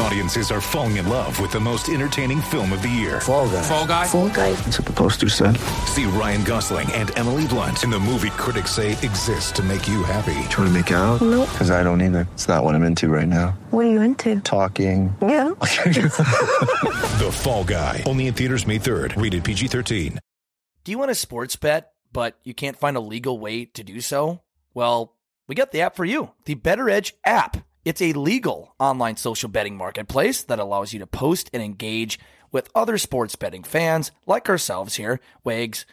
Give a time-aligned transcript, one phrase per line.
[0.00, 3.20] Audiences are falling in love with the most entertaining film of the year.
[3.20, 3.62] Fall guy.
[3.62, 4.06] Fall guy.
[4.06, 4.52] Fall guy.
[4.52, 5.56] That's what the poster said.
[5.86, 10.04] See Ryan Gosling and Emily Blunt in the movie critics say exists to make you
[10.04, 10.34] happy.
[10.50, 11.20] Trying to make it out?
[11.20, 11.48] Nope.
[11.50, 12.28] Because I don't either.
[12.34, 13.58] It's not what I'm into right now.
[13.70, 14.40] What are you into?
[14.40, 15.14] Talking.
[15.20, 15.50] Yeah.
[17.18, 18.04] The Fall Guy.
[18.06, 19.20] Only in theaters May 3rd.
[19.20, 20.18] Rated PG-13.
[20.84, 24.00] Do you want a sports bet, but you can't find a legal way to do
[24.00, 24.40] so?
[24.72, 25.16] Well,
[25.48, 27.56] we got the app for you the BettorEdge app.
[27.84, 32.18] It's a legal online social betting marketplace that allows you to post and engage
[32.50, 35.86] with other sports betting fans like ourselves here, Wags,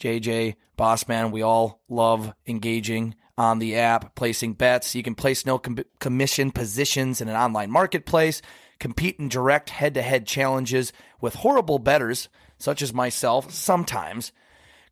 [0.00, 1.30] JJ, Bossman.
[1.30, 4.94] We all love engaging on the app, placing bets.
[4.94, 8.42] You can place no com- commission positions in an online marketplace,
[8.78, 14.32] compete in direct head to head challenges with horrible betters such as myself sometimes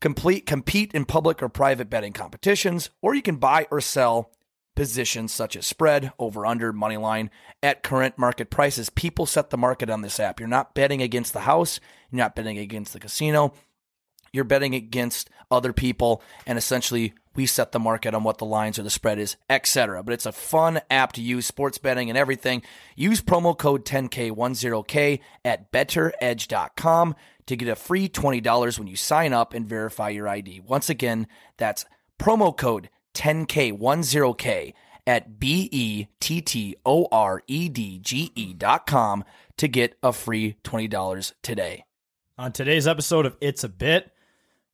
[0.00, 4.30] complete compete in public or private betting competitions, or you can buy or sell
[4.78, 7.32] positions such as spread, over under, money line
[7.64, 8.90] at current market prices.
[8.90, 10.38] People set the market on this app.
[10.38, 11.80] You're not betting against the house,
[12.12, 13.52] you're not betting against the casino.
[14.32, 18.78] You're betting against other people, and essentially we set the market on what the lines
[18.78, 20.04] or the spread is, etc.
[20.04, 22.62] But it's a fun app to use, sports betting and everything.
[22.94, 29.54] Use promo code 10K10K at bettoredge.com to get a free $20 when you sign up
[29.54, 30.60] and verify your ID.
[30.60, 31.84] Once again, that's
[32.20, 34.74] promo code 10K10K
[35.06, 39.24] at B E T T O R E D G E dot com
[39.56, 41.84] to get a free $20 today.
[42.36, 44.12] On today's episode of It's a Bit,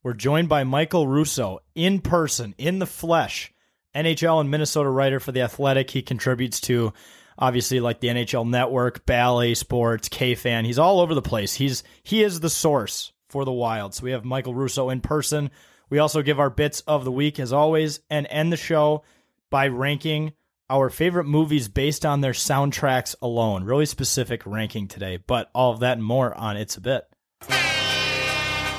[0.02, 3.52] we're joined by Michael Russo in person, in the flesh,
[3.94, 5.90] NHL and Minnesota writer for The Athletic.
[5.90, 6.92] He contributes to
[7.38, 10.64] obviously like the NHL Network, Bally Sports, K Fan.
[10.64, 11.54] He's all over the place.
[11.54, 13.94] He's he is the source for the Wild.
[13.94, 15.50] So we have Michael Russo in person.
[15.90, 19.02] We also give our bits of the week as always and end the show
[19.50, 20.32] by ranking
[20.70, 23.64] our favorite movies based on their soundtracks alone.
[23.64, 27.04] Really specific ranking today, but all of that and more on It's a Bit.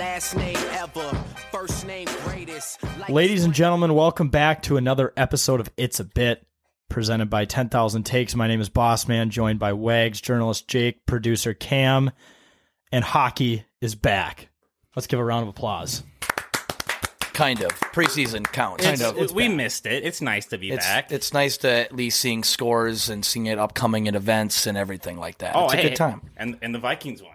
[0.00, 1.10] Last name ever,
[1.52, 2.78] first name greatest.
[3.10, 6.46] Ladies and gentlemen, welcome back to another episode of It's a Bit,
[6.88, 8.34] presented by 10,000 Takes.
[8.34, 12.12] My name is Bossman, joined by Wags, journalist Jake, producer Cam,
[12.90, 14.48] and hockey is back.
[14.96, 16.02] Let's give a round of applause.
[17.34, 17.70] Kind of.
[17.92, 18.82] Preseason counts.
[18.82, 19.16] Kind of.
[19.16, 20.02] It's- we missed it.
[20.02, 21.12] It's nice to be it's, back.
[21.12, 25.18] It's nice to at least seeing scores and seeing it upcoming in events and everything
[25.18, 25.54] like that.
[25.54, 26.22] oh, it's a good time.
[26.38, 27.29] And and the Vikings won.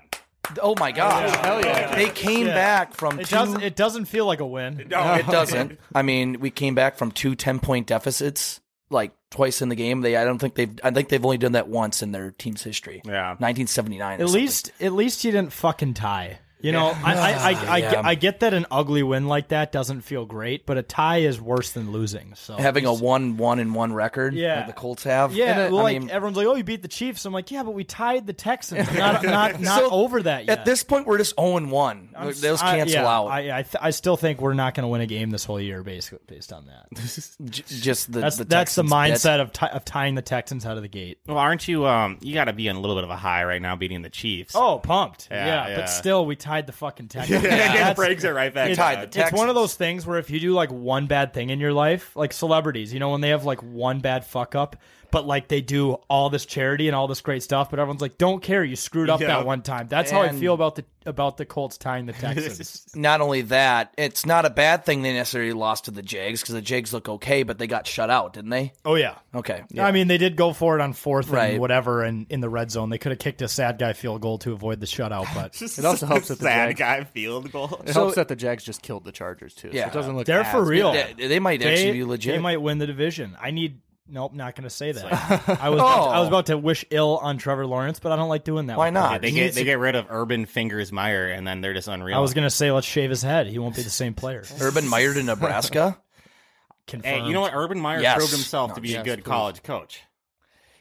[0.62, 1.36] Oh my oh, gosh.
[1.38, 1.96] Hell yeah.
[1.96, 2.54] They came Yeah.
[2.54, 4.86] back from It two doesn't, it doesn't feel like a win.
[4.90, 5.80] No, it doesn't.
[5.94, 10.02] I mean, we came back from two 10 point deficits like twice in the game.
[10.02, 12.64] They I don't think they've I think they've only done that once in their team's
[12.64, 13.02] history.
[13.06, 13.30] Yeah.
[13.40, 14.02] 1979.
[14.02, 14.42] or At something.
[14.42, 16.40] least, at least you didn't fucking tie.
[16.66, 17.92] You know, I, I, I, I, Yeah.
[17.92, 21.20] get, I get that an ugly win like that doesn't feel great, but a tie
[21.20, 22.34] is worse than losing.
[22.36, 24.58] So having a 1 1 and 1 record Yeah.
[24.58, 25.34] like the Colts have.
[25.34, 27.34] Yeah, And it- well, I like mean, everyone's like, "Oh, you beat the Chiefs." I'm
[27.34, 28.92] like, "Yeah, but we tied the Texans.
[28.94, 32.10] Not, not, not So, over that yet." At this point we're just 0 and 1.
[32.18, 33.28] I'm Those I- cancel yeah, out.
[33.28, 35.60] I, I, th- I still think we're not going to win a game this whole
[35.62, 36.88] year, basically, based on that.
[37.46, 39.40] Just the That's the that's the mindset bit.
[39.42, 41.20] of ti of tying the Texans out of the gate.
[41.28, 41.86] Well, aren't you?
[41.86, 44.02] Um, you got to be in a little bit of a high right now, beating
[44.02, 44.54] the Chiefs.
[44.56, 45.28] Oh, pumped!
[45.30, 45.76] Yeah, Yeah, yeah.
[45.76, 47.44] but still, we tied the fucking Texans.
[47.44, 48.70] it That's- breaks it right back.
[48.70, 51.34] It's, Tied the it's one of those things where if you do like one bad
[51.34, 54.56] thing in your life, like celebrities, you know, when they have like one bad fuck
[54.56, 54.76] up,
[55.16, 58.18] but like they do all this charity and all this great stuff, but everyone's like,
[58.18, 59.28] "Don't care, you screwed up Yeah.
[59.28, 62.86] that one time." That's how I feel about the about the Colts tying the Texans.
[62.96, 66.54] Not only that, it's not a bad thing they necessarily lost to the Jags because
[66.56, 68.74] the Jags look okay, but they got shut out, didn't they?
[68.84, 69.16] oh yeah.
[69.34, 69.64] Okay.
[69.80, 71.52] I mean, they did go for it on fourth Right.
[71.52, 74.20] and whatever, and in the red zone, they could have kicked a sad guy field
[74.20, 75.34] goal to avoid the shutout.
[75.34, 77.82] But It also helps that the sad guy field goal.
[77.86, 79.70] It helps that the Jags just killed the Chargers too.
[79.72, 79.84] Yeah.
[79.86, 80.92] so it doesn't look they're as for real.
[80.92, 82.34] They, they might they, actually be legit.
[82.36, 83.38] they might win the division.
[83.40, 83.80] I need.
[84.08, 85.04] Nope, not going to say that.
[85.62, 86.28] I was about to, I was Oh.
[86.28, 88.78] about to wish ill on Trevor Lawrence, but I don't like doing that.
[88.78, 88.94] Why one.
[88.94, 89.22] not?
[89.22, 92.16] They get they get rid of Urban Fingers Meyer, and then they're just unreal.
[92.16, 93.48] I was going to say let's shave his head.
[93.48, 94.44] He won't be the same player.
[94.62, 95.98] Urban Meyer to Nebraska.
[96.88, 97.22] Confirmed.
[97.24, 97.54] Hey, you know what?
[97.56, 98.18] Urban Meyer Yes.
[98.18, 99.30] proved himself to be yes, a good please.
[99.32, 100.02] college coach.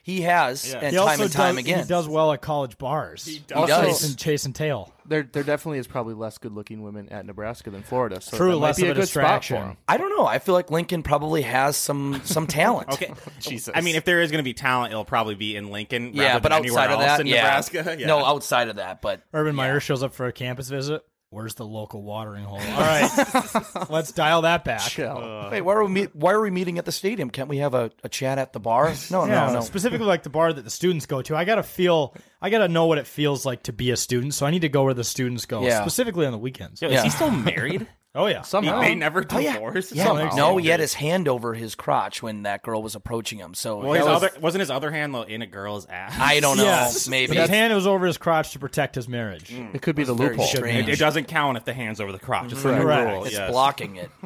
[0.05, 0.81] He has, Yeah.
[0.81, 1.79] and he time also and time does, again.
[1.79, 3.25] He does well at college bars.
[3.25, 3.67] He does.
[4.01, 4.93] Chasing, chasing tail.
[5.07, 8.21] There, there definitely is probably less good-looking women at Nebraska than Florida.
[8.21, 9.57] So True, that might less be of a a good spot for distraction.
[9.57, 9.77] 'em.
[9.87, 10.27] I don't know.
[10.27, 12.89] I feel like Lincoln probably has some some talent.
[12.93, 13.11] Okay.
[13.39, 13.73] Jesus.
[13.75, 16.11] I mean, if there is going to be talent, it'll probably be in Lincoln.
[16.13, 17.35] yeah, rather but than anywhere outside of else that, in yeah.
[17.41, 17.95] Nebraska.
[17.99, 18.05] Yeah.
[18.07, 21.03] No, outside of that, but Urban Meyer shows up for a campus visit.
[21.35, 22.59] Where's the local watering hole?
[22.61, 24.79] All right, let's dial that back.
[24.79, 25.49] Chill.
[25.51, 27.29] wait, why are we meet, why are we meeting at the stadium?
[27.29, 28.93] Can't we have a, a chat at the bar?
[29.11, 29.59] No, yeah, no, no.
[29.59, 31.35] specifically like the bar that the students go to.
[31.35, 34.33] I gotta feel, I gotta know what it feels like to be a student.
[34.33, 35.81] So I need to go where the students go, Yeah.
[35.81, 36.81] specifically on the weekends.
[36.81, 37.85] Yo, is he still married?
[38.17, 38.79] Oh yeah, He, Somehow.
[38.79, 39.53] they never Oh, yeah.
[39.53, 39.91] divorced.
[39.91, 43.53] Yeah, no, he had his hand over his crotch when that girl was approaching him.
[43.53, 46.13] So Well, his was- other wasn't his other hand in a girl's ass.
[46.17, 46.63] I don't know.
[46.63, 47.07] Yes.
[47.09, 49.51] Maybe But his hand was over his crotch to protect his marriage.
[49.51, 50.45] It could be the loophole.
[50.45, 50.87] strange.
[50.87, 52.53] It, it doesn't count if the hand's over the crotch.
[52.53, 53.11] It's a new Correct.
[53.11, 53.25] rule.
[53.25, 53.51] it's yes.
[53.51, 54.09] blocking it.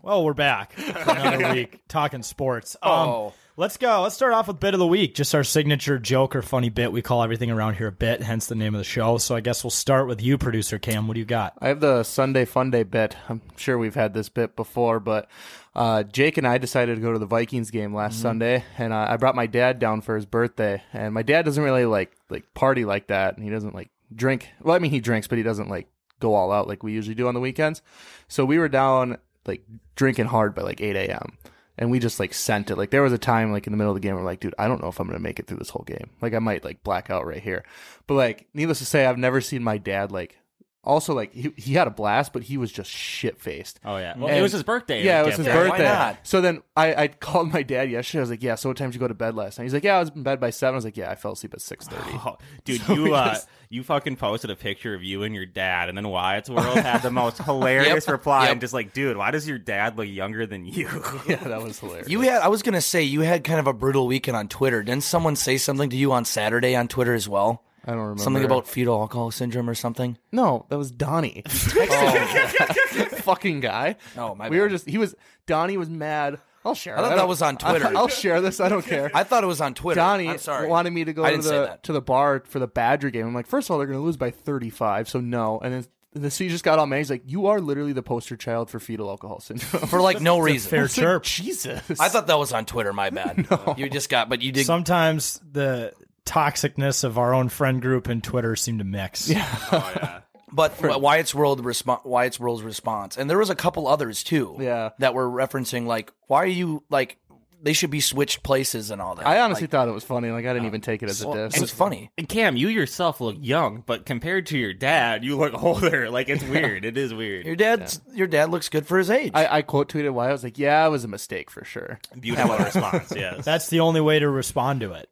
[0.00, 2.76] Well, we're back another week talking sports.
[2.82, 3.32] Um, Oh.
[3.58, 4.02] Let's go.
[4.02, 5.16] Let's start off with bit of the week.
[5.16, 6.92] Just our signature joke or funny bit.
[6.92, 9.18] We call everything around here a bit, hence the name of the show.
[9.18, 11.08] So I guess we'll start with you, producer Cam.
[11.08, 11.54] What do you got?
[11.58, 13.16] I have the Sunday Fun Day bit.
[13.28, 15.28] I'm sure we've had this bit before, but
[15.74, 19.06] uh, Jake and I decided to go to the Vikings game last Sunday, and uh,
[19.10, 20.80] I brought my dad down for his birthday.
[20.92, 24.50] And my dad doesn't really like like party like that, and he doesn't like drink.
[24.62, 25.88] Well, I mean, he drinks, but he doesn't like
[26.20, 27.82] go all out like we usually do on the weekends.
[28.28, 29.64] So we were down like
[29.96, 31.38] drinking hard by like 8 a.m.
[31.78, 32.76] And we just like sent it.
[32.76, 34.40] Like there was a time like in the middle of the game where we're like,
[34.40, 36.10] dude, I don't know if I'm gonna make it through this whole game.
[36.20, 37.64] Like I might like black out right here.
[38.06, 40.36] But like, needless to say, I've never seen my dad like
[40.84, 43.78] also like he, he had a blast, but he was just shit faced.
[43.84, 44.14] Oh yeah.
[44.16, 45.04] Well, it was his birthday.
[45.04, 45.84] Yeah, it was his Yeah, why birthday.
[45.84, 46.18] not?
[46.26, 48.20] So then I, I called my dad yesterday.
[48.20, 49.74] I was like, "Yeah, so what time did you go to bed last night?" He's
[49.74, 50.72] like, "Yeah, I was in bed by 7.
[50.72, 52.26] I was like, "Yeah, I fell asleep at 6.30.
[52.26, 55.44] Oh, dude, So you uh, just- you fucking posted a picture of you and your
[55.46, 58.12] dad, and then Wyatt's World had the most hilarious Yep.
[58.12, 58.52] reply, Yep.
[58.52, 60.88] and just like, dude, why does your dad look younger than you?
[61.28, 62.08] yeah, that was hilarious.
[62.08, 62.42] You had.
[62.42, 64.82] I was gonna say you had kind of a brutal weekend on Twitter.
[64.82, 67.62] Didn't someone say something to you on Saturday on Twitter as well?
[67.84, 70.18] I don't remember Something about fetal alcohol syndrome or something.
[70.32, 71.42] no, that was Donnie.
[71.80, 73.08] Oh.
[73.18, 73.96] Fucking guy.
[74.16, 74.62] Oh, my We bad.
[74.62, 75.14] were just he was
[75.46, 76.38] Donnie was mad.
[76.68, 76.94] I'll share.
[76.96, 77.10] I thought it.
[77.10, 77.86] that don't- was on Twitter.
[77.88, 78.60] I, will share this.
[78.60, 79.10] I don't care.
[79.14, 79.98] I thought it was on Twitter.
[80.00, 80.68] Donnie I'm sorry.
[80.68, 83.26] wanted me to go to the to the bar for the Badger game.
[83.26, 85.58] I'm like, first of all, they're going to lose by 35, so no.
[85.58, 86.96] And then and then so just got all mad.
[86.98, 90.38] He's like, "You are literally the poster child for fetal alcohol syndrome." for like no
[90.40, 90.70] reason.
[90.70, 91.22] Fair It's like.
[91.22, 92.00] Jesus.
[92.00, 92.92] I thought that was on Twitter.
[92.92, 93.46] My bad.
[93.76, 94.64] You just got, but you did.
[94.66, 95.92] Sometimes the
[96.24, 99.28] toxicness of our own friend group and Twitter seem to mix.
[99.28, 99.46] Yeah.
[99.72, 100.20] oh yeah.
[100.52, 104.56] But Wyatt's World response, Wyatt's World's response, and there was a couple others too.
[104.58, 104.90] Yeah.
[104.98, 107.18] that were referencing like, why are you like?
[107.60, 109.26] They should be switched places and all that.
[109.26, 110.30] I honestly Like, thought it was funny.
[110.30, 111.56] Like I didn't even take it as a diss.
[111.56, 112.08] it was funny.
[112.16, 116.08] And Cam, you yourself look young, but compared to your dad, you look older.
[116.08, 116.84] Like it's weird.
[116.84, 117.46] It is weird.
[117.46, 119.32] Your dad's your dad looks good for his age.
[119.34, 121.98] I, I quote tweeted why I was like, "Yeah, it was a mistake for sure."
[122.20, 123.12] Beautiful response.
[123.16, 123.44] Yes.
[123.44, 125.10] That's the only way to respond to it.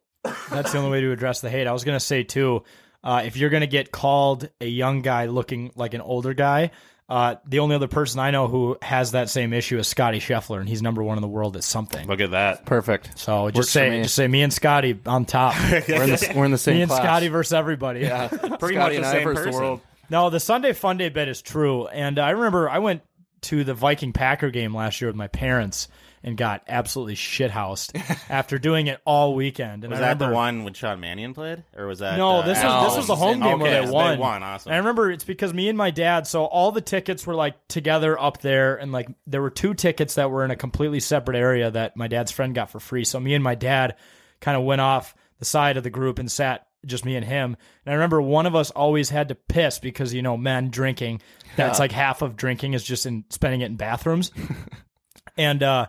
[0.49, 1.67] That's the only way to address the hate.
[1.67, 2.63] I was going to say, too,
[3.03, 6.71] uh, if you're going to get called a young guy looking like an older guy,
[7.09, 10.59] uh, the only other person I know who has that same issue is Scotty Scheffler,
[10.59, 12.05] and he's number one in the world at something.
[12.05, 12.65] Look at that.
[12.65, 13.17] Perfect.
[13.17, 14.03] So Works just for say, me.
[14.03, 15.55] just say, me and Scotty on top.
[15.71, 17.01] We're in the we're in the same me and class.
[17.03, 18.01] Scotty versus everybody.
[18.01, 18.27] Yeah,
[18.59, 19.51] Pretty Scotty much the same versus person.
[19.51, 19.81] the world.
[20.09, 21.87] No, the Sunday Fun Day bet is true.
[21.87, 23.03] And I remember I went
[23.43, 25.87] to the Viking Packer game last year with my parents
[26.27, 27.95] and got absolutely shithoused
[28.29, 29.85] after doing it all weekend.
[29.85, 32.45] And Was I that the one when Sean Mannion played, or was that No, uh,
[32.45, 34.15] this Al- was this was the home game where they won.
[34.17, 34.43] They won.
[34.43, 34.69] Awesome.
[34.71, 36.27] And I remember it's because me and my dad.
[36.27, 40.15] So all the tickets were like together up there, and like there were two tickets
[40.15, 43.05] that were in a completely separate area that my dad's friend got for free.
[43.05, 43.95] So me and my dad
[44.41, 47.55] kind of went off the side of the group and sat just me and him.
[47.85, 51.21] And I remember one of us always had to piss because you know men drinking.
[51.55, 51.83] That's Yeah.
[51.83, 54.31] like half of drinking is just in spending it in bathrooms.
[55.37, 55.87] and uh,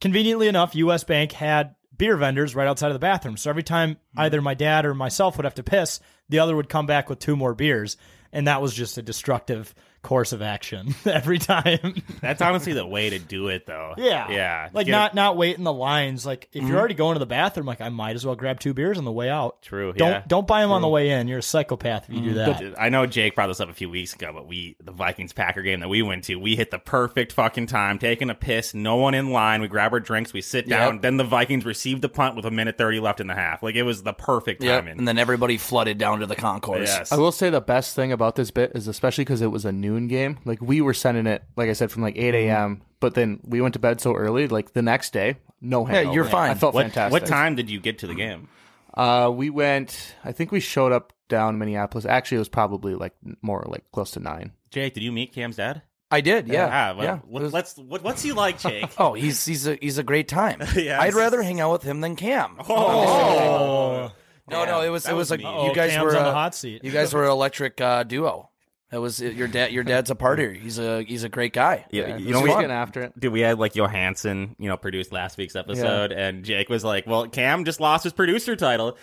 [0.00, 1.04] conveniently enough, U.S.
[1.04, 3.36] Bank had beer vendors right outside of the bathroom.
[3.36, 4.20] So every time hmm.
[4.20, 7.18] either my dad or myself would have to piss, the other would come back with
[7.18, 7.96] two more beers,
[8.32, 12.02] and that was just a destructive course of action every time.
[12.20, 13.94] That's honestly the way to do it, though.
[13.98, 14.68] yeah, Yeah.
[14.72, 16.24] like Get- not not wait in the lines.
[16.24, 16.68] Like if Mhm.
[16.68, 19.04] you're already going to the bathroom, like I might as well grab two beers on
[19.04, 19.62] the way out.
[19.62, 19.92] True.
[19.92, 20.22] Don't yeah.
[20.26, 21.28] don't buy them on the way in.
[21.28, 22.74] You're a psychopath if you do that.
[22.78, 25.62] I know Jake brought this up a few weeks ago, but we the Vikings Packer
[25.62, 28.96] game that we went to, we hit the perfect fucking time, taking a piss, no
[28.96, 29.60] one in line.
[29.60, 30.94] We grab our drinks, we sit down.
[30.94, 31.02] Yep.
[31.02, 33.62] Then the Vikings received the punt with a minute thirty left in the half.
[33.62, 34.84] Like it was the perfect Yep.
[34.84, 34.98] timing.
[34.98, 36.88] And then everybody flooded down to the concourse.
[36.88, 37.12] Yes.
[37.12, 39.72] I will say the best thing about this bit is especially because it was a
[39.90, 40.38] noon game.
[40.44, 42.82] Like we were sending it, like I said, from like eight a.m.
[43.00, 44.46] But then we went to bed so early.
[44.48, 46.50] Like the next day, no Yeah, you're fine.
[46.50, 47.12] I felt what, fantastic.
[47.12, 48.48] what time did you get to the game?
[48.94, 50.14] Uh, we went.
[50.24, 52.04] I think we showed up down Minneapolis.
[52.04, 54.52] Actually, it was probably like more like close to nine.
[54.70, 55.82] Jake, did you meet Cam's dad?
[56.10, 56.48] I did.
[56.48, 56.66] Yeah.
[56.66, 56.92] Yeah.
[56.94, 57.18] but yeah.
[57.18, 57.76] What, let's.
[57.76, 58.90] What, what's he like, Jake?
[58.98, 60.60] Oh, he's he's a he's a great time.
[60.74, 62.56] Yeah, I'd rather hang out with him than Cam.
[62.68, 64.12] Oh.
[64.50, 65.64] No, no, it was that it was, was like mean.
[65.64, 66.82] you Oh, guys Cam's were on the uh, hot seat.
[66.84, 68.50] You guys were an electric uh, duo.
[68.90, 69.70] That was your dad.
[69.72, 70.54] Your dad's a partier.
[70.60, 71.86] He's a he's a great guy.
[71.90, 73.18] Yeah, you know, we, getting after it.
[73.18, 77.06] Dude, we had like Johansson, you know, produced last week's episode, and Jake was like,
[77.06, 78.98] "Well, Cam just lost his producer title."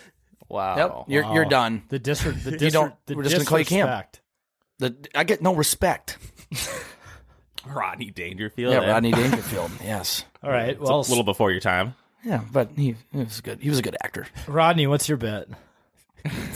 [0.50, 0.76] Wow.
[0.78, 1.84] Yep, you're you're done.
[1.88, 3.86] The disre- the You don't- the we're just gonna call you Cam.
[3.88, 4.22] disrespect.
[4.80, 6.18] The I get no respect.
[7.66, 8.74] Rodney Dangerfield.
[8.74, 8.92] Yeah, eh?
[8.92, 9.72] Rodney Dangerfield.
[9.84, 10.26] Yes.
[10.44, 10.70] All right.
[10.70, 11.96] It's Well, a little before your time.
[12.24, 13.60] Yeah, but he, he was good.
[13.62, 14.28] He was a good actor.
[14.48, 15.48] Rodney, what's your bet?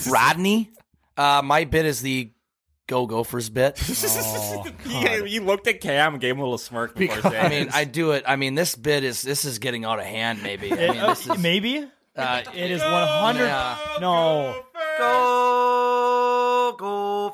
[0.09, 0.69] Rodney.
[1.17, 2.31] Uh, my bit is the
[2.87, 3.81] Go Gophers bit.
[4.23, 4.65] Oh,
[5.15, 7.69] you, you looked at Cam and gave him a little smirk before saying I mean,
[7.73, 8.23] I do it.
[8.27, 10.43] I mean, this bit is this is getting out of hand.
[10.43, 10.71] Maybe.
[10.71, 13.45] I mean, this uh, is, maybe uh, it is one hundred.
[13.45, 13.77] Yeah.
[14.01, 14.63] No,
[14.97, 15.90] Go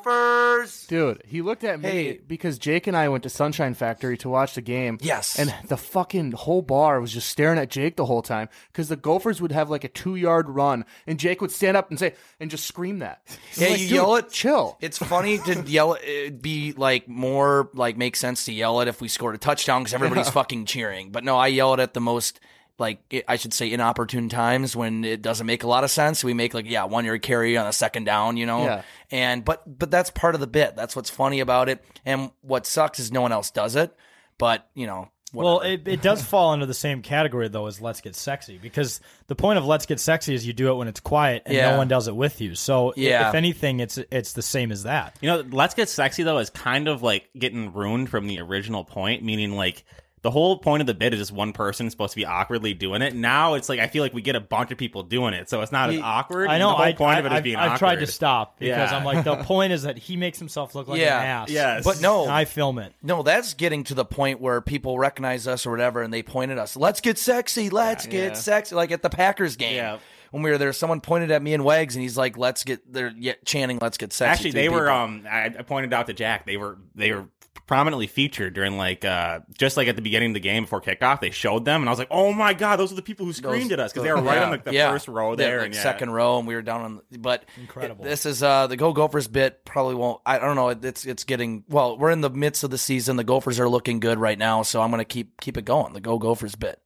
[0.04, 0.86] Gophers.
[0.86, 2.20] Dude, he looked at me Hey.
[2.26, 4.98] because Jake and I went to Sunshine Factory to watch the game.
[5.00, 5.38] Yes.
[5.38, 8.96] And the fucking whole bar was just staring at Jake the whole time because the
[8.96, 12.14] Gophers would have like a two yard run and Jake would stand up and say,
[12.40, 13.22] and just scream that.
[13.56, 14.30] I'm Yeah, like, you "Dude, yell it.
[14.30, 14.76] Chill.
[14.80, 15.94] It's funny to yell.
[15.94, 19.38] it- It'd be like more like make sense to yell it if we scored a
[19.38, 21.10] touchdown because everybody's fucking cheering.
[21.10, 22.40] But no, I yell it at the most
[22.78, 26.22] like it, I should say inopportune times when it doesn't make a lot of sense.
[26.22, 28.64] We make like yeah one yard carry on a second down, you know.
[28.64, 28.82] Yeah.
[29.10, 30.76] And but but that's part of the bit.
[30.76, 31.84] That's what's funny about it.
[32.06, 33.94] And what sucks is no one else does it.
[34.38, 35.10] But you know.
[35.34, 39.00] Well, it, it does fall under the same category though as Let's Get Sexy because
[39.26, 41.72] the point of Let's Get Sexy is you do it when it's quiet and Yeah.
[41.72, 42.54] no one does it with you.
[42.54, 43.28] So Yeah.
[43.28, 45.16] if anything, it's it's the same as that.
[45.20, 48.84] You know, Let's Get Sexy though is kind of like getting ruined from the original
[48.84, 49.84] point, meaning like
[50.28, 53.00] the whole point of the bit is just one person supposed to be awkwardly doing
[53.00, 53.14] it.
[53.14, 55.62] Now it's like I feel like we get a bunch of people doing it, so
[55.62, 56.50] it's not as awkward.
[56.50, 56.68] I know.
[56.68, 57.78] The whole I, point I, of it is I've, being I've awkward.
[57.78, 58.98] tried to stop because Yeah.
[58.98, 61.18] I'm like the point is that he makes himself look like Yeah.
[61.18, 61.50] an ass.
[61.50, 61.82] Yes.
[61.82, 62.92] But no, I film it.
[63.02, 66.50] No, that's getting to the point where people recognize us or whatever, and they point
[66.50, 66.76] at us.
[66.76, 67.70] Let's get sexy.
[67.70, 68.34] Let's get yeah.
[68.34, 68.74] sexy.
[68.74, 69.76] Like at the Packers game.
[69.76, 69.96] Yeah.
[70.30, 72.92] When we were there, someone pointed at me and Wags, and he's like, "Let's get."
[72.92, 74.90] They're yet chanting, "Let's get sexy." Actually, three they were.
[74.90, 76.44] Um, I, I pointed out to Jack.
[76.44, 76.76] They were.
[76.94, 77.28] They were
[77.68, 81.20] prominently featured during like uh just like at the beginning of the game before kickoff.
[81.20, 83.32] They showed them, and I was like, "Oh my god, those are the people who
[83.32, 84.44] screamed at us because they were right Yeah.
[84.44, 84.90] on the, the Yeah.
[84.90, 85.82] first row They're, there, like and yeah.
[85.82, 87.00] second row, and we were down on.
[87.12, 88.04] The, but Incredible.
[88.04, 89.64] This is uh the Go Gophers bit.
[89.64, 90.20] Probably won't.
[90.26, 90.70] I don't know.
[90.70, 91.96] It's it's getting well.
[91.96, 93.16] We're in the midst of the season.
[93.16, 95.92] The Gophers are looking good right now, so I'm gonna keep keep it going.
[95.92, 96.80] The Go Gophers bit.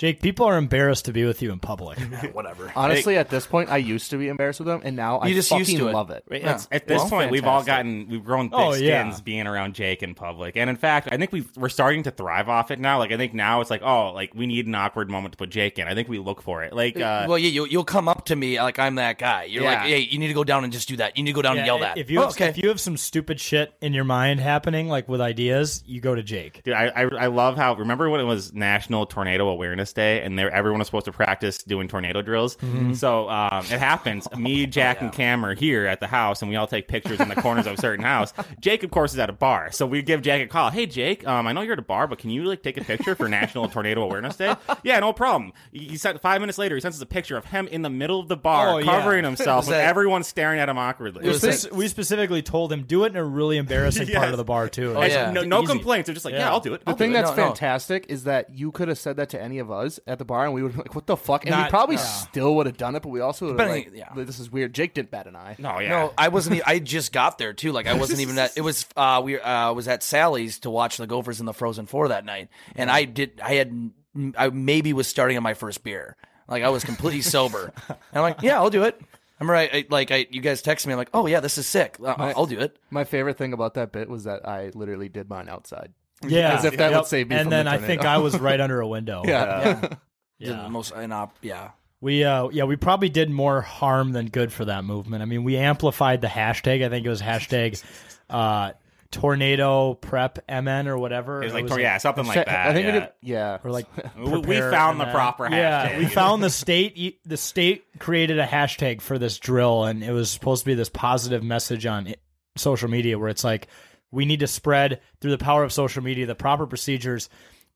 [0.00, 1.98] Jake, people are embarrassed to be with you in public.
[2.32, 2.72] Whatever.
[2.74, 5.34] Honestly, at this point, I used to be embarrassed with them, and now I You
[5.34, 5.92] just fucking used to it.
[5.92, 6.24] love it.
[6.30, 6.46] Right, Yeah.
[6.52, 7.84] it's- At this Well, point, we've all fantastic.
[7.84, 9.16] gotten, we've grown thick Oh, skins yeah.
[9.22, 10.56] being around Jake in public.
[10.56, 12.96] And in fact, I think we we're starting to thrive off it now.
[12.98, 15.50] Like, I think now it's like, oh, like we need an awkward moment to put
[15.50, 15.86] Jake in.
[15.86, 16.72] I think we look for it.
[16.72, 19.44] Like, uh, well, yeah, you, you'll come up to me like I'm that guy.
[19.44, 19.70] You're Yeah.
[19.72, 21.18] like, hey, you need to go down and just do that.
[21.18, 21.98] You need to go down and yell that.
[21.98, 22.46] If you Oh, have, okay.
[22.46, 26.14] if you have some stupid shit in your mind happening, like with ideas, you go
[26.14, 26.62] to Jake.
[26.62, 30.38] Dude, I, I I love how remember when it was National Tornado Awareness Day and
[30.38, 32.56] there everyone was supposed to practice doing tornado drills.
[32.56, 32.94] Mm-hmm.
[32.94, 34.26] So um, it happens.
[34.32, 37.18] Oh, Me, Jack, and Cam are here at the house, and we all take pictures
[37.20, 38.32] in the corners of a certain house.
[38.60, 40.70] Jake, of course, is at a bar, so we give Jack a call.
[40.70, 42.84] Hey, Jake, um, I know you're at a bar, but can you like take a
[42.84, 44.54] picture for National Tornado Awareness Day?
[44.84, 45.52] Yeah, no problem.
[45.72, 46.74] He he sent five minutes later.
[46.76, 48.84] He sends us a picture of him in the middle of the bar, Oh, yeah.
[48.84, 51.26] covering himself Was with that- everyone staring at him awkwardly.
[51.26, 54.44] We, spec- we specifically told him do it in a really embarrassing part of the
[54.44, 54.94] bar too.
[54.96, 55.30] Oh, yeah.
[55.32, 56.06] no, no complaints.
[56.06, 56.50] They're just like, yeah, Yeah.
[56.50, 56.84] I'll do it.
[56.84, 57.14] The I'll thing it.
[57.14, 57.46] that's No, no.
[57.48, 60.44] fantastic is that you could have said that to any of us at the bar,
[60.44, 62.02] and we would be like, "What the fuck?" And we probably yeah.
[62.02, 64.08] still would have done it, but we also would have But, like, yeah.
[64.14, 65.56] "This is weird." Jake didn't bat an eye.
[65.58, 65.88] No, yeah.
[65.88, 66.56] No, I wasn't.
[66.56, 67.72] e- I just got there too.
[67.72, 68.56] Like I wasn't even at.
[68.56, 68.86] It was.
[68.96, 72.24] Uh, we uh, was at Sally's to watch the Gophers in the Frozen Four that
[72.24, 73.40] night, and I did.
[73.42, 73.90] I had.
[74.36, 76.16] I maybe was starting on my first beer.
[76.48, 77.72] Like I was completely sober.
[77.88, 79.00] And I'm like, yeah, I'll do it.
[79.00, 80.26] I remember, I, I like I.
[80.30, 80.92] You guys texted me.
[80.92, 81.98] I'm like, oh yeah, this is sick.
[82.00, 82.76] My- I'll do it.
[82.90, 85.92] My favorite thing about that bit was that I literally did mine outside.
[86.26, 87.00] Yeah, As if that Yep.
[87.00, 88.04] would save me And from then the I think.
[88.04, 89.22] I was right under a window.
[90.38, 90.62] Yeah.
[90.64, 91.70] The most and uh, yeah.
[92.00, 95.22] We uh yeah, we probably did more harm than good for that movement.
[95.22, 96.82] I mean, we amplified the hashtag.
[96.82, 97.82] I think it was hashtag
[98.30, 98.72] uh
[99.10, 101.42] tornado prep MN or whatever.
[101.42, 102.48] It was like, yeah, something like that.
[102.68, 102.92] I think yeah.
[102.94, 103.08] we did.
[103.22, 103.58] Yeah.
[103.62, 103.86] or like
[104.16, 105.12] We- we prepare found the MN.
[105.12, 110.02] proper Yeah, we found the state the state created a hashtag for this drill and
[110.02, 112.14] it was supposed to be this positive message on
[112.56, 113.66] social media where it's like
[114.10, 117.28] we need to spread through the power of social media the proper procedures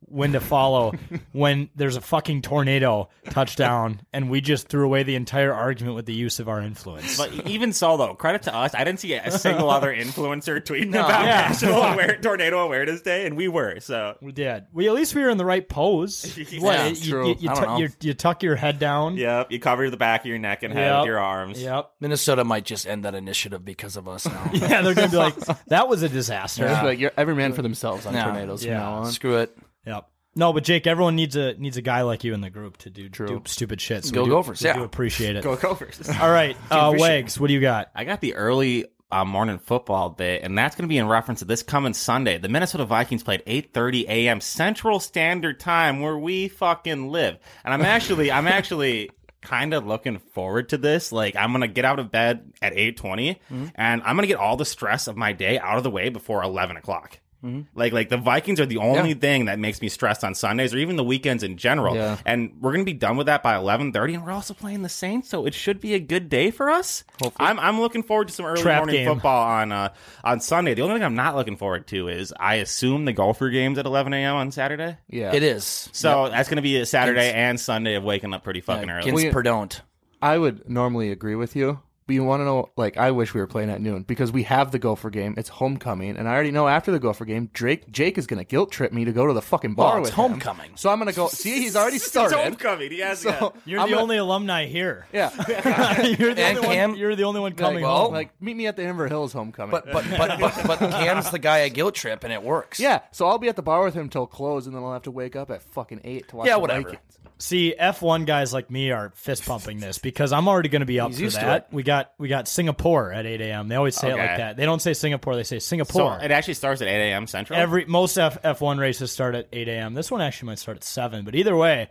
[0.06, 0.92] when to follow
[1.32, 6.06] when there's a fucking tornado touchdown and we just threw away the entire argument with
[6.06, 7.16] the use of our influence.
[7.16, 10.90] But even so, though, credit to us, I didn't see a single other influencer tweeting
[10.90, 11.04] No.
[11.04, 11.49] about Yeah.
[11.49, 13.80] National Aware- Tornado Awareness Day, and we were.
[13.80, 14.64] So we did.
[14.73, 16.37] We at least we were in the right pose.
[16.54, 17.28] Yeah, what, it's you, true.
[17.28, 19.16] You, you, I don't tuck- you, you tuck your head down.
[19.16, 21.00] Yep, you cover the back of your neck and head Yep.
[21.00, 21.61] with your arms.
[21.62, 21.90] Yep.
[22.00, 24.50] Minnesota might just end that initiative because of us now.
[24.52, 25.34] Yeah, they're gonna be like,
[25.66, 26.66] that was a disaster.
[26.66, 28.25] It's like you're every man for themselves on Yeah.
[28.25, 28.78] tornadoes from Yeah.
[28.78, 29.12] now on.
[29.12, 29.56] Screw it.
[29.86, 30.08] Yep.
[30.36, 32.90] No, but Jake, everyone needs a needs a guy like you in the group to
[32.90, 34.04] do, do stupid shit.
[34.04, 34.74] So Go we do, Gophers, we yeah.
[34.76, 35.44] do appreciate it.
[35.44, 36.00] Go Gophers.
[36.20, 37.90] All right, uh, Team Wags, what do you got?
[37.94, 41.38] I got the early uh, morning football bit, and that's going to be in reference
[41.38, 42.38] to this coming Sunday.
[42.38, 44.40] The Minnesota Vikings played 8:30 a.m.
[44.40, 47.38] Central Standard Time, where we fucking live.
[47.64, 49.10] And I'm actually, I'm actually
[49.40, 51.12] kind of looking forward to this.
[51.12, 53.66] Like, I'm gonna get out of bed at 8:20, Mm-hmm.
[53.76, 56.42] and I'm gonna get all the stress of my day out of the way before
[56.42, 57.20] 11 o'clock.
[57.44, 57.66] Mhm.
[57.74, 60.78] Like, like the Vikings are the only thing that makes me stressed on Sundays or
[60.78, 61.94] even the weekends in general.
[61.94, 62.16] Yeah.
[62.24, 65.28] And we're gonna be done with that by 11:30, and we're also playing the Saints,
[65.28, 67.04] so it should be a good day for us.
[67.38, 69.08] I'm I'm looking forward to some early Trap morning game.
[69.14, 69.90] football on uh,
[70.24, 70.74] on Sunday.
[70.74, 73.84] The only thing I'm not looking forward to is I assume the Gopher games at
[73.86, 74.36] 11 a.m.
[74.36, 74.96] on Saturday.
[75.08, 75.34] Yeah.
[75.34, 75.88] It is.
[75.92, 78.88] So that's going to be a Saturday Against- and Sunday of waking up pretty fucking
[78.88, 79.02] early.
[79.10, 79.82] Against We- Perdon't.
[80.22, 83.40] I would normally agree with you, but you want to know, like, I wish we
[83.40, 85.34] were playing at noon because we have the Gopher game.
[85.38, 88.44] It's homecoming, and I already know after the Gopher game, Drake Jake is going to
[88.44, 90.30] guilt trip me to go to the fucking bar Well, it's with him.
[90.32, 90.73] homecoming.
[90.76, 91.28] So I'm going to go.
[91.28, 92.37] See, he's already It's started.
[92.37, 92.92] homecoming.
[92.92, 93.49] Yes, So yeah.
[93.64, 95.06] You're I'm the gonna- only alumni here.
[95.12, 95.30] Yeah.
[96.02, 96.99] you're the And only Cam- one.
[96.99, 98.12] You're the only one coming like, home.
[98.12, 99.70] like, meet me at the Inver Hills homecoming.
[99.70, 102.78] But but but but, but Cam's the guy at guilt trip, and it works.
[102.80, 105.02] yeah, so I'll be at the bar with him till close, and then I'll have
[105.02, 106.46] to wake up at fucking eight to watch.
[106.46, 106.82] Yeah, the whatever.
[106.90, 107.13] Vikings.
[107.38, 111.00] See, F1 guys like me are fist pumping this because I'm already going to be
[111.00, 111.72] up He's for that.
[111.72, 113.68] We got we got Singapore at 8 a.m.
[113.68, 114.56] They always say it like that.
[114.56, 115.34] They don't say Singapore.
[115.34, 116.18] They say So Singapore.
[116.22, 117.26] it actually starts at 8 a.m.
[117.26, 117.58] Central.
[117.58, 119.94] Every most F, F1 races start at 8 a.m.
[119.94, 121.24] This one actually might start at seven.
[121.24, 121.90] But either way,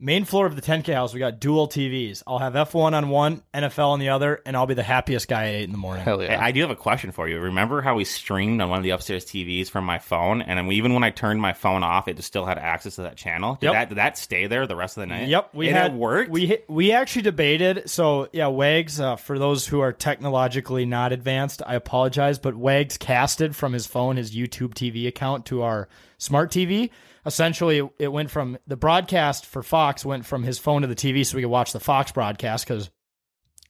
[0.00, 2.22] main floor of the 10K house, we got dual TVs.
[2.26, 5.48] I'll have F1 on one, NFL on the other, and I'll be the happiest guy
[5.48, 6.04] at eight in the morning.
[6.04, 6.42] Hell yeah.
[6.42, 7.40] I do have a question for you.
[7.40, 10.94] Remember how we streamed on one of the upstairs TVs from my phone, and even
[10.94, 13.56] when I turned my phone off, it just still had access to that channel.
[13.60, 13.72] Did Yep.
[13.74, 15.28] that did that stay there the rest of the night?
[15.28, 16.30] Yep, we and had it worked.
[16.30, 17.90] We we actually debated.
[17.90, 19.00] So yeah, Wags.
[19.00, 23.86] Uh, for those who are technologically not advanced, I apologize, but Wags casted from his
[23.86, 25.88] phone his YouTube TV account to our
[26.18, 26.90] smart TV.
[27.28, 31.24] Essentially, it went from the broadcast for Fox went from his phone to the TV,
[31.24, 32.90] so we could watch the Fox broadcast because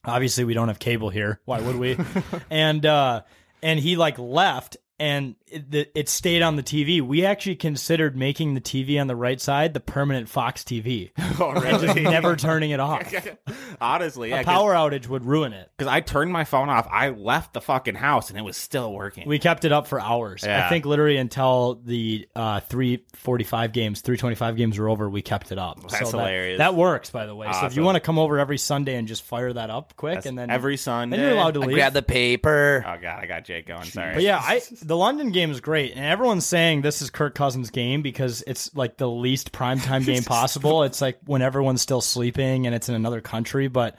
[0.05, 1.41] obviously we don't have cable here.
[1.43, 1.97] Why would we?
[2.49, 3.23] and uh,
[3.61, 4.77] and he like left.
[4.97, 7.01] And it, it stayed on the TV.
[7.01, 11.11] We actually considered making the TV on the right side the permanent Fox TV.
[11.39, 13.13] oh, and just never turning it off.
[13.81, 15.71] Honestly, yeah, a power outage would ruin it.
[15.77, 16.87] because I turned my phone off.
[16.91, 19.27] I left the fucking house and it was still working.
[19.27, 20.43] We kept it up for hours.
[20.45, 20.65] Yeah.
[20.65, 25.57] I think literally until the uh, 345 games, 325 games were over, we kept it
[25.57, 25.81] up.
[25.81, 26.57] That's that, hilarious.
[26.57, 27.51] That works, by the way.
[27.53, 30.15] So if you want to come over every Sunday and just fire that up quick,
[30.15, 31.17] That's and then every Sunday.
[31.17, 31.75] then you're allowed to I leave.
[31.75, 32.83] grab the paper.
[32.85, 33.83] Oh god, I got Jake going.
[33.83, 34.13] Sorry.
[34.13, 37.69] But yeah, I the London game is great, and everyone's saying this is Kirk Cousins'
[37.69, 40.83] game because it's like the least primetime game possible.
[40.83, 43.67] It's like when everyone's still sleeping and it's in another country.
[43.67, 43.95] But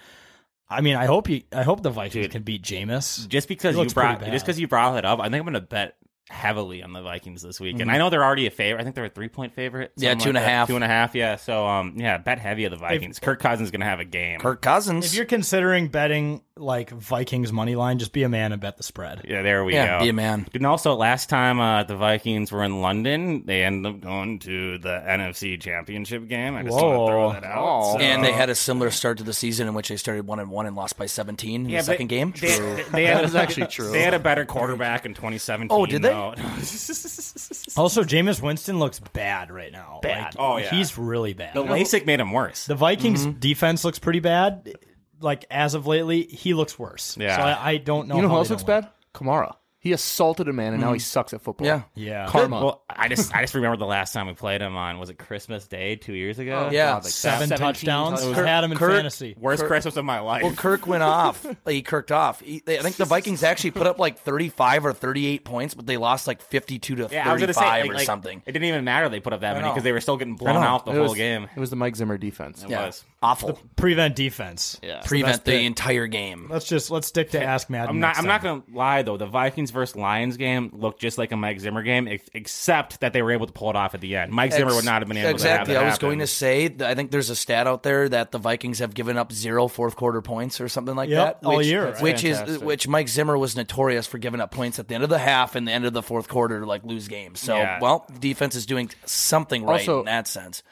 [0.69, 2.31] I mean, I hope you, I hope the Vikings Dude.
[2.31, 3.27] can beat Jameis.
[3.29, 5.61] just because you brought just because you brought it up, I think I'm going to
[5.61, 5.97] bet
[6.31, 7.75] heavily on the Vikings this week.
[7.75, 7.83] Mm-hmm.
[7.83, 8.81] And I know they're already a favorite.
[8.81, 9.93] I think they're a three point favorite.
[9.97, 10.69] Yeah, something two and like a half.
[10.69, 11.15] Two and a half.
[11.15, 11.37] Yeah.
[11.37, 13.19] So um, yeah, bet heavy of the Vikings.
[13.19, 14.41] Kirk Cousins is going to have a game.
[14.41, 15.07] Kirk Cousins.
[15.07, 18.83] If you're considering betting like Vikings money line, just be a man and bet the
[18.83, 19.23] spread.
[19.29, 20.05] Yeah, there we yeah, go.
[20.05, 20.47] be a man.
[20.55, 24.79] And also, last time uh, the Vikings were in London, they ended up going to
[24.79, 26.55] the NFC Championship game.
[26.55, 27.93] I just want to throw that out.
[27.95, 30.39] So- And they had a similar start to the season in which they started one
[30.39, 32.35] and one and lost by 17 in Yeah, the second game.
[32.39, 33.91] They, they, they had, That is actually true.
[33.91, 35.69] They had a better quarterback in 2017.
[35.71, 36.09] Oh, did they?
[36.11, 36.20] though.
[37.77, 40.01] Also, Jameis Winston looks bad right now.
[40.03, 40.35] Bad.
[40.35, 40.71] Like, Oh, yeah.
[40.71, 41.55] he's really bad.
[41.55, 42.67] the LASIK made him worse.
[42.67, 43.39] The Vikings Mm-hmm.
[43.39, 44.75] defense looks pretty bad.
[45.21, 47.17] Like as of lately, he looks worse.
[47.19, 47.37] Yeah.
[47.37, 48.17] So I, I don't know.
[48.17, 48.83] you know how who else looks don't win.
[48.85, 48.91] bad?
[49.15, 49.55] Kamara.
[49.83, 51.03] He assaulted a man, and now he mm.
[51.03, 51.67] sucks at football.
[51.67, 51.83] Yeah.
[51.95, 52.27] Yeah.
[52.29, 52.63] Karma.
[52.63, 55.19] Well, I just I just remember the last time we played him on was it
[55.19, 56.67] Christmas Day two years ago?
[56.69, 56.93] Oh, yeah.
[56.93, 58.21] God, like Seven 17 touchdowns.
[58.21, 58.37] touchdowns.
[58.37, 59.35] Kirk had him in Kirk- fantasy.
[59.39, 60.43] Worst Kirk- Christmas of my life.
[60.43, 61.47] Well, Kirk went off.
[61.71, 62.41] He kirked off.
[62.41, 65.87] He, they, I think the Vikings actually put up like 35 or 38 points, but
[65.87, 68.43] they lost like 52 to yeah, I was 35 gonna say like, or like, something.
[68.45, 69.73] It didn't even matter they put up that many know.
[69.73, 70.61] because they were still getting blown know.
[70.61, 71.49] out the it whole was, game.
[71.55, 72.65] It was the Mike Zimmer defense.
[72.65, 72.87] It Yeah.
[72.87, 73.05] was.
[73.23, 73.59] Awful.
[73.77, 74.79] Prevent defense.
[74.83, 75.03] Yeah.
[75.05, 75.63] Prevent the bit.
[75.65, 76.47] entire game.
[76.51, 77.91] Let's just let's stick to Ask Madden.
[77.91, 78.07] I'm not.
[78.09, 79.17] next I'm not gonna lie though.
[79.17, 83.13] The Vikings versus Lions game looked just like a Mike Zimmer game, ex- except that
[83.13, 84.33] they were able to pull it off at the end.
[84.33, 85.75] Mike Zimmer would not have been able exactly.
[85.75, 86.09] to have that I was happen.
[86.09, 86.75] going to say.
[86.81, 89.97] I think there's a stat out there that the Vikings have given up zero fourth
[89.97, 91.47] quarter points or something like Yep, that.
[91.47, 91.85] all which, year.
[91.87, 95.05] That's which is which Mike Zimmer was notorious for giving up points at the end
[95.05, 97.41] of the half and the end of the fourth quarter to like lose games.
[97.41, 97.79] So Yeah.
[97.81, 100.63] well, defense is doing something right Also- in that sense.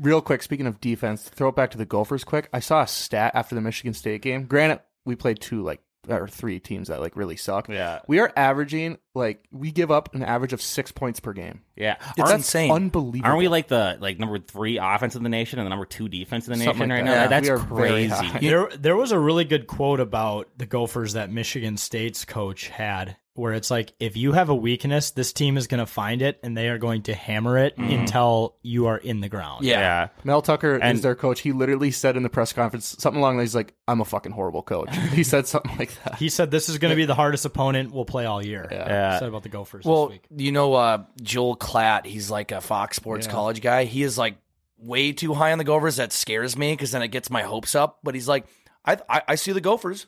[0.00, 2.48] Real quick, speaking of defense, throw it back to the Gophers quick.
[2.52, 4.44] I saw a stat after the Michigan State game.
[4.46, 7.68] Granted, we played two like or three teams that like really suck.
[7.68, 7.98] Yeah.
[8.08, 11.60] We are averaging like we give up an average of six points per game.
[11.76, 12.70] Yeah, It's Aren't- insane.
[12.70, 13.26] Unbelievable.
[13.28, 16.08] Aren't we like the like number three offense in the nation and the number two
[16.08, 17.04] defense in the nation like right that.
[17.04, 17.12] now?
[17.12, 18.48] Yeah, That's we are very crazy.
[18.48, 23.16] There, there was a really good quote about the Gophers that Michigan State's coach had,
[23.38, 26.40] where it's like, if you have a weakness, this team is going to find it
[26.42, 29.64] and they are going to hammer it until you are in the ground.
[29.64, 29.78] Yeah.
[29.80, 30.08] Yeah.
[30.24, 31.40] Mel Tucker And- is their coach.
[31.40, 34.62] He literally said in the press conference something along these like, "I'm a fucking horrible
[34.62, 36.16] coach." he said something like that.
[36.16, 38.66] He said this is going to be the hardest opponent we'll play all year.
[38.70, 39.18] Yeah.
[39.18, 40.26] Said about the Gophers Well, this week.
[40.36, 43.84] you know, uh, Joel Klatt, he's like a Fox Sports college guy.
[43.84, 44.36] He is like
[44.78, 45.96] way too high on the Gophers.
[45.96, 48.00] That scares me because then it gets my hopes up.
[48.02, 48.46] But he's like,
[48.84, 50.06] I, I, I see the Gophers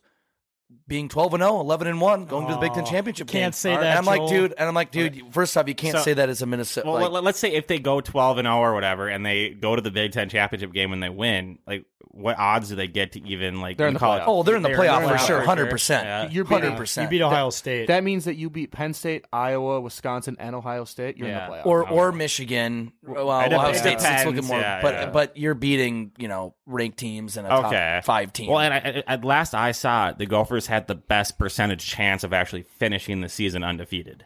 [0.87, 3.53] being 12 and 0, 11 and 1, going to the Big Ten oh, championship can't
[3.53, 3.53] game.
[3.53, 6.03] say And that, I'm like, dude, and I'm like, dude, first off, you can't So-
[6.03, 6.89] say that as a Minnesota.
[6.89, 9.51] Well, like, let- let's say if they go 12 and 0 or whatever, and they
[9.51, 12.89] go to the Big Ten championship game and they win, like what odds do they
[12.89, 14.23] get to even like They're in the college?
[14.23, 14.27] playoffs.
[14.27, 16.03] oh, they're in the They're- playoff they're for the sure, 100%.
[16.03, 16.29] Yeah.
[16.29, 17.03] You're 100%.
[17.05, 17.87] You beat Ohio State.
[17.87, 21.19] That means that you beat Penn State, Iowa, Wisconsin, and Ohio State.
[21.19, 21.45] You're Yeah.
[21.47, 21.67] in the playoffs.
[21.67, 22.91] or or Michigan.
[23.07, 23.79] Well, It Ohio depends.
[23.79, 25.07] State's it's looking more, Yeah, but yeah.
[25.11, 27.95] but you're beating you know ranked teams and a Okay.
[27.97, 28.51] top five team.
[28.51, 32.25] Well, and I, I- at last I saw, the Gophers had the best percentage chance
[32.25, 34.25] of actually finishing the season undefeated.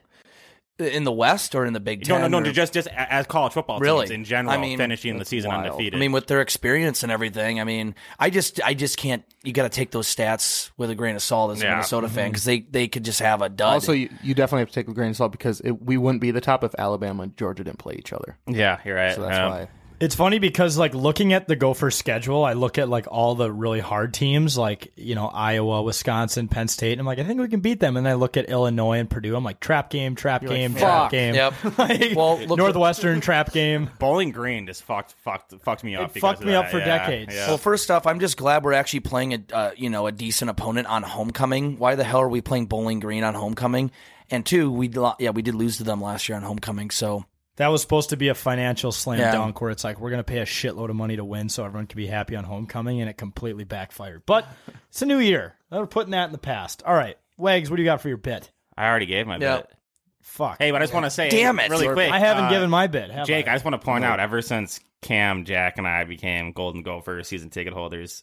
[0.77, 2.21] in the West or in the Big Ten.
[2.21, 4.07] No, no, no, or- just just as college football Really?
[4.07, 5.67] teams in general, I mean, finishing the season wild.
[5.67, 5.95] undefeated.
[5.95, 9.23] I mean, with their experience and everything, I mean, I just, I just can't.
[9.45, 11.71] You got to take those stats with a grain of salt as a Yeah.
[11.75, 13.73] Minnesota fan because they, they could just have a dud.
[13.75, 16.21] Also, you, you definitely have to take a grain of salt because it, we wouldn't
[16.21, 18.37] be the top if Alabama and Georgia didn't play each other.
[18.49, 19.15] yeah, you're right.
[19.15, 19.69] So that's Um, why.
[20.01, 23.51] It's funny because like looking at the Gopher schedule, I look at like all the
[23.51, 27.41] really hard teams like, you know, Iowa, Wisconsin, Penn State, and I'm like, I think
[27.41, 27.97] we can beat them.
[27.97, 29.37] And then I look at Illinois and Purdue.
[29.37, 30.81] I'm like, trap game, trap You're like, game, fuck.
[30.81, 31.35] trap game.
[31.35, 31.55] Yep.
[31.79, 33.89] Like, Well, look- Northwestern trap game.
[33.99, 36.15] Bowling Green just fucked fucked fucked me up.
[36.17, 37.35] It fucked of me up for Yeah, decades.
[37.35, 37.49] Yeah.
[37.49, 40.51] well, first off, I'm just glad we're actually playing a, uh, you know, a decent
[40.51, 41.79] opponent on homecoming.
[41.79, 43.91] Why the hell are we playing Bowling Green on homecoming?
[44.31, 46.91] And two, we, yeah, we did lose to them last year on homecoming.
[46.91, 47.25] So
[47.57, 49.31] That was supposed to be a financial slam Yeah.
[49.33, 51.65] dunk where it's like we're going to pay a shitload of money to win so
[51.65, 54.23] everyone can be happy on homecoming, and it completely backfired.
[54.27, 54.47] But
[54.89, 55.55] it's a new year.
[55.71, 56.83] We're putting that in the past.
[56.85, 58.51] All right, Wags, what do you got for your bit?
[58.77, 59.59] I already gave my Yeah.
[59.59, 59.71] bit.
[60.23, 60.57] Fuck.
[60.59, 61.71] Hey, but I just want to say, Damn it.
[61.71, 62.11] really quick.
[62.11, 63.11] I haven't uh, given my bit.
[63.11, 63.53] Have Jake, I?
[63.53, 67.23] I just want to point out, ever since Cam, Jack, and I became Golden Gopher
[67.25, 68.23] season ticket holders,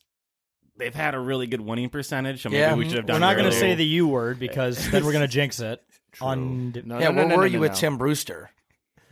[0.78, 2.42] they've had a really good winning percentage.
[2.42, 2.74] So maybe Yeah.
[2.76, 3.16] we should have done.
[3.22, 5.82] We're not going to say the U word because then we're going to jinx it.
[6.20, 7.78] On No, yeah, no, no, where no, were no, you no, with no.
[7.78, 8.50] Tim Brewster?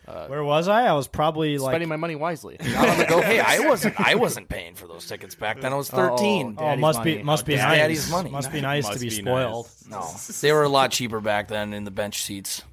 [0.10, 0.86] Uh, where was I?
[0.88, 2.58] I was probably like Spending my money wisely.
[2.62, 5.72] hey, I wasn't, I wasn't paying for those tickets back then.
[5.72, 6.56] I was 13.
[6.58, 7.24] Oh, Daddy's must be money.
[7.24, 7.78] must be It's nice.
[7.78, 8.30] daddy's money.
[8.32, 9.70] Must be nice Must to be, be spoiled.
[9.88, 10.44] nice.
[10.44, 12.64] No, they were a lot cheaper back then in the bench seats,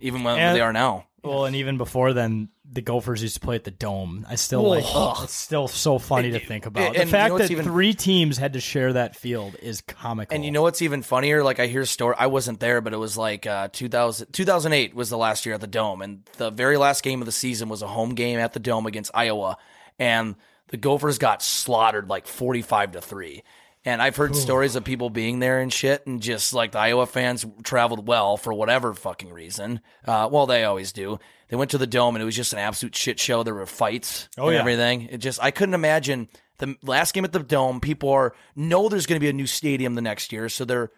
[0.00, 1.06] even when And- they are now.
[1.22, 4.26] Well, and even before then, the Gophers used to play at the Dome.
[4.28, 4.84] I still like.
[4.86, 5.18] Ugh.
[5.22, 6.88] It's still so funny to think about.
[6.88, 9.80] and the you know fact that even- three teams had to share that field is
[9.80, 10.34] comical.
[10.34, 11.42] And you know what's even funnier?
[11.42, 12.16] Like I hear story.
[12.18, 15.60] I wasn't there, but it was like uh, 2000, 2008 was the last year at
[15.60, 18.52] the Dome, and the very last game of the season was a home game at
[18.52, 19.56] the Dome against Iowa,
[19.98, 20.34] and
[20.68, 23.42] the Gophers got slaughtered like forty five to three.
[23.86, 27.06] And I've heard stories of people being there and shit, and just like the Iowa
[27.06, 29.80] fans traveled well for whatever fucking reason.
[30.04, 31.18] Uh, well, they always do.
[31.48, 33.44] They went to the Dome, and it was just an absolute shit show.
[33.44, 34.60] There were fights Oh, and yeah.
[34.60, 35.02] everything.
[35.02, 37.80] It just I couldn't imagine the last game at the Dome.
[37.80, 40.90] People are know there's going to be a new stadium the next year, so they're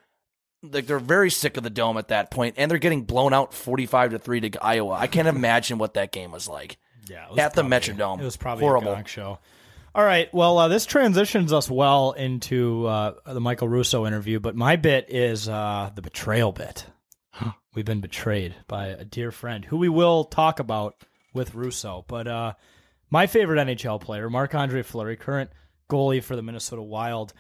[0.63, 3.53] like they're very sick of the Dome at that point, and they're getting blown out
[3.53, 4.95] forty five to three to Iowa.
[4.95, 6.79] I can't imagine what that game was like.
[7.07, 8.21] Yeah, it was at the Metrodome.
[8.21, 8.99] It was probably horrible.
[9.05, 9.39] show.
[9.95, 10.33] All right.
[10.35, 15.07] Well, uh, this transitions us well into uh, the Michael Russo interview, but my bit
[15.09, 16.87] is uh, the betrayal bit.
[17.75, 22.05] We've been betrayed by a dear friend who we will talk about with Russo.
[22.07, 22.53] But uh,
[23.11, 25.51] my favorite NHL player, Marc Andre Fleury, current
[25.91, 27.33] goalie for the Minnesota Wild,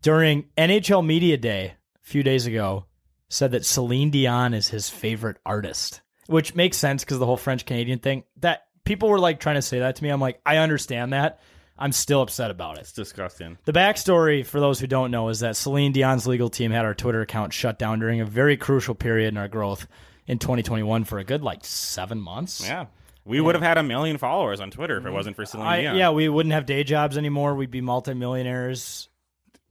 [0.00, 2.86] during NHL Media Day a few days ago,
[3.28, 7.66] said that Celine Dion is his favorite artist, which makes sense because the whole French
[7.66, 8.24] Canadian thing.
[8.40, 10.10] That people were like trying to say that to me.
[10.10, 11.40] I'm like, I understand that.
[11.82, 12.82] I'm still upset about it.
[12.82, 13.58] It's disgusting.
[13.64, 16.94] The backstory, for those who don't know, is that Celine Dion's legal team had our
[16.94, 19.88] Twitter account shut down during a very crucial period in our growth
[20.28, 22.64] in 2021 for a good like seven months.
[22.64, 22.86] Yeah.
[23.24, 25.80] We would have had a million followers on Twitter if it wasn't for Celine I,
[25.80, 25.96] Dion.
[25.96, 27.56] yeah, we wouldn't have day jobs anymore.
[27.56, 29.08] We'd be multimillionaires.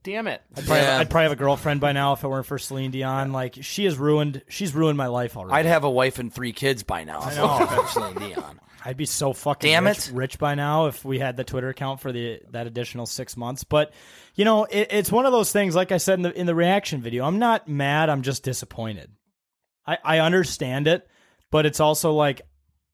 [0.04, 0.42] Damn it.
[0.56, 0.98] I'd probably, Yeah.
[0.98, 3.32] I'd probably have a girlfriend by now if it weren't for Celine Dion.
[3.32, 4.42] Like she has ruined.
[4.48, 5.54] She's ruined my life already.
[5.54, 7.20] I'd have a wife and three kids by now.
[7.20, 7.80] I know.
[7.82, 8.60] if Celine Dion.
[8.84, 10.12] I'd be so fucking Damn rich, it.
[10.12, 13.62] rich by now if we had the Twitter account for the that additional six months.
[13.62, 13.92] But
[14.34, 15.76] you know, it, it's one of those things.
[15.76, 18.08] Like I said in the in the reaction video, I'm not mad.
[18.10, 19.12] I'm just disappointed.
[19.86, 21.06] I I understand it,
[21.52, 22.42] but it's also like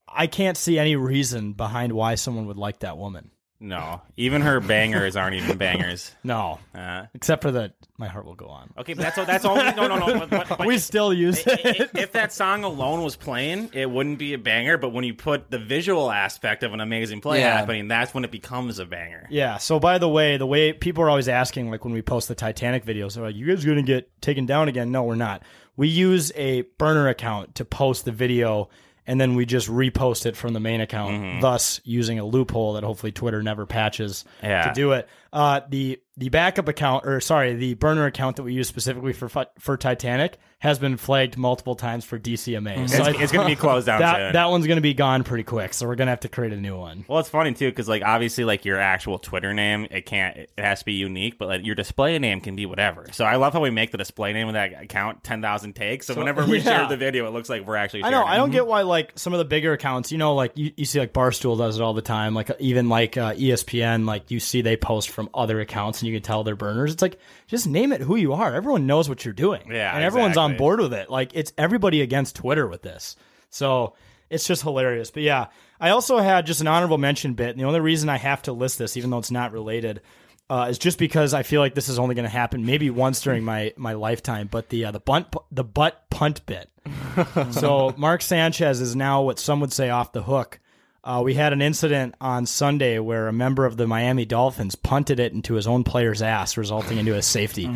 [0.06, 3.30] I can't see any reason behind why someone would like that woman.
[3.60, 6.12] No, even her bangers aren't even bangers.
[6.22, 8.70] No, Uh, except for the my heart will go on.
[8.78, 10.18] okay, but that's that's only no no no.
[10.20, 11.90] But, but, but we still use i- it.
[11.94, 14.78] i- if that song alone was playing, it wouldn't be a banger.
[14.78, 17.58] But when you put the visual aspect of an amazing play Yeah.
[17.58, 19.26] happening, that's when it becomes a banger.
[19.28, 19.56] Yeah.
[19.58, 22.36] So by the way, the way people are always asking, like when we post the
[22.36, 25.42] Titanic videos, they're like, "You guys gonna get taken down again?" No, we're not.
[25.76, 28.68] We use a burner account to post the video,
[29.08, 31.40] and then we just repost it from the main account, Mm-hmm.
[31.40, 34.68] thus using a loophole that hopefully Twitter never patches Yeah.
[34.68, 35.08] to do it.
[35.32, 39.28] Uh, the the backup account, or sorry, the burner account that we use specifically for
[39.58, 42.88] for Titanic has been flagged multiple times for DCMA.
[42.90, 44.32] So It's, it's going to be closed down that soon.
[44.32, 45.72] that one's gonna be gone pretty quick.
[45.72, 47.04] So we're gonna have to create a new one.
[47.06, 50.50] Well, it's funny too because like obviously like your actual Twitter name it can't it
[50.58, 53.06] has to be unique, but like your display name can be whatever.
[53.12, 56.06] So I love how we make the display name of that account ten thousand takes.
[56.06, 56.64] So, whenever we yeah.
[56.64, 58.02] share the video, it looks like we're actually.
[58.02, 58.18] I know.
[58.18, 60.72] sharing I don't get why like some of the bigger accounts, you know, like you,
[60.76, 62.34] you see like Barstool does it all the time.
[62.34, 66.14] Like even like uh, ESPN, like you see they post from other accounts and you
[66.14, 66.92] can tell they're burners.
[66.92, 68.54] It's like just name it who you are.
[68.54, 69.62] Everyone knows what you're doing.
[69.68, 71.10] Yeah, and everyone's on board with it.
[71.10, 73.16] Like it's everybody against Twitter with this.
[73.50, 73.94] So
[74.30, 75.10] it's just hilarious.
[75.10, 75.46] But yeah,
[75.80, 78.52] I also had just an honorable mention bit, and the only reason I have to
[78.52, 80.02] list this, even though it's not related.
[80.48, 83.20] Uh, is just because I feel like this is only going to happen maybe once
[83.20, 86.70] during my, my lifetime, but the uh, the bunt the butt punt bit,
[87.50, 90.58] so Mark Sanchez is now what some would say off the hook.
[91.04, 95.20] Uh, we had an incident on Sunday where a member of the Miami Dolphins punted
[95.20, 97.70] it into his own player's ass, resulting into a safety.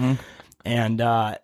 [0.65, 1.37] And uh,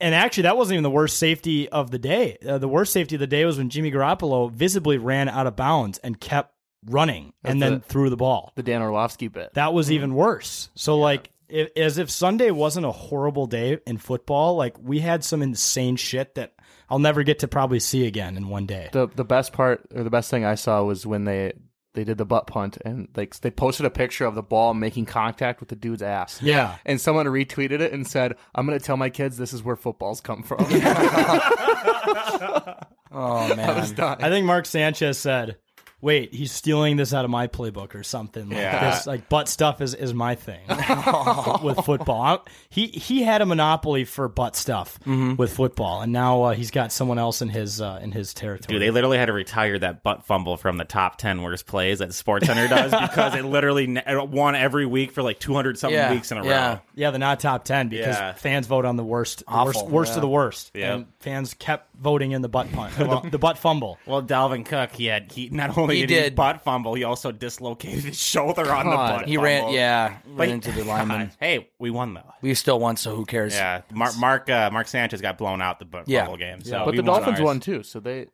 [0.00, 2.36] and actually, that wasn't even the worst safety of the day.
[2.46, 5.54] Uh, the worst safety of the day was when Jimmy Garoppolo visibly ran out of
[5.56, 6.52] bounds and kept
[6.86, 8.52] running and then the- threw the ball.
[8.56, 9.54] The Dan Orlovsky bit.
[9.54, 10.70] That was even worse.
[10.74, 15.22] So like if, as if Sunday wasn't a horrible day in football, like we had
[15.22, 16.52] some insane shit that
[16.92, 18.90] I'll never get to probably see again in one day.
[18.92, 21.54] The the best part or the best thing I saw was when they
[21.94, 25.06] they did the butt punt and like they posted a picture of the ball making
[25.06, 26.42] contact with the dude's ass.
[26.42, 26.76] Yeah.
[26.84, 29.74] And someone retweeted it and said, "I'm going to tell my kids this is where
[29.74, 30.58] footballs come from."
[33.14, 34.00] Oh man.
[34.00, 34.16] I.
[34.20, 35.56] I think Mark Sanchez said,
[36.02, 38.90] "Wait, he's stealing this out of my playbook or something." Like Yeah.
[38.90, 40.60] this, like butt stuff is, is my thing
[41.62, 42.20] with football.
[42.22, 42.38] I-
[42.68, 46.92] he he had a monopoly for butt stuff with football, and now uh, he's got
[46.92, 48.74] someone else in his uh, in his territory.
[48.78, 52.00] Dude, they literally had to retire that butt fumble from the top 10 worst plays
[52.00, 56.32] that SportsCenter does because it literally won every week for like 200 something Yeah, weeks
[56.32, 56.72] in a yeah.
[56.74, 56.80] row.
[56.94, 58.32] Yeah, the not top ten because Yeah.
[58.32, 60.16] fans vote on the worst, the worst, Awful, worst yeah.
[60.16, 60.70] of the worst.
[60.74, 60.94] Yeah.
[60.94, 63.98] and fans kept voting in the butt punt, the, the butt fumble.
[64.06, 66.34] Well, Dalvin Cook, he had he not only He did, he did.
[66.34, 69.18] butt fumble, he also dislocated his shoulder on the God.
[69.20, 69.28] butt.
[69.28, 69.74] He ran, fumble.
[69.76, 71.26] yeah, But- ran into the lineman.
[71.28, 72.32] God, Hey, we won though.
[72.42, 73.54] We still won, so who cares?
[73.54, 76.22] Yeah, Mark Mark uh, Mark Sanchez got blown out the butt Yeah.
[76.24, 76.62] fumble game.
[76.64, 76.84] So Yeah.
[76.84, 77.44] but we the Dolphins ours.
[77.44, 78.26] won too, so they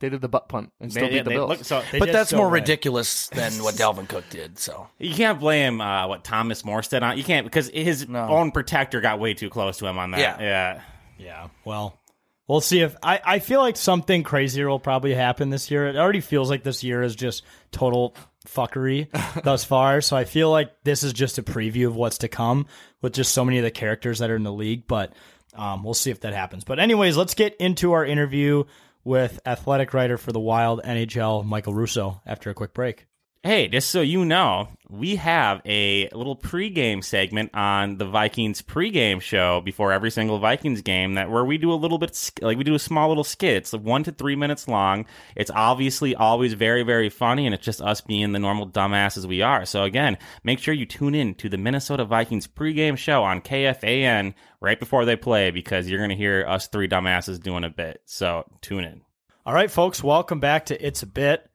[0.00, 1.48] they did the butt punt and still They- beat the they- Bills.
[1.48, 2.54] look, so They But did that's so more right.
[2.54, 4.58] ridiculous than what Dalvin Cook did.
[4.58, 7.16] So you can't blame uh, what Thomas Morstead on.
[7.16, 8.26] You can't because his No.
[8.28, 10.18] own protector got way too close to him on that.
[10.20, 10.36] Yeah.
[10.40, 10.80] yeah.
[11.18, 12.00] Yeah, well,
[12.48, 15.86] we'll see if I, I feel like something crazier will probably happen this year.
[15.86, 18.14] It already feels like this year is just total
[18.46, 19.08] fuckery
[19.44, 20.00] thus far.
[20.00, 22.66] So I feel like this is just a preview of what's to come
[23.00, 24.86] with just so many of the characters that are in the league.
[24.86, 25.12] But
[25.54, 26.64] um, we'll see if that happens.
[26.64, 28.64] But anyways, let's get into our interview
[29.04, 33.06] with athletic writer for the Wild NHL, Michael Russo, after a quick break.
[33.44, 39.20] Hey, just so you know, we have a little pregame segment on the Vikings pregame
[39.20, 42.62] show before every single Vikings game that where we do a little bit like we
[42.62, 43.56] do a small little skit.
[43.56, 45.06] It's one to three minutes long.
[45.34, 49.42] It's obviously always very very funny, and it's just us being the normal dumbasses we
[49.42, 49.64] are.
[49.64, 54.34] So again, make sure you tune in to the Minnesota Vikings pregame show on KFAN
[54.60, 58.02] right before they play because you're gonna hear us three dumbasses doing a bit.
[58.04, 59.00] So tune in.
[59.44, 61.50] All right, folks, welcome back to It's a Bit.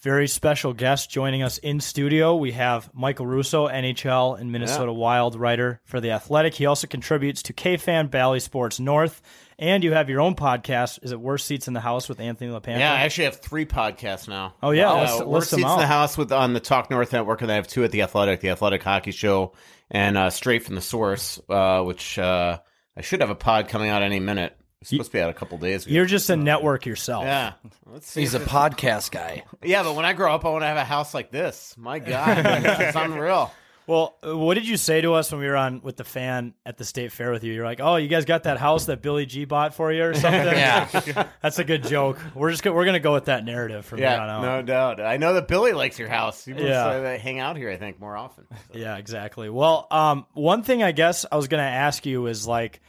[0.00, 2.36] Very special guest joining us in studio.
[2.36, 6.54] We have Michael Russo, NHL and Minnesota Wild writer for The Athletic.
[6.54, 9.20] He also contributes to KFan Bally Sports North.
[9.58, 11.02] And you have your own podcast.
[11.02, 12.78] Is it Worst Seats in the House with Anthony LaPanta?
[12.78, 14.54] Yeah, I actually have three podcasts now.
[14.62, 17.42] Oh, yeah, uh, list Worst Seats in the House with on the Talk North Network,
[17.42, 19.54] and I have two at the Athletic, the Athletic Hockey Show,
[19.90, 22.60] and uh, Straight from the Source, uh, which uh,
[22.96, 24.56] I should have a pod coming out any minute.
[24.80, 25.92] It's supposed to be out a couple days ago.
[25.94, 27.24] You're just a network yourself.
[27.24, 27.54] Yeah.
[27.86, 29.44] Let's see He's a podcast guy.
[29.62, 31.74] Yeah, but when I grow up, I want to have a house like this.
[31.76, 33.52] My God, it's unreal.
[33.88, 36.52] Well, uh, what did you say to us when we were on with the fan
[36.66, 37.54] at the state fair with you?
[37.54, 40.14] You're like, "Oh, you guys got that house that Billy G bought for you or
[40.14, 41.26] something?" Yeah.
[41.42, 42.18] that's a good joke.
[42.34, 44.42] We're just gonna, we're gonna go with that narrative from here on out.
[44.42, 45.00] no doubt.
[45.00, 46.44] I know that Billy likes your house.
[46.44, 46.58] He Yeah.
[46.66, 47.00] yeah.
[47.00, 48.46] they hang out here, I think, more often.
[48.74, 49.48] Yeah, exactly.
[49.48, 52.80] Well, um, one thing I guess I was going to ask you is like,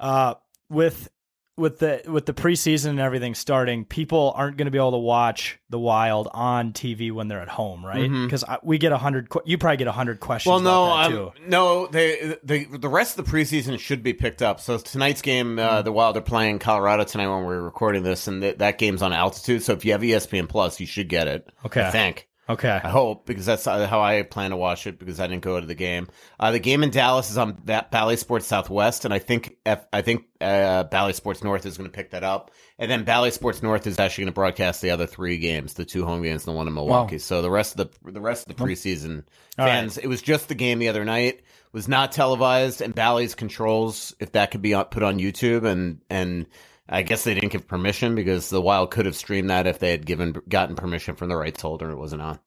[0.00, 0.34] uh,
[0.68, 1.08] with
[1.56, 4.98] with the with the preseason and everything starting, people aren't going to be able to
[4.98, 8.10] watch the Wild on TV when they're at home, right?
[8.10, 9.28] Because we get a hundred.
[9.44, 10.50] You probably get a hundred questions.
[10.50, 11.86] Well, no, um, no.
[11.88, 14.60] They, the the rest of the preseason should be picked up.
[14.60, 15.58] So tonight's game, Mm-hmm.
[15.58, 19.02] uh, the Wild are playing Colorado tonight when we're recording this, and th- that game's
[19.02, 19.62] on altitude.
[19.62, 21.48] So if you have ESPN Plus, you should get it.
[21.66, 21.82] Okay.
[21.84, 22.28] I think.
[22.48, 22.80] Okay.
[22.82, 25.66] I hope because that's how I plan to watch it because I didn't go to
[25.66, 26.08] the game.
[26.40, 29.86] Uh, the game in Dallas is on Va- Bally Sports Southwest, and I think F-
[29.92, 32.50] I think uh, Bally Sports North is going to pick that up,
[32.80, 35.84] and then Bally Sports North is actually going to broadcast the other three games, the
[35.84, 37.18] two home games, and the one in Milwaukee.
[37.18, 39.22] So the rest of the the rest of the preseason
[39.56, 39.70] All right.
[39.70, 41.42] fans, it was just the game the other night.
[41.72, 46.46] Was not televised, and Bally's controls if that could be put on YouTube, and and.
[46.92, 49.90] I guess they didn't give permission because the Wild could have streamed that if they
[49.90, 51.86] had given gotten permission from the rights holder.
[51.86, 52.38] And it wasn't on.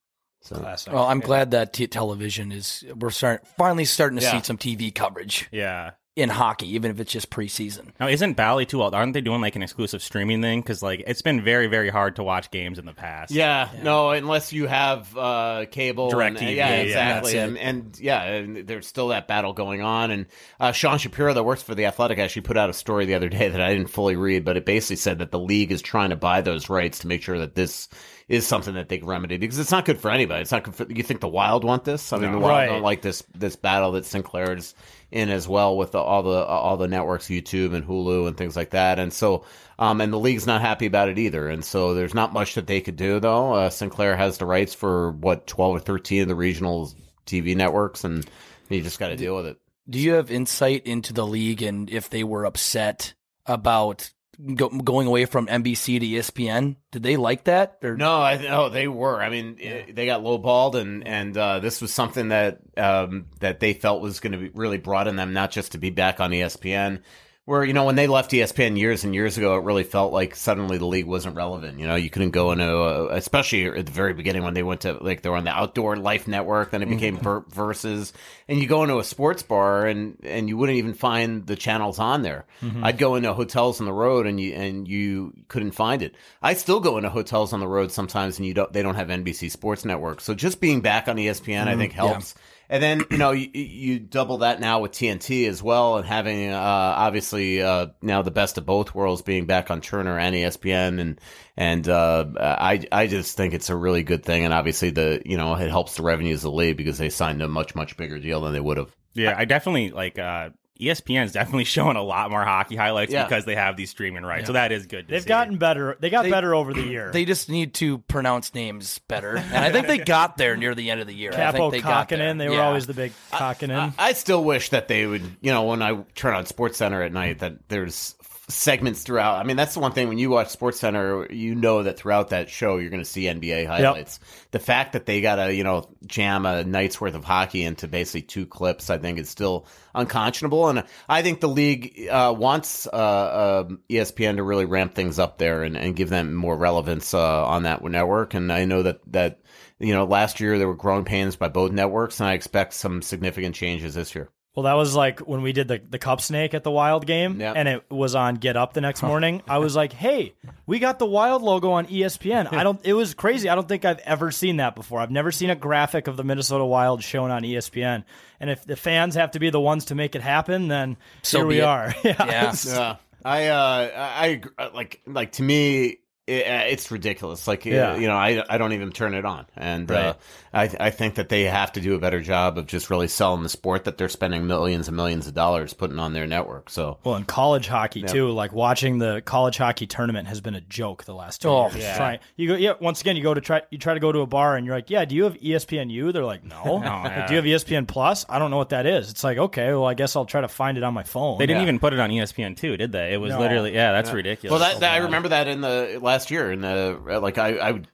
[0.41, 2.83] So Well, I'm glad that t- television is.
[2.95, 4.31] We're start, finally starting to Yeah.
[4.39, 5.91] see some TV coverage Yeah.
[6.15, 7.91] In hockey, even if it's just preseason.
[7.99, 8.95] Now, isn't Bally too old?
[8.95, 10.61] Aren't they doing like an exclusive streaming thing?
[10.61, 13.31] Because like it's been very, very hard to watch games in the past.
[13.33, 17.57] Yeah, no, unless you have uh, cable, Direct and- TV, yeah, yeah, exactly, that's and,
[17.57, 20.09] and yeah, and there's still that battle going on.
[20.11, 20.25] And
[20.57, 23.27] uh, Sean Shapiro, that works for the Athletic, actually put out a story the other
[23.29, 26.11] day that I didn't fully read, but it basically said that the league is trying
[26.11, 27.89] to buy those rights to make sure that this
[28.29, 30.41] is something that they can remedy because it's not good for anybody.
[30.41, 31.03] It's not good for you.
[31.03, 32.11] Think the Wild want this?
[32.13, 32.65] I mean, the Wild Right.
[32.67, 34.73] don't like this this battle that Sinclair's
[35.15, 38.55] in as well with the, all the all the networks, YouTube and Hulu and things
[38.55, 38.99] like that.
[38.99, 39.45] And so,
[39.79, 41.47] um, and the league's not happy about it either.
[41.47, 43.53] And so, there's not much that they could do though.
[43.53, 46.91] Uh, Sinclair has the rights for what twelve or thirteen of the regional
[47.25, 48.29] TV networks, and
[48.69, 49.57] you just got to deal with it.
[49.89, 53.13] Do you have insight into the league and if they were upset
[53.45, 54.11] about
[54.55, 56.75] go, going away from NBC to ESPN?
[56.91, 57.77] Did they like that?
[57.83, 59.21] Or No, I no, they were.
[59.21, 63.59] I mean, it- they got lowballed, and and uh, this was something that um, that
[63.59, 66.31] they felt was going to be really broaden them, not just to be back on
[66.31, 67.01] ESPN.
[67.45, 70.35] Where you know when they left ESPN years and years ago, it really felt like
[70.35, 71.77] suddenly the league wasn't relevant.
[71.77, 74.81] You know, you couldn't go into, a, especially at the very beginning when they went
[74.81, 76.95] to like they were on the Outdoor Life Network, then it mm-hmm.
[76.95, 78.13] became Ver- Versus,
[78.47, 81.99] and you go into a sports bar and and you wouldn't even find the channels
[81.99, 82.45] on there.
[82.61, 82.83] Mm-hmm.
[82.83, 86.15] I'd go into hotels on the road and you and you couldn't find it.
[86.41, 89.09] I still go into hotels on the road sometimes and you don't they don't have
[89.09, 90.19] NBC Sports Network.
[90.19, 91.79] So just being back on ESPN, I mm-hmm.
[91.79, 92.33] think helps.
[92.69, 96.51] And then you know you, you double that now with TNT as well, and having
[96.51, 100.99] uh, obviously uh, now the best of both worlds being back on Turner and ESPN,
[100.99, 101.21] and
[101.55, 105.37] and uh, I I just think it's a really good thing, and obviously the you
[105.37, 108.19] know it helps the revenues of the league because they signed a much much bigger
[108.19, 108.95] deal than they would have.
[109.13, 113.23] Yeah, I definitely like uh ESPN is definitely showing a lot more hockey highlights Yeah.
[113.23, 114.47] because they have these streaming rights.
[114.47, 115.07] So that is good.
[115.07, 115.27] To They've see.
[115.29, 115.95] gotten better.
[115.99, 117.11] They got They- better over the year.
[117.11, 120.89] They just need to pronounce names better, and I think they got there near the
[120.91, 121.31] end of the year.
[121.31, 122.17] I Capo think they got there.
[122.19, 122.67] Kokkinen, they were Yeah.
[122.67, 123.93] always the big Kokkinen.
[123.97, 127.13] I still wish that they would, you know, when I turn on Sports Center at
[127.13, 128.14] night, that there's
[128.47, 129.39] segments throughout.
[129.39, 132.29] I mean, that's the one thing when you watch Sports Center, you know that throughout
[132.29, 134.19] that show you're going to see NBA highlights.
[134.51, 137.87] The fact that they got to, you know, jam a night's worth of hockey into
[137.87, 140.67] basically two clips, I think is still unconscionable.
[140.69, 145.37] And I think the league uh, wants uh, uh, ESPN to really ramp things up
[145.39, 148.33] there and, and give them more relevance uh, on that network.
[148.33, 149.39] And I know that that.
[149.77, 153.01] You know, last year there were growing pains by both networks, and I expect some
[153.01, 154.29] significant changes this year.
[154.55, 157.41] Well, that was like when we did the, the cup snake at the Wild game,
[157.41, 157.55] Yep.
[157.57, 159.41] and it was on Get Up the next morning.
[159.49, 160.33] I was like, "Hey,
[160.65, 162.79] we got the Wild logo on ESPN." I don't.
[162.85, 163.49] It was crazy.
[163.49, 165.01] I don't think I've ever seen that before.
[165.01, 168.05] I've never seen a graphic of the Minnesota Wild shown on ESPN.
[168.39, 171.39] And if the fans have to be the ones to make it happen, then So
[171.39, 171.63] here we it.
[171.63, 171.93] are.
[172.03, 172.53] yeah.
[172.65, 172.95] Yeah.
[173.25, 174.41] Yeah, I, uh, I,
[174.75, 177.47] like, like to me, it, uh, it's ridiculous.
[177.47, 177.91] Like, Yeah.
[177.91, 180.13] uh, you know, I, I don't even turn it on, and uh,
[180.53, 183.43] I, I think that they have to do a better job of just really selling
[183.43, 186.69] the sport that they're spending millions and millions of dollars putting on their network.
[186.71, 188.07] So, Well, in college hockey Yeah.
[188.07, 191.69] too, like watching the college hockey tournament has been a joke the last two Oh,
[191.69, 191.75] years.
[191.83, 191.97] yeah.
[191.97, 192.73] Try, you go, yeah.
[192.79, 194.75] Once again, you go to try, you try to go to a bar, and you're
[194.75, 197.27] like, "Yeah, do you have E ESPNU?" They're like, "No." Like, yeah.
[197.27, 198.25] do you have ESPN Plus?
[198.27, 199.11] I don't know what that is.
[199.11, 201.37] It's like, okay, well, I guess I'll try to find it on my phone.
[201.37, 201.67] They didn't Yeah.
[201.67, 203.13] even put it on ESPN too, did they?
[203.13, 203.39] It was No.
[203.41, 204.51] literally yeah, that's ridiculous.
[204.59, 207.71] well, that, that I remember that in the last year, and the like, I, I
[207.71, 207.87] would.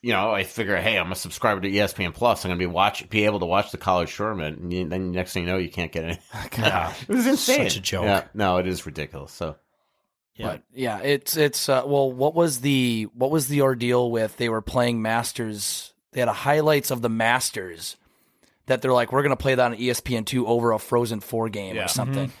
[0.00, 2.44] You know, I figure, hey, I'm a subscriber to ESPN Plus.
[2.44, 5.10] I'm going to be watch, be able to watch the college tournament, and you, then
[5.10, 6.18] next thing you know, you can't get it.
[6.56, 6.94] Yeah.
[7.08, 7.68] it was insane.
[7.68, 8.04] Such a joke.
[8.04, 9.32] Yeah, no, it is ridiculous.
[9.32, 9.56] So,
[10.36, 10.46] Yeah.
[10.46, 14.48] But yeah, it's it's uh, well, what was the what was the ordeal with they
[14.48, 15.92] were playing Masters?
[16.12, 17.96] They had a highlights of the Masters
[18.66, 21.74] that they're like, we're gonna play that on ESPN two over a Frozen Four game
[21.74, 21.86] Yeah.
[21.86, 22.28] or something.
[22.28, 22.32] Mhm.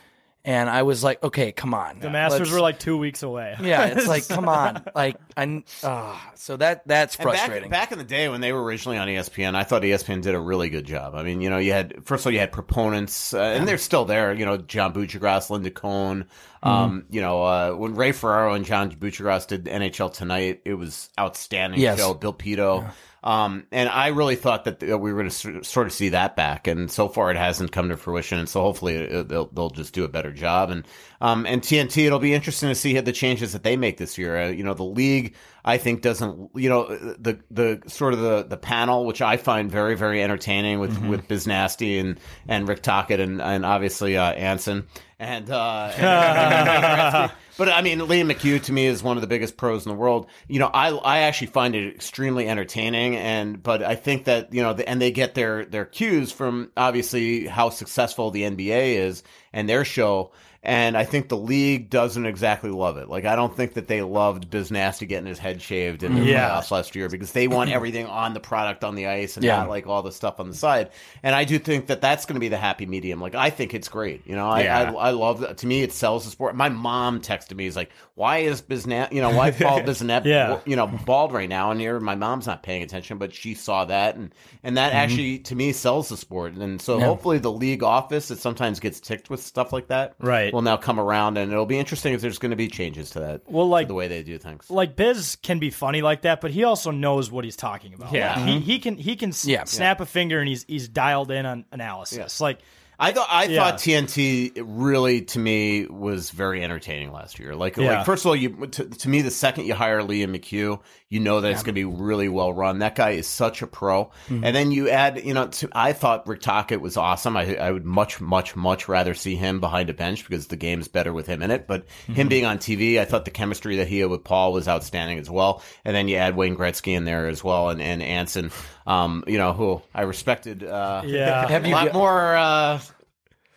[0.48, 2.00] And I was like, okay, come on.
[2.00, 3.54] The Masters were like two weeks away.
[3.60, 7.68] yeah, it's like, come on, like I, uh, so that that's And back- frustrating.
[7.68, 10.40] Back, in the day when they were originally on ESPN, I thought ESPN did a
[10.40, 11.14] really good job.
[11.14, 13.76] I mean, you know, you had first of all you had proponents, uh, and they're
[13.76, 14.32] still there.
[14.32, 16.24] You know, John Buccigross, Linda Cohn.
[16.64, 16.68] Mm-hmm.
[16.68, 21.10] Um, you know, uh, when Ray Ferraro and John Buccigross did NHL Tonight, it was
[21.20, 21.98] outstanding Yes.
[21.98, 22.14] show.
[22.14, 22.90] Bill Pidto.
[23.22, 26.36] Um, and I really thought that uh, we were going to sort of see that
[26.36, 28.38] back, and so far it hasn't come to fruition.
[28.38, 30.70] And so hopefully it, they'll they'll just do a better job.
[30.70, 30.86] And
[31.20, 34.40] um, and TNT, it'll be interesting to see the changes that they make this year.
[34.44, 38.44] Uh, you know, the league I think doesn't you know the the sort of the
[38.44, 42.82] the panel, which I find very very entertaining with with Biz Nasty and and Rick
[42.82, 44.86] Tocchet and and obviously uh, Anson
[45.18, 45.50] and.
[45.50, 49.84] Uh, and- But I mean, Liam McHugh to me is one of the biggest pros
[49.84, 50.28] in the world.
[50.46, 54.62] You know, I I actually find it extremely entertaining, and but I think that you
[54.62, 59.24] know, the, and they get their their cues from obviously how successful the NBA is
[59.52, 60.30] and their show.
[60.60, 63.08] And I think the league doesn't exactly love it.
[63.08, 66.22] Like I don't think that they loved Biz Nasty getting his head shaved in the
[66.22, 66.50] Yeah.
[66.50, 69.58] playoffs last year because they want everything on the product on the ice and Yeah.
[69.58, 70.90] not like all the stuff on the side.
[71.22, 73.20] And I do think that that's going to be the happy medium.
[73.20, 74.26] Like I think it's great.
[74.26, 74.90] You know, I Yeah.
[74.90, 75.58] I, I love that.
[75.58, 76.56] To me, it sells the sport.
[76.56, 79.12] My mom texted me, "Is like, why is Biznat?
[79.12, 80.24] You know, why is Paul Biznat?
[80.24, 80.58] Yeah.
[80.66, 83.84] you know, bald right now?" And here, my mom's not paying attention, but she saw
[83.84, 84.34] that, and
[84.64, 84.98] and that Mm-hmm.
[84.98, 86.54] actually to me sells the sport.
[86.54, 90.47] And so hopefully the league office that sometimes gets ticked with stuff like that, Right.
[90.52, 93.20] Will now come around, and it'll be interesting if there's going to be changes to
[93.20, 93.42] that.
[93.50, 94.70] Well, to like- the way they do things.
[94.70, 98.12] like Biz can be funny like that, but he also knows what he's talking about.
[98.12, 98.34] Yeah.
[98.38, 99.64] Like, he he can he can s- Yeah.
[99.64, 102.40] snap a finger and he's he's dialed in on analysis.
[102.40, 102.58] Like
[103.00, 103.62] I thought I Yeah.
[103.64, 107.54] thought TNT really to me was very entertaining last year.
[107.54, 107.98] Like, Yeah.
[107.98, 111.20] like first of all, you to, to me the second you hire Liam McHugh, you
[111.20, 112.80] know that it's going to be really well run.
[112.80, 114.06] That guy is such a pro.
[114.28, 114.44] Mm-hmm.
[114.44, 117.36] And then you add, you know, to, I thought Rick Tocchet was awesome.
[117.36, 120.88] I I would much much much rather see him behind a bench because the game's
[120.88, 121.66] better with him in it.
[121.68, 122.12] But Mm-hmm.
[122.14, 125.18] him being on TV, I thought the chemistry that he had with Paul was outstanding
[125.18, 125.62] as well.
[125.84, 128.50] And then you add Wayne Gretzky in there as well, and and Anson,
[128.88, 130.64] um, you know, who I respected.
[130.64, 131.44] Uh, Yeah.
[131.44, 132.36] a Have you lot got- more.
[132.36, 132.80] Uh,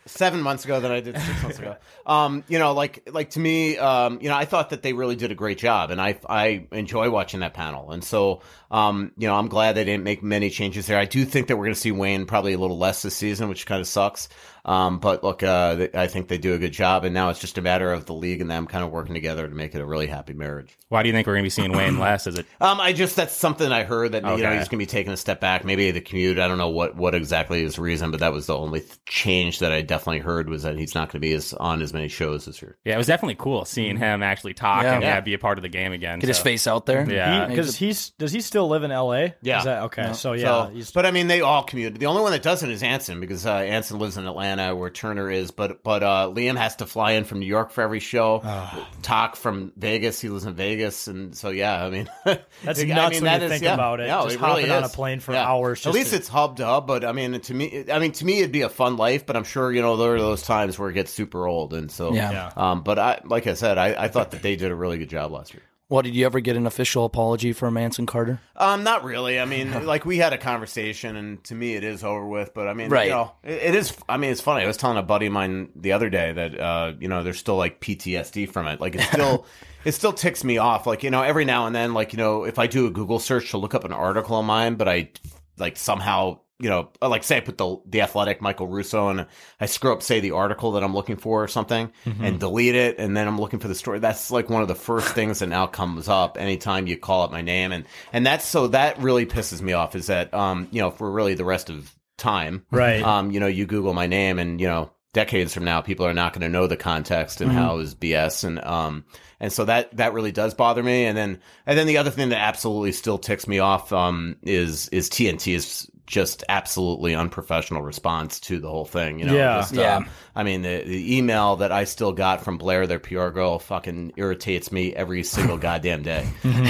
[0.04, 1.76] seven months ago than I did six months ago.
[2.04, 5.14] Um, you know, like like to me, um, you know, I thought that they really
[5.14, 8.40] did a great job, and I I enjoy watching that panel, and so
[8.72, 10.98] um, you know, I'm glad they didn't make many changes there.
[10.98, 13.48] I do think that we're going to see Wayne probably a little less this season,
[13.48, 14.28] which kind of sucks.
[14.64, 17.40] Um, but look, uh, th- I think they do a good job, and now it's
[17.40, 19.80] just a matter of the league and them kind of working together to make it
[19.80, 20.78] a really happy marriage.
[20.88, 22.26] Why do you think we're going to be seeing Wayne less?
[22.28, 24.76] Is it Um, I just that's something I heard that you know he's going to
[24.76, 25.64] be taking a step back.
[25.64, 26.38] Maybe the commute.
[26.38, 29.04] I don't know what what exactly is the reason, but that was the only th-
[29.04, 31.92] change that I definitely heard was that he's not going to be as on as
[31.92, 32.76] many shows this year.
[32.84, 34.94] Yeah, it was definitely cool seeing him actually talk Yeah.
[34.94, 35.20] and yeah, Yeah.
[35.22, 36.20] be a part of the game again.
[36.20, 37.04] Get his face out there.
[37.10, 37.46] Yeah.
[37.48, 39.34] because he's does he still live in L.A.?
[39.42, 39.58] Yeah.
[39.58, 40.12] Is that, okay.
[40.12, 41.98] So yeah, So, he's but I mean, they all commute.
[41.98, 45.30] The only one that doesn't is Anson because uh, Anson lives in Atlanta, where Turner
[45.30, 45.50] is.
[45.50, 48.40] But but uh, Liam has to fly in from New York for every show.
[48.44, 48.88] Ah.
[49.02, 50.20] Talk from Vegas.
[50.20, 53.40] He lives in Vegas, and so yeah, I mean, That's I nuts mean, when that
[53.40, 53.74] you is- think yeah.
[53.74, 54.08] about it.
[54.08, 55.46] No, Just it really hopping on a plane for Yeah.
[55.46, 58.12] hours At least to- it's hub to hub, but I mean, to me, I mean,
[58.12, 59.26] to me, it'd be a fun life.
[59.26, 61.90] But I'm sure you know there are those times where it gets super old, and
[61.90, 62.30] so Yeah.
[62.32, 62.52] Yeah.
[62.56, 65.10] Um, but I, like I said, I, I thought that they did a really good
[65.10, 65.62] job last year.
[65.92, 68.40] Well, did you ever get an official apology for Manson Carter?
[68.56, 69.38] Um, not really.
[69.38, 72.54] I mean, like we had a conversation, and to me, it is over with.
[72.54, 73.08] But I mean, Right.
[73.08, 73.94] you know, it, it is.
[74.08, 74.64] I mean, it's funny.
[74.64, 77.38] I was telling a buddy of mine the other day that uh, you know, there's
[77.38, 78.80] still like PTSD from it.
[78.80, 79.44] Like it still,
[79.84, 80.86] it still ticks me off.
[80.86, 83.18] Like you know, every now and then, like you know, if I do a Google
[83.18, 85.10] search to look up an article of mine, but I
[85.58, 86.38] like somehow.
[86.62, 89.26] You know, like say I put the the athletic Michael Russo and
[89.60, 92.98] I screw up say the article that I'm looking for or something and delete it
[92.98, 93.98] and then I'm looking for the story.
[93.98, 97.32] That's like one of the first things that now comes up anytime you call up
[97.32, 100.80] my name and and that's so that really pisses me off is that um you
[100.80, 103.02] know for really the rest of time Right.
[103.02, 106.14] um you know you Google my name and you know decades from now people are
[106.14, 109.04] not going to know the context and how it was BS and um
[109.40, 112.30] and so that that really does bother me and then and then the other thing
[112.30, 118.58] that absolutely still ticks me off um is is TNT's just absolutely unprofessional response to
[118.58, 119.56] the whole thing you know Yeah.
[119.60, 119.96] just, Yeah.
[119.96, 123.58] um, I mean, the, the email that I still got from Blair, their PR girl,
[123.58, 126.26] fucking irritates me every single goddamn day.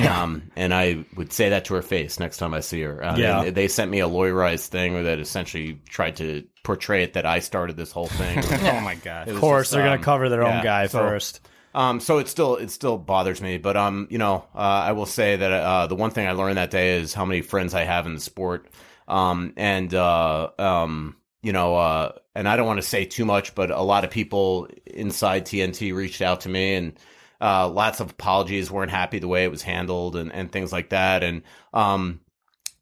[0.08, 3.02] um, and I would say that to her face next time I see her.
[3.02, 3.42] Uh, Yeah.
[3.42, 7.38] and they sent me a lawyerized thing that essentially tried to portray it that I
[7.40, 8.38] started this whole thing.
[8.50, 9.28] oh my god.
[9.28, 11.40] Of course just, they're um, gonna cover their own guy so- first.
[11.74, 15.06] Um, so it still it still bothers me, but um, you know, uh, I will
[15.06, 17.84] say that uh, the one thing I learned that day is how many friends I
[17.84, 18.66] have in the sport,
[19.12, 23.54] um, and uh, um, you know, uh, and I don't want to say too much,
[23.54, 26.98] but a lot of people inside TNT reached out to me and.
[27.42, 30.90] uh, lots of apologies weren't happy the way it was handled and, and things like
[30.90, 31.24] that.
[31.24, 31.42] And,
[31.74, 32.20] um,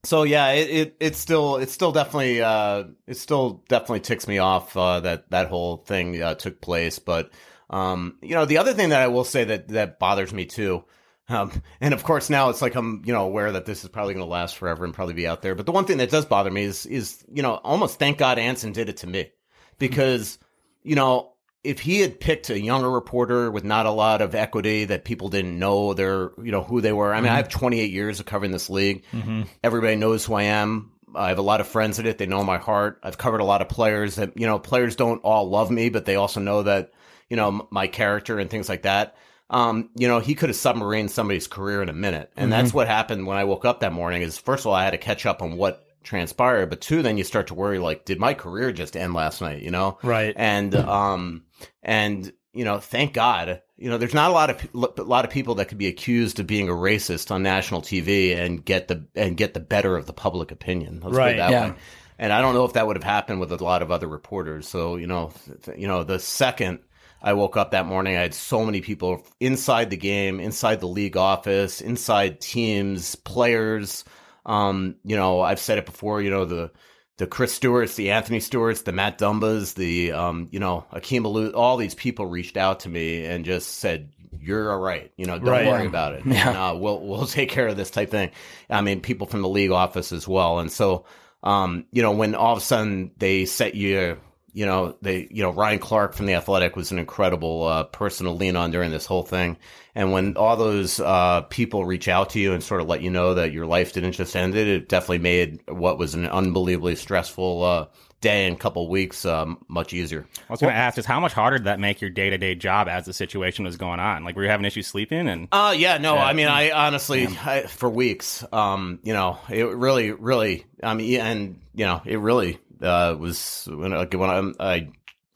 [0.05, 4.39] so yeah, it, it it's still it's still definitely uh it still definitely ticks me
[4.39, 6.99] off uh, that that whole thing uh, took place.
[6.99, 7.31] But
[7.71, 10.85] um you know the other thing that I will say that that bothers me too,
[11.31, 11.51] um
[11.81, 14.27] and of course now it's like I'm you know aware that this is probably going
[14.27, 15.55] to last forever and probably be out there.
[15.55, 18.39] But the one thing that does bother me is is you know almost thank God
[18.39, 19.31] Anson did it to me
[19.79, 20.39] because
[20.83, 24.87] you know if he had picked a younger reporter with not a lot of equity
[24.87, 27.13] that people didn't know their you know who they were.
[27.13, 29.05] I mean, I have 28 years of covering this league.
[29.13, 29.47] Mhm.
[29.63, 30.93] Everybody knows who I am.
[31.15, 32.19] I have a lot of friends in it.
[32.19, 32.99] They know my heart.
[33.03, 36.07] I've covered a lot of players that you know players don't all love me, but
[36.07, 36.93] they also know that
[37.29, 39.17] you know m- my character and things like that.
[39.51, 42.75] Um, you know, he could have submarined somebody's career in a minute, and that's Mhm.
[42.75, 44.23] what happened when I woke up that morning.
[44.23, 47.19] Is first of all, I had to catch up on what transpired, but two, then
[47.19, 49.63] you start to worry like, did my career just end last night?
[49.63, 50.33] You know, Right.
[50.37, 51.43] and um
[51.83, 55.31] and you know thank god you know there's not a lot of a lot of
[55.31, 59.05] people that could be accused of being a racist on national tv and get the
[59.15, 61.69] and get the better of the public opinion Let's Right, that yeah.
[61.71, 61.75] way.
[62.19, 64.67] and i don't know if that would have happened with a lot of other reporters
[64.67, 65.31] so you know
[65.65, 66.81] th- you know the second
[67.23, 68.17] I woke up that morning.
[68.17, 74.05] I had so many people inside the game, inside the league office, inside teams, players.
[74.47, 76.23] Um, you know, I've said it before.
[76.23, 76.71] You know, the
[77.19, 81.55] the Chris Stewarts, the Anthony Stewarts, the Matt Dumbas, the um, you know, Akim Aliu,
[81.55, 84.11] all these people reached out to me and just said,
[84.41, 85.13] "You're all right.
[85.19, 85.67] You know, don't Right.
[85.67, 86.23] worry about it.
[86.27, 86.49] Yeah.
[86.49, 88.31] And, uh, we'll we'll take care of this type thing."
[88.71, 91.05] I mean, people from the league office as well, and so
[91.43, 94.17] um, you know, when all of a sudden they set you.
[94.53, 98.27] You know, they, you know, Ryan Clark from the Athletic was an incredible uh, person
[98.27, 99.57] to lean on during this whole thing.
[99.95, 103.11] And when all those uh, people reach out to you and sort of let you
[103.11, 106.97] know that your life didn't just end, it, it definitely made what was an unbelievably
[106.97, 107.87] stressful uh,
[108.21, 110.27] day and couple weeks um, much easier.
[110.49, 112.39] I was going to ask, just how much harder did that make your day to
[112.39, 114.25] day job as the situation was going on?
[114.25, 115.29] Like, were you having issues sleeping?
[115.29, 116.25] And Uh, yeah, no, Yeah.
[116.25, 121.21] I mean, I honestly, I, for weeks, um, you know, it really, really, I mean,
[121.21, 124.89] and you know, it really uh, was when, like, when I'm, I,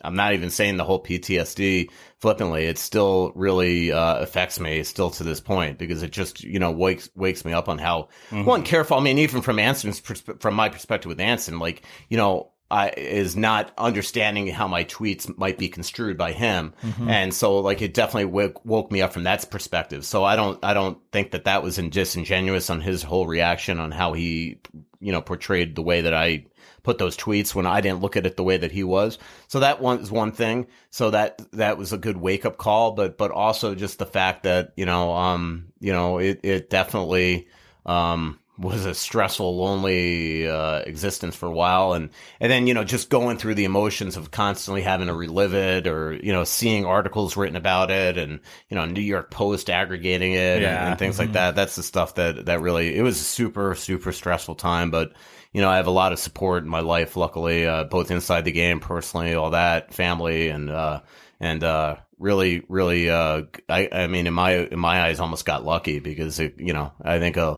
[0.02, 1.88] I'm not even saying the whole PTSD
[2.20, 2.66] flippantly.
[2.66, 6.70] It still really uh, affects me still to this point because it just, you know,
[6.70, 8.44] wakes wakes me up on how Mhm.
[8.44, 8.98] one careful.
[8.98, 12.50] I mean, even from Anson's persp- from my perspective with Anson, like, you know.
[12.70, 17.08] I, is not understanding how my tweets might be construed by him, Mhm.
[17.10, 20.04] and so like it definitely woke, woke me up from that perspective.
[20.04, 23.78] So I don't I don't think that that was in disingenuous on his whole reaction
[23.78, 24.56] on how he
[24.98, 26.46] you know portrayed the way that I
[26.84, 29.18] put those tweets when I didn't look at it the way that he was.
[29.48, 30.68] So that one is one thing.
[30.90, 34.44] So that that was a good wake up call, but but also just the fact
[34.44, 37.48] that you know um you know it it definitely
[37.84, 42.84] um was a stressful, lonely uh, existence for a while, and and then you know
[42.84, 46.84] just going through the emotions of constantly having to relive it, or you know seeing
[46.86, 50.88] articles written about it, and you know New York Post aggregating it, and- Yeah.
[50.90, 51.32] and, things like Mhm.
[51.32, 51.56] that.
[51.56, 55.14] That's the stuff that that really it was a super super stressful time, but
[55.54, 58.44] you know I have a lot of support in my life, luckily, uh, both inside
[58.44, 61.00] the game, personally, all that, family, and uh,
[61.40, 65.64] and uh, really really uh, I I mean in my in my eyes almost got
[65.64, 67.56] lucky because it, you know I think uh,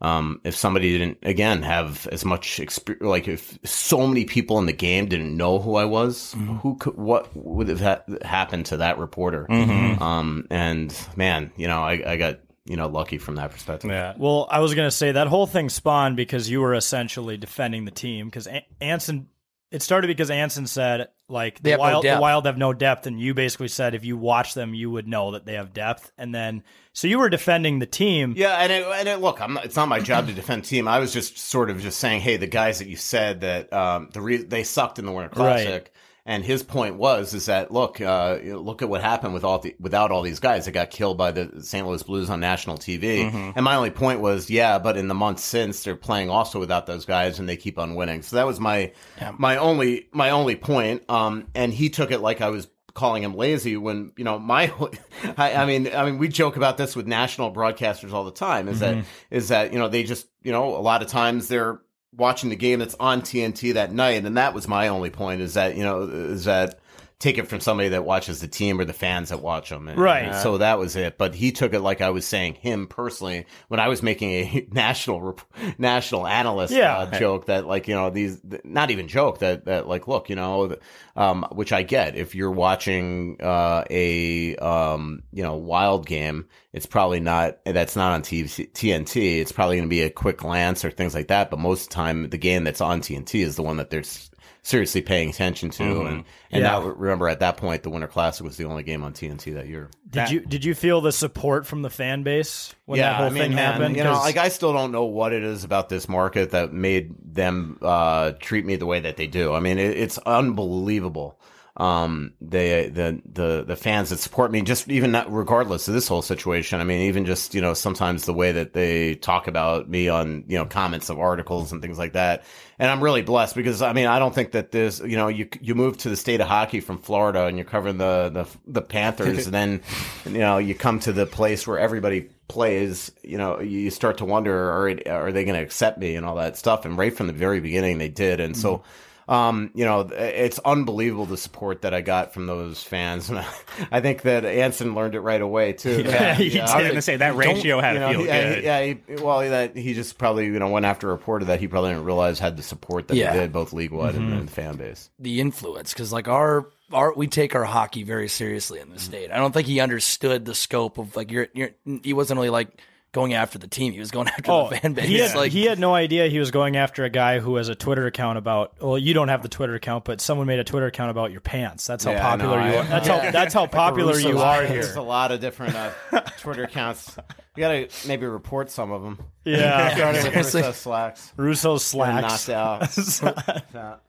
[0.00, 4.66] um, if somebody didn't again have as much experience, like if so many people in
[4.66, 8.78] the game didn't know who I was, who could, what would have ha- happened to
[8.78, 9.46] that reporter?
[9.48, 10.00] Mhm.
[10.00, 13.90] Um, and man, you know, I, I got you know lucky from that perspective.
[13.90, 14.14] Yeah.
[14.16, 17.84] Well, I was going to say that whole thing spawned because you were essentially defending
[17.84, 19.28] the team because An- Anson.
[19.70, 23.08] It started because Anson said like the have no wild, the wild have no depth,
[23.08, 26.12] and you basically said if you watch them, you would know that they have depth.
[26.16, 26.62] And then
[26.92, 28.34] so you were defending the team.
[28.36, 30.68] Yeah, and it, and it, look, I'm not, it's not my job to defend the
[30.68, 30.86] team.
[30.86, 34.10] I was just sort of just saying, hey, the guys that you said that um,
[34.12, 35.88] the re- they sucked in the Winter Right.
[36.26, 39.74] And his point was is that look, uh, look at what happened with all the
[39.78, 41.86] without all these guys that got killed by the St.
[41.86, 43.30] Louis Blues on national TV.
[43.30, 43.52] Mhm.
[43.56, 46.86] And my only point was, yeah, but in the months since they're playing also without
[46.86, 48.22] those guys, and they keep on winning.
[48.22, 48.92] So that was my
[49.36, 51.02] my only my only point.
[51.10, 54.72] Um, and he took it like I was calling him lazy when you know my
[55.36, 58.68] I, I mean I mean we joke about this with national broadcasters all the time
[58.68, 58.80] is Mhm.
[58.80, 61.80] that is that you know they just you know a lot of times they're
[62.16, 65.54] watching the game that's on TNT that night and that was my only point is
[65.54, 66.78] that you know is that
[67.20, 69.88] take it from somebody that watches the team or the fans that watch them.
[69.88, 70.24] And, Right.
[70.26, 71.16] and so that was it.
[71.16, 74.66] But he took it like I was saying him personally when I was making a
[74.72, 75.38] national
[75.78, 76.96] national analyst Yeah.
[76.98, 80.36] uh, joke that like you know these not even joke that that like look you
[80.36, 80.76] know
[81.16, 82.16] um which I get.
[82.16, 88.12] If you're watching uh a um you know wild game it's probably not that's not
[88.12, 91.48] on TV, TNT it's probably going to be a quick glance or things like that.
[91.50, 94.00] But most of the time the game that's on TNT is the one that they're
[94.00, 94.30] s-
[94.64, 95.82] seriously paying attention to.
[95.84, 96.06] Mhm.
[96.08, 96.70] And and Yeah.
[96.70, 99.68] now remember at that point, the Winter Classic was the only game on TNT that
[99.68, 99.90] year.
[100.10, 103.28] Did you did you feel the support from the fan base when that whole I
[103.30, 103.96] mean, thing man, happened?
[103.96, 106.72] You know, 'Cause- like I still don't know what it is about this market that
[106.72, 109.52] made them uh, treat me the way that they do.
[109.52, 111.38] I mean, it, it's unbelievable.
[111.76, 116.06] Um, they, the, the, the fans that support me, just even not, regardless of this
[116.06, 116.80] whole situation.
[116.80, 120.44] I mean, even just, you know, sometimes the way that they talk about me on,
[120.46, 122.44] you know, comments of articles and things like that.
[122.78, 125.48] And I'm really blessed because, I mean, I don't think that this, you know, you,
[125.60, 128.82] you move to the state of hockey from Florida and you're covering the, the, the
[128.82, 129.80] Panthers and then,
[130.26, 134.24] you know, you come to the place where everybody plays, you know, you start to
[134.24, 136.84] wonder, are, are they going to accept me and all that stuff?
[136.84, 138.38] And right from the very beginning, they did.
[138.38, 138.84] And so,
[139.28, 143.30] um, you know, it's unbelievable the support that I got from those fans.
[143.34, 143.44] And
[143.90, 146.02] I think that Anson learned it right away too.
[146.02, 146.60] Yeah, he did.
[146.60, 148.64] I was gonna say, that ratio had to you know, feel yeah, good.
[148.64, 148.82] Yeah,
[149.16, 152.04] he, well, that he just probably, you know, went after reported that he probably didn't
[152.04, 153.32] realize had the support that Yeah.
[153.32, 154.38] he did, both league wide and, Mhm.
[154.40, 155.10] and fan base.
[155.18, 159.30] the influence because like our our we take our hockey very seriously in the state.
[159.32, 161.70] I don't think he understood the scope of like you're you're
[162.02, 162.68] he wasn't really like
[163.14, 163.94] going after the team.
[163.94, 165.06] He was going after Oh, the fan base.
[165.08, 167.70] he had, like he had no idea he was going after a guy who has
[167.70, 168.74] a Twitter account about.
[168.82, 171.40] Well, you don't have the Twitter account, but someone made a Twitter account about your
[171.40, 171.86] pants.
[171.86, 172.84] That's how Yeah, popular no, you I- are.
[172.84, 173.24] That's yeah.
[173.24, 174.98] how that's how popular you Russo's- are There's here.
[174.98, 177.16] a lot of different uh, Twitter accounts.
[177.56, 179.18] You got to maybe report some of them.
[179.46, 179.94] Yeah.
[179.94, 181.32] starting with Russo slacks.
[181.36, 183.20] Russo's Getting slacks.
[183.20, 184.00] knocked out.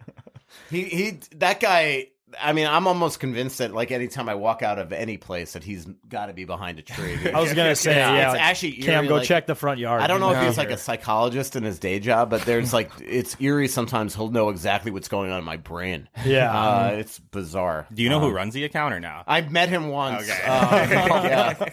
[0.69, 2.07] He he that guy.
[2.41, 5.63] I mean, I'm almost convinced that like anytime I walk out of any place that
[5.63, 7.17] he's got to be behind a tree.
[7.33, 10.01] I was gonna say, yeah, it's actually Cam, go like- check the front yard.
[10.01, 10.45] I don't know if Yeah.
[10.47, 13.67] he's like a psychologist in his day job, but there's like it's eerie.
[13.67, 16.09] Sometimes he'll know exactly what's going on in my brain.
[16.25, 16.51] Yeah.
[16.57, 17.87] uh, it's bizarre.
[17.93, 19.21] Do you know who Um, runs the account or no?
[19.27, 20.29] I've met him once.
[20.29, 20.43] Okay.
[20.43, 20.89] Um,
[21.25, 21.69] yeah.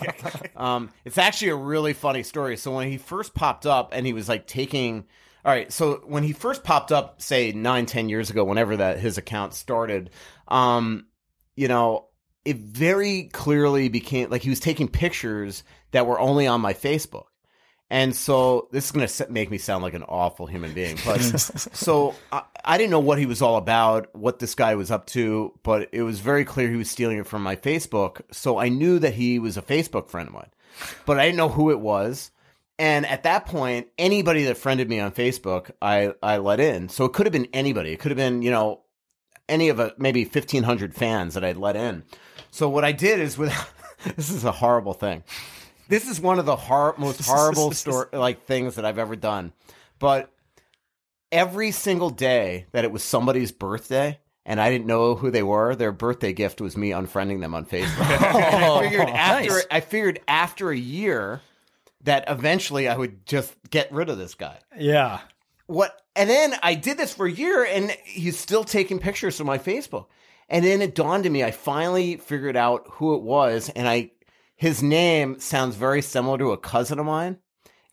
[0.57, 2.57] um, it's actually a really funny story.
[2.57, 5.05] So when he first popped up and he was like taking,
[5.45, 5.73] all right.
[5.73, 9.55] So when he first popped up, say nine, ten years ago, whenever that his account
[9.55, 10.11] started,
[10.53, 11.07] um,
[11.57, 12.09] you know,
[12.45, 17.25] it very clearly became like he was taking pictures that were only on my Facebook.
[17.89, 20.99] And so this is going to make me sound like an awful human being.
[21.05, 24.91] But so I, I didn't know what he was all about, what this guy was
[24.91, 28.23] up to, but it was very clear he was stealing it from my Facebook.
[28.31, 30.51] So I knew that he was a Facebook friend of mine,
[31.05, 32.31] but I didn't know who it was.
[32.79, 36.89] And at that point, anybody that friended me on Facebook, I, I let in.
[36.89, 37.93] So it could have been anybody.
[37.93, 38.82] It could have been, you know,
[39.49, 42.05] any of a, maybe 1500 fans that I'd let in.
[42.51, 43.53] So what I did is with,
[44.17, 45.25] this is a horrible thing.
[45.89, 49.53] This is one of the hor- most horrible story, like things that I've ever done.
[49.99, 50.33] But
[51.31, 55.75] every single day that it was somebody's birthday and I didn't know who they were,
[55.75, 58.07] their birthday gift was me unfriending them on Facebook.
[58.11, 59.67] And I figured oh, after nice.
[59.71, 61.41] I figured after a year
[62.03, 64.59] that eventually I would just get rid of this guy.
[64.77, 65.21] Yeah.
[65.67, 69.47] What and then I did this for a year and he's still taking pictures from
[69.47, 70.07] my Facebook.
[70.49, 74.11] And then it dawned on me, I finally figured out who it was, and I
[74.57, 77.39] his name sounds very similar to a cousin of mine.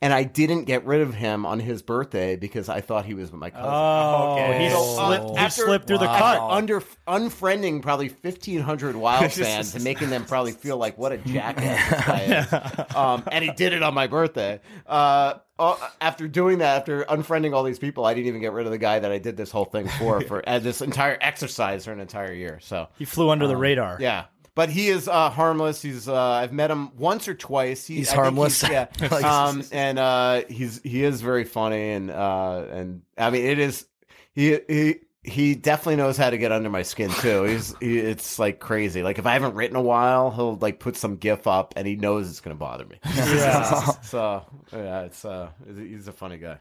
[0.02, 3.34] And I didn't get rid of him on his birthday because I thought he was
[3.34, 3.66] my cousin.
[3.70, 4.64] Oh, Okay.
[4.64, 6.52] he So, uh, slipped, he after- slipped through the after cut.
[6.52, 11.18] under unfriending probably fifteen hundred Wild fans and making them probably feel like what a
[11.18, 12.86] jackass this guy is.
[12.96, 14.60] Um, and he did it on my birthday.
[14.88, 18.66] Uh, uh, after doing that, after unfriending all these people, I didn't even get rid
[18.66, 21.86] of the guy that I did this whole thing for for uh, this entire exercise
[21.86, 22.60] for an entire year.
[22.62, 23.98] So He flew under the um, radar.
[24.00, 24.26] Yeah.
[24.56, 25.82] But he is uh, harmless.
[25.82, 27.86] He's uh, I've met him once or twice.
[27.86, 28.64] He, He's I think harmless.
[28.64, 28.88] yeah,
[29.24, 33.86] um, and uh, he's he is very funny, and uh, and I mean it is
[34.34, 37.44] he he he definitely knows how to get under my skin too.
[37.44, 39.04] He's he, it's like crazy.
[39.04, 41.96] Like if I haven't written a while, he'll like put some gif up, and he
[41.96, 43.00] knows it's going to bother me.
[43.06, 43.82] Yeah.
[44.02, 46.60] so yeah, it's uh, he's a funny guy.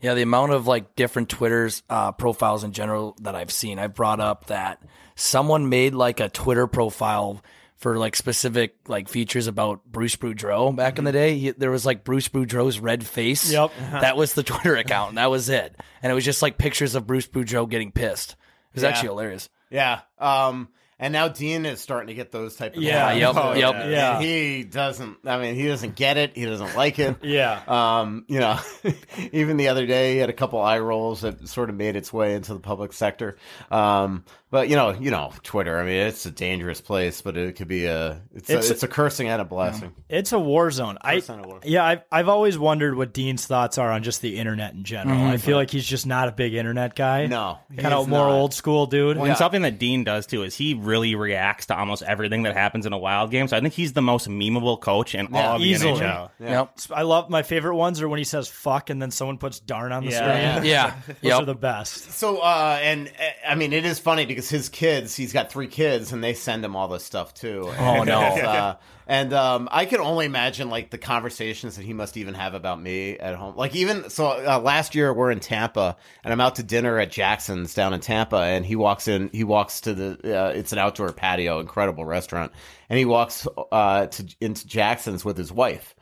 [0.00, 3.94] Yeah, the amount of like different Twitter's uh, profiles in general that I've seen, I've
[3.94, 4.82] brought up that
[5.14, 7.42] someone made like a Twitter profile
[7.76, 11.36] for like specific like features about Bruce Boudreau back in the day.
[11.38, 13.52] He, there was like Bruce Boudreau's red face.
[13.52, 13.70] Yep.
[13.92, 15.74] that was the Twitter account, and that was it.
[16.02, 18.32] And it was just like pictures of Bruce Boudreau getting pissed.
[18.32, 18.88] It was Yeah.
[18.90, 19.48] actually hilarious.
[19.70, 20.00] Yeah.
[20.18, 20.68] Um,
[20.98, 23.74] and now Dean is starting to get those type of Yeah, yep, Oh, yep.
[23.74, 24.18] And Yeah.
[24.20, 25.18] He doesn't.
[25.26, 26.34] I mean, he doesn't get it.
[26.34, 27.16] He doesn't like it.
[27.22, 27.60] Yeah.
[27.68, 28.58] Um, you know,
[29.32, 32.12] even the other day he had a couple eye rolls that sort of made its
[32.14, 33.36] way into the public sector.
[33.70, 35.78] Um, but you know, you know, Twitter.
[35.78, 38.82] I mean, it's a dangerous place, but it could be a it's It's- a, it's
[38.82, 39.94] a cursing and a blessing.
[40.08, 40.98] It's a war zone.
[41.02, 41.60] I war.
[41.64, 45.18] yeah, I've I've always wondered what Dean's thoughts are on just the internet in general.
[45.18, 45.30] Mhm.
[45.30, 47.26] I feel like he's just not a big internet guy.
[47.26, 48.30] No, he kind of more not.
[48.30, 49.16] old school dude.
[49.16, 52.54] Well, and something that Dean does too is he really reacts to almost everything that
[52.54, 53.48] happens in a wild game.
[53.48, 56.00] So I think he's the most memeable coach in all of the easily.
[56.00, 56.30] NHL.
[56.40, 56.78] Yep.
[56.94, 59.90] I love my favorite ones are when he says "fuck" and then someone puts "darn"
[59.92, 60.16] on the Yeah.
[60.54, 60.70] screen.
[60.70, 60.86] Yeah.
[60.86, 60.94] yeah.
[61.08, 61.40] those Yep.
[61.40, 62.12] are the best.
[62.12, 65.66] So, uh, and uh, I mean, it is funny because his kids, he's got three
[65.66, 67.72] kids, and they send him all this stuff too.
[67.78, 68.20] Oh, no.
[68.20, 68.76] uh,
[69.06, 72.82] and um, I can only imagine like the conversations that he must even have about
[72.82, 73.56] me at home.
[73.56, 77.10] Like even so, uh, last year we're in Tampa, and I'm out to dinner at
[77.10, 79.30] Jackson's down in Tampa, and he walks in.
[79.32, 80.38] He walks to the.
[80.38, 82.52] Uh, it's an outdoor patio, incredible restaurant,
[82.90, 85.94] and he walks uh, to into Jackson's with his wife.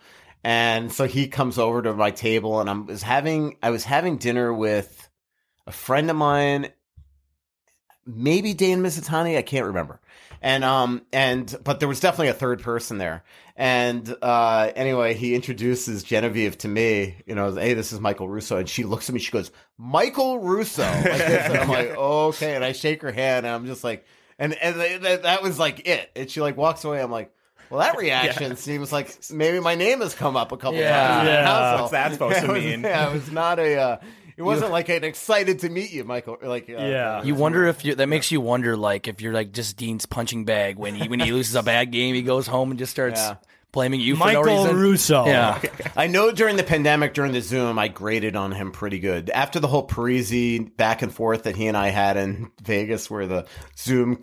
[0.43, 4.17] And so he comes over to my table, and I was having I was having
[4.17, 5.09] dinner with
[5.67, 6.69] a friend of mine,
[8.07, 10.01] maybe Dan Mizutani, I can't remember.
[10.43, 13.25] And um and but there was definitely a third person there.
[13.57, 18.59] And uh anyway, he introduces Genevieve to me, you know, hey, this is Michael Russo.
[18.59, 20.83] And she looks at me, she goes, Michael Russo.
[20.83, 21.49] Like this.
[21.49, 22.55] And I'm like, okay.
[22.57, 24.05] And I shake her hand and I'm just like
[24.39, 26.11] and and th- th- that was like it.
[26.15, 27.01] And she like walks away.
[27.01, 27.33] I'm like,
[27.71, 31.07] well, that reaction seems like maybe my name has come up a couple Yeah.
[31.09, 31.29] times.
[31.29, 31.47] in Yeah.
[31.47, 31.81] household.
[31.81, 32.83] What's that supposed to mean?
[32.83, 33.77] Yeah, it was not a.
[33.77, 33.97] Uh,
[34.39, 36.39] it wasn't like an excited to meet you, Michael.
[36.43, 37.23] Like, uh, Yeah.
[37.23, 40.45] You wonder if you that makes you wonder like if you're like just Dean's punching
[40.45, 43.21] bag when he when he loses a bad game he goes home and just starts
[43.21, 43.37] Yeah.
[43.73, 44.77] blaming you for Michael no reason.
[44.77, 45.27] Russo.
[45.27, 45.61] Yeah.
[45.97, 49.31] I know during the pandemic, during the Zoom, I graded on him pretty good.
[49.31, 53.27] After the whole Parise back and forth that he and I had in Vegas, where
[53.27, 54.19] the Zoom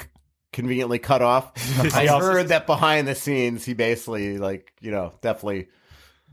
[0.54, 1.52] conveniently cut off,
[1.96, 5.68] I heard that behind the scenes, he basically, like, you know, definitely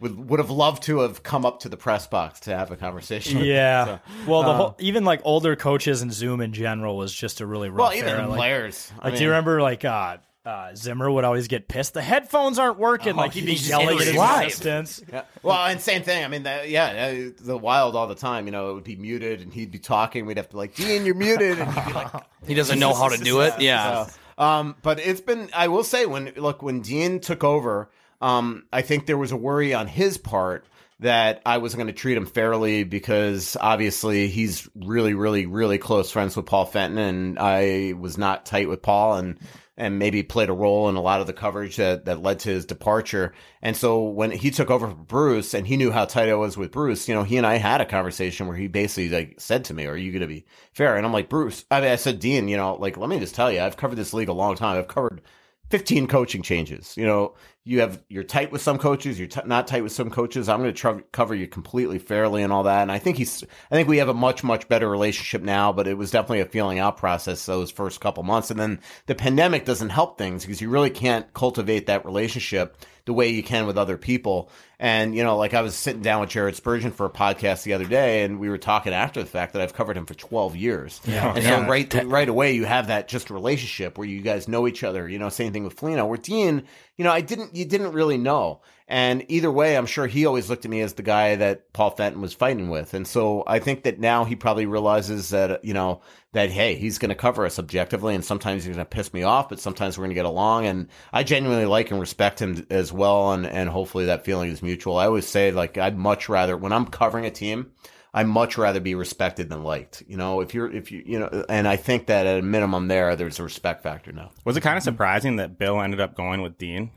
[0.00, 2.76] would would have loved to have come up to the press box to have a
[2.76, 3.38] conversation.
[3.38, 3.52] with me.
[3.52, 3.84] Yeah.
[3.84, 7.40] So, well, the uh, whole, even like older coaches and Zoom in general was just
[7.40, 8.22] a really rough well, even era.
[8.22, 8.92] the Like, players.
[9.00, 10.18] I like, do you remember like uh,
[10.48, 11.92] uh, Zimmer would always get pissed.
[11.92, 13.16] The headphones aren't working.
[13.16, 14.46] like he'd be he's yelling at his live.
[14.46, 15.02] assistants.
[15.12, 15.24] Yeah.
[15.42, 16.24] Well, and same thing.
[16.24, 16.86] I mean, that, yeah,
[17.28, 18.46] uh, the wild all the time.
[18.46, 20.24] You know, it would be muted, and he'd be talking.
[20.24, 22.12] We'd have to like, Dean, you're muted, and he'd be like,
[22.46, 23.54] He doesn't know how to do it.
[23.60, 24.06] Yeah.
[24.06, 25.50] So, um, but it's been.
[25.54, 27.90] I will say, when look, when Dean took over,
[28.20, 30.66] um, I think there was a worry on his part
[31.00, 36.10] that I was going to treat him fairly because obviously he's really, really, really close
[36.10, 39.38] friends with Paul Fenton, and I was not tight with Paul, and
[39.78, 42.48] and maybe played a role in a lot of the coverage that, that led to
[42.48, 43.32] his departure.
[43.62, 46.56] And so when he took over for Bruce and he knew how tight I was
[46.56, 49.64] with Bruce, you know, he and I had a conversation where he basically like said
[49.66, 50.96] to me, are you going to be fair?
[50.96, 53.36] And I'm like, Bruce, I mean, I said, Dean, you know, like, let me just
[53.36, 54.76] tell you, I've covered this league a long time.
[54.76, 55.22] I've covered
[55.70, 56.96] 15 coaching changes.
[56.96, 57.34] You know,
[57.68, 60.48] you have you're tight with some coaches, you're t- not tight with some coaches.
[60.48, 62.80] I'm going to try cover you completely fairly and all that.
[62.80, 65.86] And I think he's I think we have a much much better relationship now, but
[65.86, 68.50] it was definitely a feeling out process those first couple months.
[68.50, 72.78] And then the pandemic doesn't help things because you really can't cultivate that relationship
[73.08, 74.50] the way you can with other people.
[74.78, 77.72] And you know, like I was sitting down with Jared Spurgeon for a podcast the
[77.72, 80.54] other day, and we were talking after the fact that I've covered him for 12
[80.54, 81.00] years.
[81.04, 81.34] Yeah.
[81.34, 81.64] And Yeah.
[81.64, 85.08] so right right away, you have that just relationship where you guys know each other.
[85.08, 86.06] You know, same thing with Foligno.
[86.06, 86.62] Where Dean,
[86.96, 88.60] you know, I didn't you didn't really know.
[88.90, 91.90] And either way, I'm sure he always looked at me as the guy that Paul
[91.90, 92.94] Fenton was fighting with.
[92.94, 96.00] And so I think that now he probably realizes that, you know,
[96.32, 98.14] that, hey, he's going to cover us objectively.
[98.14, 100.64] And sometimes he's going to piss me off, but sometimes we're going to get along.
[100.64, 103.32] And I genuinely like and respect him as well.
[103.32, 104.96] And, and hopefully that feeling is mutual.
[104.96, 107.72] I always say, like, I'd much rather, when I'm covering a team,
[108.14, 110.02] I much rather be respected than liked.
[110.08, 112.88] You know, if you're, if you, you know, and I think that at a minimum
[112.88, 114.30] there, there's a respect factor now.
[114.46, 116.90] Was it kind of surprising that Bill ended up going with Dean?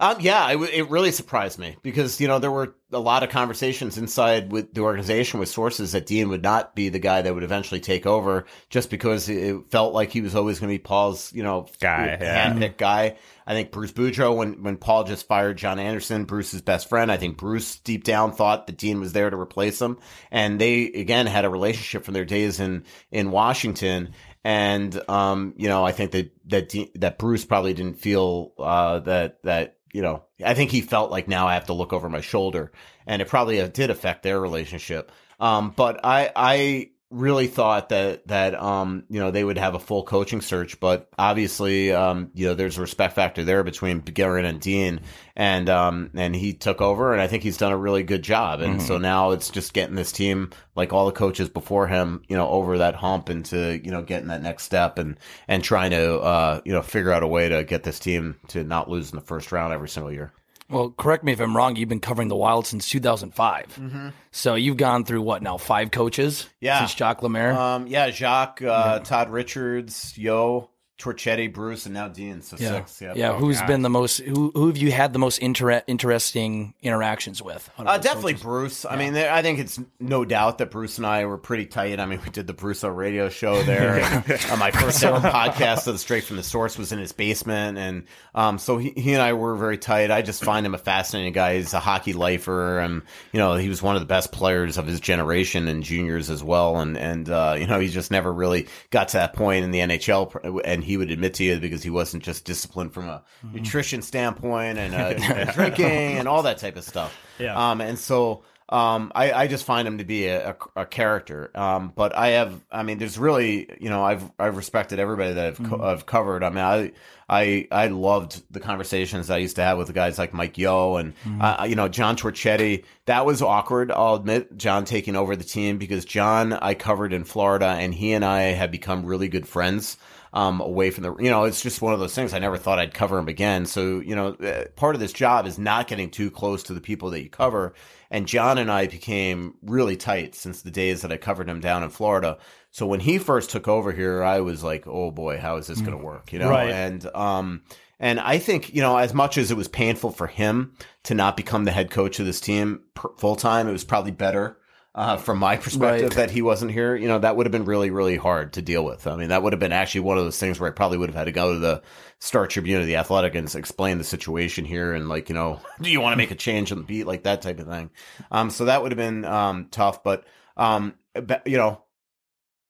[0.00, 3.30] Um, yeah, it, it really surprised me because you know there were a lot of
[3.30, 7.34] conversations inside with the organization with sources that Dean would not be the guy that
[7.34, 10.82] would eventually take over just because it felt like he was always going to be
[10.82, 12.52] Paul's you know Guy, yeah.
[12.52, 13.16] handpicked guy.
[13.46, 17.10] I think Bruce Boudreau when when Paul just fired John Anderson, Bruce's best friend.
[17.12, 19.98] I think Bruce deep down thought that Dean was there to replace him,
[20.30, 24.14] and they again had a relationship from their days in in Washington.
[24.44, 29.00] And um, you know, I think that that De- that Bruce probably didn't feel uh,
[29.00, 32.10] that that you know, I think he felt like now I have to look over
[32.10, 32.72] my shoulder,
[33.06, 35.12] and it probably uh, did affect their relationship.
[35.38, 39.78] Um, but I, I really thought that that um, you know they would have a
[39.78, 44.44] full coaching search, but obviously, um, you know, there's a respect factor there between Guerin
[44.44, 45.00] and Dean,
[45.36, 48.60] and um, and he took over, and I think he's done a really good job,
[48.60, 52.36] and so now it's just getting this team, like all the coaches before him, you
[52.36, 56.18] know, over that hump into you know getting that next step, and and trying to
[56.18, 59.16] uh, you know figure out a way to get this team to not lose in
[59.16, 60.32] the first round every single year.
[60.70, 61.76] Well, correct me if I'm wrong.
[61.76, 63.76] You've been covering the Wild since 2005.
[63.78, 64.12] Mhm.
[64.32, 65.56] So you've gone through what now?
[65.58, 66.78] Five coaches Yeah.
[66.80, 67.52] since Jacques Lemaire.
[67.52, 72.40] Um, yeah, Jacques, uh, Todd Richards, Yeo, Torchetti, Bruce, and now Dean.
[72.40, 73.02] So Yeah, six.
[73.02, 73.14] Yeah.
[73.16, 73.32] yeah.
[73.34, 74.18] Who's been the most?
[74.20, 77.68] Who who have you had the most inter- interesting interactions with?
[77.76, 78.34] Uh, definitely?
[78.34, 78.84] Bruce.
[78.84, 81.98] I mean, there, I think it's no doubt that Bruce and I were pretty tight.
[81.98, 83.98] I mean, we did the Bruce radio show there.
[84.02, 87.12] and, uh, my first ever podcast of the Straight from the Source was in his
[87.12, 90.12] basement, and um, so he, he and I were very tight.
[90.12, 91.56] I just find him a fascinating guy.
[91.56, 94.86] He's a hockey lifer, and you know, he was one of the best players of
[94.86, 96.78] his generation and juniors as well.
[96.78, 99.80] And and uh, you know, he just never really got to that point in the
[99.80, 103.22] NHL, and he would admit to you because he wasn't just disciplined from a
[103.52, 107.16] nutrition standpoint and uh, drinking and all that type of stuff.
[107.38, 107.70] Yeah.
[107.70, 111.50] Um, and so um, I, I just find him to be a, a, a character.
[111.54, 115.46] Um, but I have, I mean, there's really, you know, I've I've respected everybody that
[115.48, 115.84] I've, co- Mhm.
[115.84, 116.42] I've covered.
[116.42, 116.92] I mean, I
[117.28, 120.96] I I loved the conversations I used to have with the guys like Mike Yeo
[120.96, 122.84] and uh, you know John Torchetti.
[123.04, 123.92] That was awkward.
[123.92, 128.12] I'll admit, John taking over the team because John I covered in Florida, and he
[128.12, 129.98] and I have become really good friends
[130.34, 132.34] um, away from the, you know, it's just one of those things.
[132.34, 133.66] I never thought I'd cover him again.
[133.66, 136.80] So, you know, uh, part of this job is not getting too close to the
[136.80, 137.72] people that you cover.
[138.10, 141.84] And John and I became really tight since the days that I covered him down
[141.84, 142.38] in Florida.
[142.72, 145.80] So when he first took over here, I was like, oh boy, how is this
[145.80, 146.32] going to work?
[146.32, 146.70] You know, Right.
[146.70, 147.62] and, um,
[148.00, 150.72] and I think, you know, as much as it was painful for him
[151.04, 152.80] to not become the head coach of this team
[153.18, 154.58] full time, it was probably better
[154.94, 156.16] uh, from my perspective Right.
[156.16, 156.94] that he wasn't here.
[156.94, 159.06] You know, that would have been really, really hard to deal with.
[159.06, 161.08] I mean, that would have been actually one of those things where I probably would
[161.08, 161.82] have had to go to the
[162.20, 165.90] Star Tribune or the Athletic and explain the situation here and like, you know, do
[165.90, 167.90] you want to make a change on the beat, like that type of thing.
[168.30, 170.24] Um, so that would have been um, tough, but
[170.56, 171.82] um, but, you know,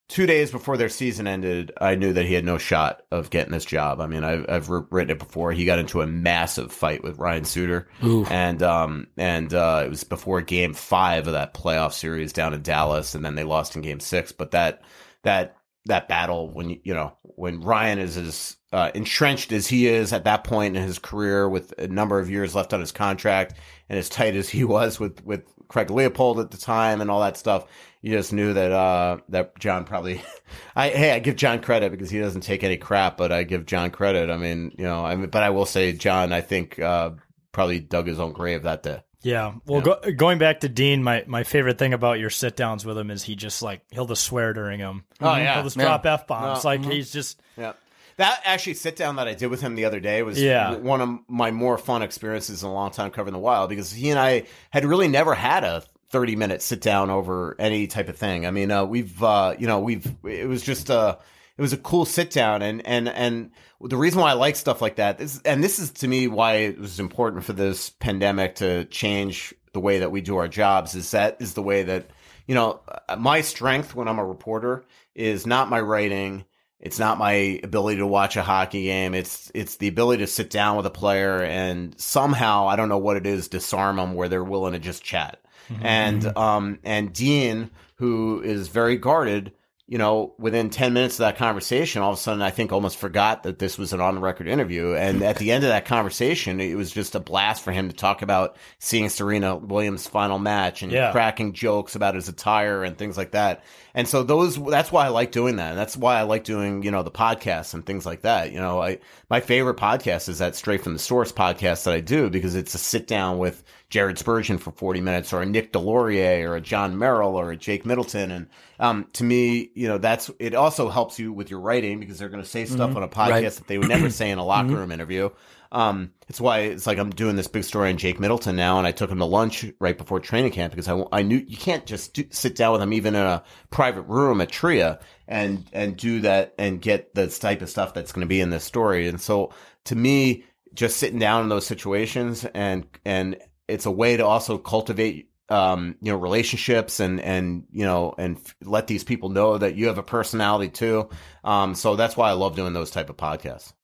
[0.08, 3.52] two days before their season ended, I knew that he had no shot of getting
[3.52, 4.00] this job.
[4.00, 5.52] I mean, I've, I've written it before.
[5.52, 8.24] He got into a massive fight with Ryan Suter, Ooh.
[8.26, 12.62] and um, and uh, it was before Game Five of that playoff series down in
[12.62, 14.32] Dallas, and then they lost in Game Six.
[14.32, 14.82] But that
[15.22, 19.86] that that battle when you you know when Ryan is as uh, entrenched as he
[19.86, 22.92] is at that point in his career, with a number of years left on his
[22.92, 23.54] contract,
[23.88, 27.20] and as tight as he was with with Craig Leopold at the time and all
[27.20, 27.66] that stuff,
[28.04, 30.20] you just knew that uh, that John probably.
[30.76, 33.64] I hey, I give John credit because he doesn't take any crap, but I give
[33.64, 34.28] John credit.
[34.28, 37.12] I mean, you know, I mean, but I will say, John, I think uh,
[37.50, 39.00] probably dug his own grave that day.
[39.22, 39.54] Yeah.
[39.64, 42.98] Well, Go, going back to Dean, my, my favorite thing about your sit downs with
[42.98, 45.04] him is he just like he'll just swear during them.
[45.22, 45.54] Oh, yeah.
[45.54, 45.84] he'll just Yeah.
[45.84, 46.62] drop f bombs.
[46.62, 46.92] No, like mhm.
[46.92, 47.72] he's just Yeah.
[48.18, 50.74] That actually sit down that I did with him the other day was Yeah.
[50.76, 54.10] one of my more fun experiences in a long time covering the wild because he
[54.10, 55.82] and I had really never had a
[56.14, 58.46] 30 minute sit down over any type of thing.
[58.46, 61.16] I mean, uh, we've, uh, you know, we've, it was just, uh,
[61.58, 63.50] it was a cool sit down and, and, and
[63.80, 66.52] the reason why I like stuff like that is, and this is to me why
[66.54, 70.94] it was important for this pandemic to change the way that we do our jobs
[70.94, 72.10] is that is the way that,
[72.46, 74.84] you know, uh, my strength when I'm a reporter
[75.16, 76.44] is not my writing.
[76.78, 79.14] It's not my ability to watch a hockey game.
[79.14, 82.98] It's it's the ability to sit down with a player and somehow I don't know
[82.98, 85.40] what it is disarm them where they're willing to just chat.
[85.82, 89.52] And um and Dean, who is very guarded,
[89.86, 92.96] you know, within ten minutes of that conversation, all of a sudden I think almost
[92.96, 94.94] forgot that this was an on the record interview.
[94.94, 97.94] And at the end of that conversation, it was just a blast for him to
[97.94, 101.12] talk about seeing Serena Williams' final match and Yeah.
[101.12, 103.62] cracking jokes about his attire and things like that.
[103.94, 105.70] And so those that's why I like doing that.
[105.70, 108.52] And that's why I like doing, you know, the podcasts and things like that.
[108.52, 108.98] You know, I
[109.28, 112.74] my favorite podcast is that straight from the source podcast that I do because it's
[112.74, 113.62] a sit down with
[113.94, 117.56] Jared Spurgeon for 40 minutes or a Nick Deslauriers or a Jon Merrill or a
[117.56, 118.32] Jake Middleton.
[118.32, 118.48] And
[118.80, 122.28] um, to me, you know, that's it also helps you with your writing because they're
[122.28, 122.96] going to say stuff Mhm.
[122.96, 123.42] on a podcast Right.
[123.52, 124.76] that they would never say in a locker Mhm.
[124.78, 125.30] room interview.
[125.70, 128.86] Um, it's why it's like I'm doing this big story on Jake Middleton now, and
[128.86, 131.86] I took him to lunch right before training camp because I, I knew you can't
[131.86, 135.96] just do, sit down with him even in a private room at Tria and and
[135.96, 139.06] do that and get the type of stuff that's going to be in this story.
[139.06, 139.52] And so
[139.84, 140.42] to me,
[140.74, 143.36] just sitting down in those situations and and
[143.68, 148.38] it's a way to also cultivate um, you know, relationships and, and, you know, and
[148.38, 151.10] f- let these people know that you have a personality too.
[151.44, 153.74] Um, so that's why I love doing those type of podcasts.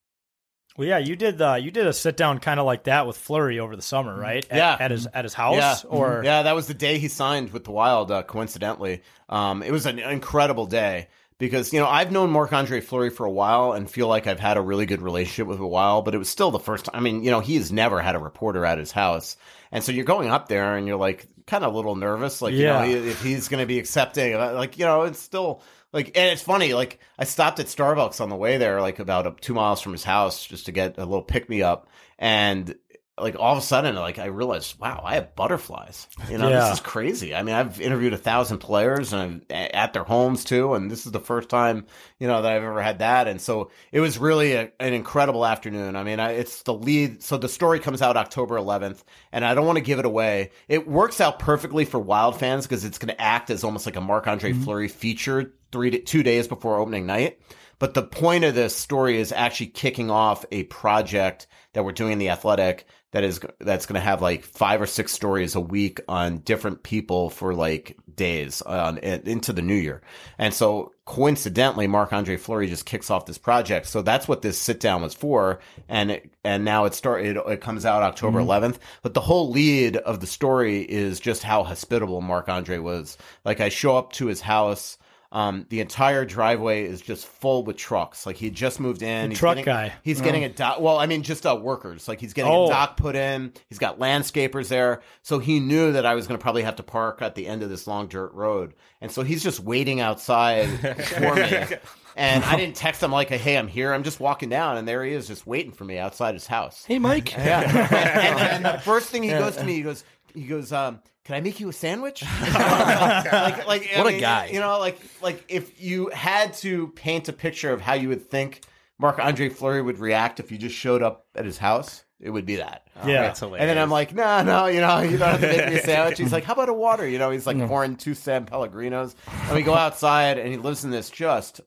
[0.78, 1.42] Well, yeah, you did.
[1.42, 4.18] Uh, you did a sit down kind of like that with Fleury over the summer,
[4.18, 4.46] right?
[4.50, 5.90] At, yeah, at his at his house, Yeah.
[5.90, 8.10] or yeah, that was the day he signed with the Wild.
[8.10, 11.08] Uh, coincidentally, um, it was an incredible day
[11.38, 14.40] because you know I've known Marc Andre Fleury for a while and feel like I've
[14.40, 16.84] had a really good relationship with him a while, but it was still the first
[16.86, 16.94] time.
[16.94, 19.36] I mean, you know, he has never had a reporter at his house,
[19.72, 22.54] and so you're going up there and you're like kind of a little nervous, like
[22.54, 22.84] Yeah.
[22.84, 25.62] you know, if he's going to be accepting, uh, like you know, it's still.
[25.92, 26.72] Like and it's funny.
[26.72, 29.90] Like I stopped at Starbucks on the way there, like about uh, two miles from
[29.90, 31.88] his house, just to get a little pick me up.
[32.16, 32.76] And
[33.20, 36.08] like all of a sudden, like I realized, wow, I have butterflies.
[36.28, 36.60] You know, Yeah.
[36.60, 37.34] this is crazy.
[37.34, 41.06] I mean, I've interviewed a thousand players and I'm at their homes too, and this
[41.06, 41.86] is the first time
[42.18, 43.28] you know that I've ever had that.
[43.28, 45.96] And so it was really a, an incredible afternoon.
[45.96, 47.22] I mean, I, it's the lead.
[47.22, 49.02] So the story comes out October 11th,
[49.32, 50.50] and I don't want to give it away.
[50.68, 53.96] It works out perfectly for Wild fans because it's going to act as almost like
[53.96, 54.62] a Marc Andre mm-hmm.
[54.62, 57.38] Fleury feature three to, two days before opening night.
[57.78, 62.12] But the point of this story is actually kicking off a project that we're doing
[62.12, 65.60] in the Athletic that is that's going to have like five or six stories a
[65.60, 70.00] week on different people for like days on into the new year.
[70.38, 73.86] And so coincidentally, Marc Andre Fleury just kicks off this project.
[73.86, 75.58] So that's what this sit down was for.
[75.88, 78.44] And it, and now it start it, it comes out October Mhm.
[78.46, 78.78] 11th.
[79.02, 83.18] But the whole lead of the story is just how hospitable Marc Andre was.
[83.44, 84.98] Like I show up to his house.
[85.32, 88.26] Um, the entire driveway is just full with trucks.
[88.26, 89.24] Like he just moved in.
[89.24, 89.92] The He's truck getting- guy.
[90.02, 90.24] He's Oh.
[90.24, 90.80] getting a dock.
[90.80, 92.08] Well, I mean, just uh, workers.
[92.08, 92.66] Like he's getting Oh.
[92.66, 93.52] a dock put in.
[93.68, 95.02] He's got landscapers there.
[95.22, 97.62] So he knew that I was going to probably have to park at the end
[97.62, 98.74] of this long dirt road.
[99.00, 100.68] And so he's just waiting outside
[101.06, 101.76] for me.
[102.16, 105.04] And I didn't text him like, "Hey, I'm here." I'm just walking down, and there
[105.04, 106.84] he is, just waiting for me outside his house.
[106.84, 107.32] Hey, Mike.
[107.32, 107.60] Yeah.
[108.50, 110.02] and, and the first thing he goes to me, he goes,
[110.34, 111.00] he goes, um,
[111.30, 114.50] "Can I make you a sandwich?" like, like, I What a guy.
[114.52, 118.28] You know, like, like if you had to paint a picture of how you would
[118.28, 118.62] think
[118.98, 122.46] Marc Andre Fleury would react if you just showed up at his house, it would
[122.46, 122.88] be that.
[123.06, 123.22] Yeah.
[123.22, 125.76] That's And then I'm like, no, no, you know, you don't have to make me
[125.76, 126.18] a sandwich.
[126.18, 127.08] He's like, how about a water?
[127.08, 129.14] You know, he's like pouring two San Pellegrinos.
[129.44, 131.60] And we go outside and he lives in this just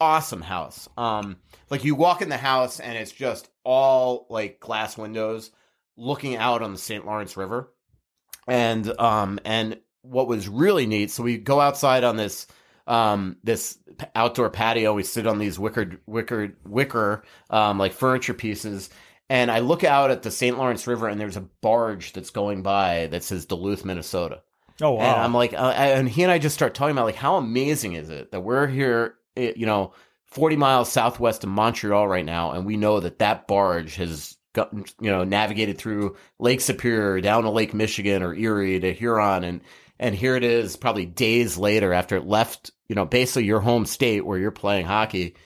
[0.00, 0.88] awesome house.
[0.96, 1.36] Um,
[1.68, 5.50] like you walk in the house and it's just all like glass windows
[5.98, 7.04] looking out on the St.
[7.04, 7.70] Lawrence River.
[8.46, 12.46] And um and what was really neat, so we go outside on this
[12.86, 13.78] um this
[14.14, 18.90] outdoor patio, we sit on these wicker wicker wicker um like furniture pieces
[19.30, 20.58] and I look out at the St.
[20.58, 24.42] Lawrence River and there's a barge that's going by that says Duluth, Minnesota.
[24.82, 25.02] Oh wow.
[25.02, 27.92] And I'm like, uh, and he and I just start talking about like how amazing
[27.92, 29.92] is it that we're here, eh, you know,
[30.26, 35.10] 40 miles southwest of Montreal right now, and we know that that barge has you
[35.10, 39.60] know, navigated through Lake Superior down to Lake Michigan or Erie to Huron, and
[39.98, 43.84] and here it is, probably days later after it left, you know, basically your home
[43.86, 45.36] state where you're playing hockey.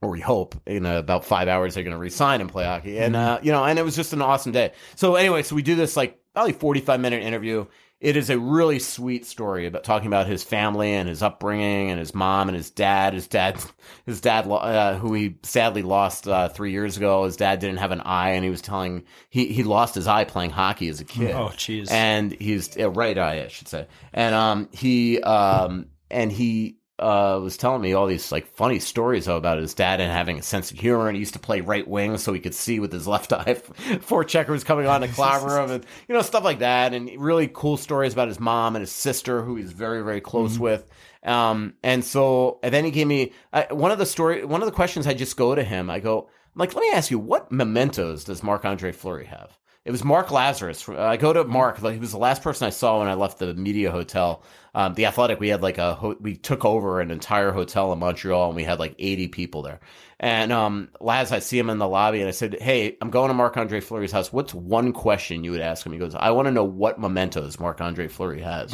[0.00, 3.16] Or we hope in about five hours they're going to resign and play hockey, and
[3.16, 4.72] uh, you know, and it was just an awesome day.
[4.94, 7.66] So anyway, so we do this like probably forty five minute interview.
[8.00, 11.98] It is a really sweet story about talking about his family and his upbringing and
[11.98, 13.12] his mom and his dad.
[13.12, 13.60] His dad,
[14.06, 17.24] his dad, uh, who he sadly lost uh, three years ago.
[17.24, 20.24] His dad didn't have an eye, and he was telling he he lost his eye
[20.24, 21.32] playing hockey as a kid.
[21.32, 21.90] Oh, jeez.
[21.90, 23.88] And he's uh, right eye, I should say.
[24.12, 29.28] And um, he um, and he uh, was telling me all these like funny stories
[29.28, 31.08] about his dad and having a sense of humor.
[31.08, 33.54] And he used to play right wing so he could see with his left eye.
[34.00, 36.94] Four checkers coming on to clobber him, and you know stuff like that.
[36.94, 40.58] And really cool stories about his mom and his sister, who he's very very close
[40.58, 40.86] with.
[41.22, 44.44] Um, and so and then he gave me uh, one of the story.
[44.44, 45.90] One of the questions I just go to him.
[45.90, 46.28] I go
[46.58, 49.56] I'm like, let me ask you, what mementos does Marc Andre Fleury have?
[49.84, 50.98] It was Mark Lazerus.
[50.98, 51.80] I go to Mark.
[51.80, 54.42] Like, he was the last person I saw when I left the media hotel.
[54.78, 55.40] Um, the Athletic.
[55.40, 58.62] We had like a ho- we took over an entire hotel in Montreal, and we
[58.62, 59.80] had like eighty people there.
[60.20, 63.26] And um, Laz, I see him in the lobby, and I said, "Hey, I'm going
[63.26, 64.32] to Marc Andre Fleury's house.
[64.32, 67.58] What's one question you would ask him?" He goes, "I want to know what mementos
[67.58, 68.72] Marc Andre Fleury has."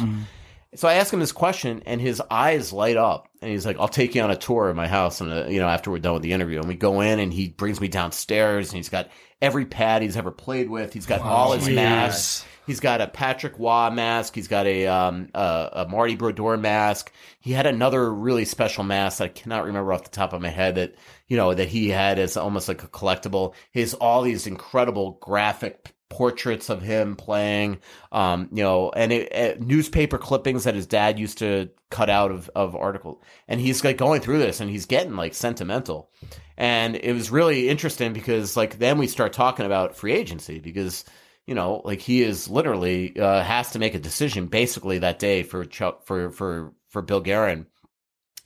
[0.75, 3.87] So I ask him this question, and his eyes light up, and he's like, "I'll
[3.87, 6.13] take you on a tour of my house." And uh, you know, after we're done
[6.13, 9.09] with the interview, and we go in, and he brings me downstairs, and he's got
[9.41, 10.93] every pad he's ever played with.
[10.93, 11.75] He's got all his Jeez.
[11.75, 12.45] masks.
[12.65, 14.35] He's got a Patrick Roy mask.
[14.35, 17.11] He's got a um a, a Marty Brodeur mask.
[17.39, 20.49] He had another really special mask that I cannot remember off the top of my
[20.49, 20.95] head that
[21.27, 23.53] you know that he had as almost like a collectible.
[23.71, 27.79] His all these incredible graphic portraits of him playing,
[28.11, 32.31] um, you know, and it, uh, newspaper clippings that his dad used to cut out
[32.31, 33.21] of of articles.
[33.47, 36.09] And he's like going through this, and he's getting like sentimental.
[36.57, 41.03] And it was really interesting because like then we start talking about free agency because
[41.47, 45.43] you know like he is literally uh, has to make a decision basically that day
[45.43, 47.67] for Chuck for for for Bill Guerin.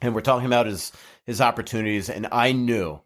[0.01, 0.91] And we're talking about his
[1.25, 3.01] his opportunities, and I knew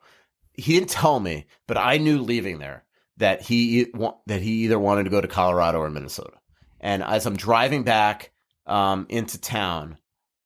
[0.53, 2.83] he didn't tell me, but I knew leaving there
[3.17, 3.87] that he
[4.27, 6.37] that he either wanted to go to Colorado or Minnesota.
[6.79, 8.31] And as I'm driving back
[8.65, 9.97] um, into town,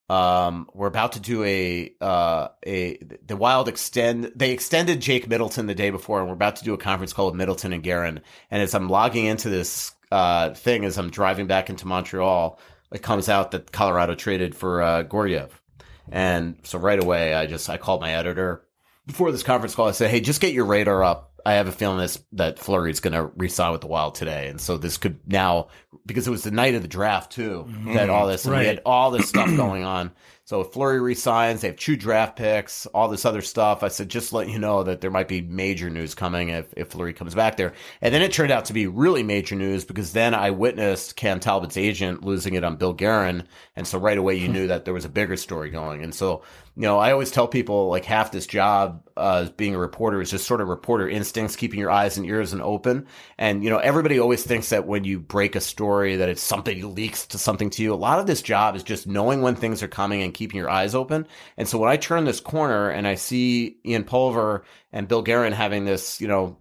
[0.09, 4.31] um, we're about to do a uh, a the Wild extend.
[4.35, 7.25] They extended Jake Middleton the day before, and we're about to do a conference call
[7.25, 8.21] with Middleton and Guerin.
[8.49, 12.57] And as I'm logging into this uh, thing, as I'm driving back into Montreal,
[12.93, 15.61] it comes out that Colorado traded for uh, Georgiev.
[16.09, 18.63] And so right away, I just I called my editor
[19.05, 19.89] before this conference call.
[19.89, 21.36] I said, "Hey, just get your radar up.
[21.47, 24.49] I have a feeling this, that Fleury is going to resign with the Wild today,
[24.49, 25.69] and so this could now
[26.05, 28.81] because it was the night of the draft too that all this and we had
[28.85, 30.11] all this stuff going on.
[30.43, 33.81] So if Fleury resigns, they have two draft picks, all this other stuff.
[33.81, 36.89] I said just let you know that there might be major news coming if if
[36.89, 37.71] Fleury comes back there.
[38.01, 41.39] And then it turned out to be really major news because then I witnessed Cam
[41.39, 44.93] Talbot's agent losing it on Bill Guerin, and so right away you knew that there
[44.93, 46.03] was a bigger story going.
[46.03, 46.43] And so
[46.77, 50.21] you know, I always tell people like half this job uh, as being a reporter
[50.21, 53.07] is just sort of reporter instincts, keeping your eyes and ears and open.
[53.39, 56.93] And you know, everybody always thinks that when you break a story that it's something
[56.93, 57.95] leaks to something to you.
[57.95, 60.69] A lot of this job is just knowing when things are coming and keeping your
[60.69, 61.25] eyes open.
[61.57, 64.63] And so when I turn this corner and I see Ian Pulver
[64.93, 66.57] and Bill Guerin having this, you know,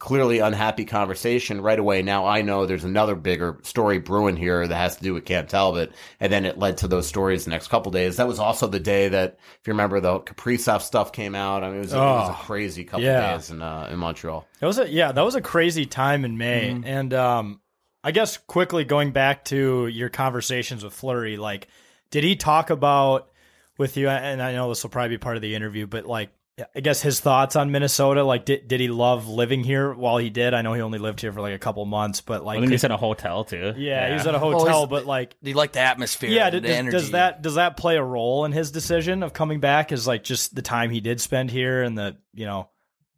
[0.00, 2.00] clearly unhappy conversation right away.
[2.02, 5.46] Now I know there's another bigger story brewing here that has to do with Cam
[5.46, 5.92] Talbot.
[6.18, 8.16] And then it led to those stories the next couple days.
[8.16, 11.62] That was also the day that, if you remember, the Kaprizov stuff came out.
[11.62, 13.36] I mean, it was, it was a Oh, crazy couple yeah.
[13.36, 14.46] days in, uh, in Montreal.
[14.58, 16.70] That was a yeah, that was a crazy time in May.
[16.74, 16.82] Mhm.
[16.86, 17.60] And um
[18.02, 21.68] I guess quickly going back to your conversations with Fleury, like
[22.10, 23.28] did he talk about
[23.76, 26.30] with you and I know this will probably be part of the interview, but like
[26.74, 30.30] I guess his thoughts on Minnesota, like did did he love living here while he
[30.30, 30.54] did?
[30.54, 32.72] I know he only lived here for like a couple months, but like I think
[32.72, 33.74] he's in a hotel too.
[33.76, 36.30] Yeah, he was at a hotel, he's- but like Do you like the atmosphere?
[36.30, 36.96] yeah, the does, energy?
[36.96, 39.92] does that does that play a role in his decision of coming back?
[39.92, 42.68] Is like just the time he did spend here and the you know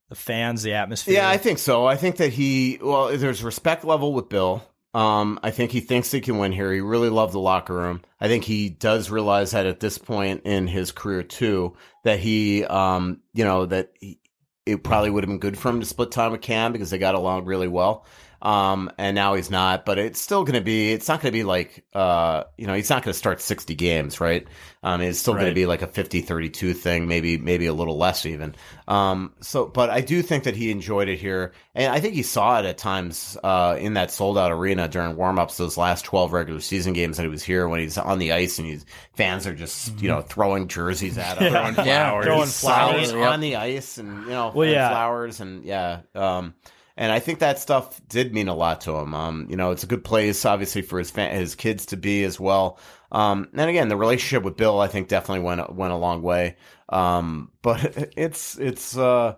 [0.09, 1.14] the fans, the atmosphere.
[1.14, 1.86] Yeah, I think so.
[1.86, 4.62] I think that he well, there's respect level with Bill.
[4.95, 6.72] Um, I think he thinks he can win here.
[6.72, 8.03] He really loved the locker room.
[8.20, 12.64] I think he does realize that at this point in his career too, that he,
[12.64, 14.18] um, you know, that he,
[14.66, 16.99] it probably would have been good for him to split time with Cam because they
[16.99, 18.07] got along really well.
[18.43, 21.38] Um, and now he's not, but it's still going to be, it's not going to
[21.38, 24.45] be like, uh, you know, he's not going to start 60 games, right?
[24.82, 27.97] Um, it's still going to be like a 50 32 thing, maybe, maybe a little
[27.97, 28.57] less even.
[28.88, 31.53] Um, so, but I do think that he enjoyed it here.
[31.76, 35.14] And I think he saw it at times, uh, in that sold out arena during
[35.14, 38.18] warm ups, those last 12 regular season games that he was here when he's on
[38.18, 38.84] the ice and he's,
[39.14, 41.72] fans are just, you know, throwing jerseys at him, Yeah.
[41.72, 44.88] throwing Yeah, flowers, throwing signing flowers, on the ice and, you know, Well, yeah.
[44.88, 46.01] flowers and yeah.
[46.16, 46.55] Um,
[46.97, 49.14] and I think that stuff did mean a lot to him.
[49.14, 52.38] Um, you know, it's a good place, obviously, for his his kids to be as
[52.38, 52.78] well.
[53.11, 56.57] Um, and again, the relationship with Bill, I think, definitely went went a long way.
[56.88, 59.36] Um, but it's it's uh,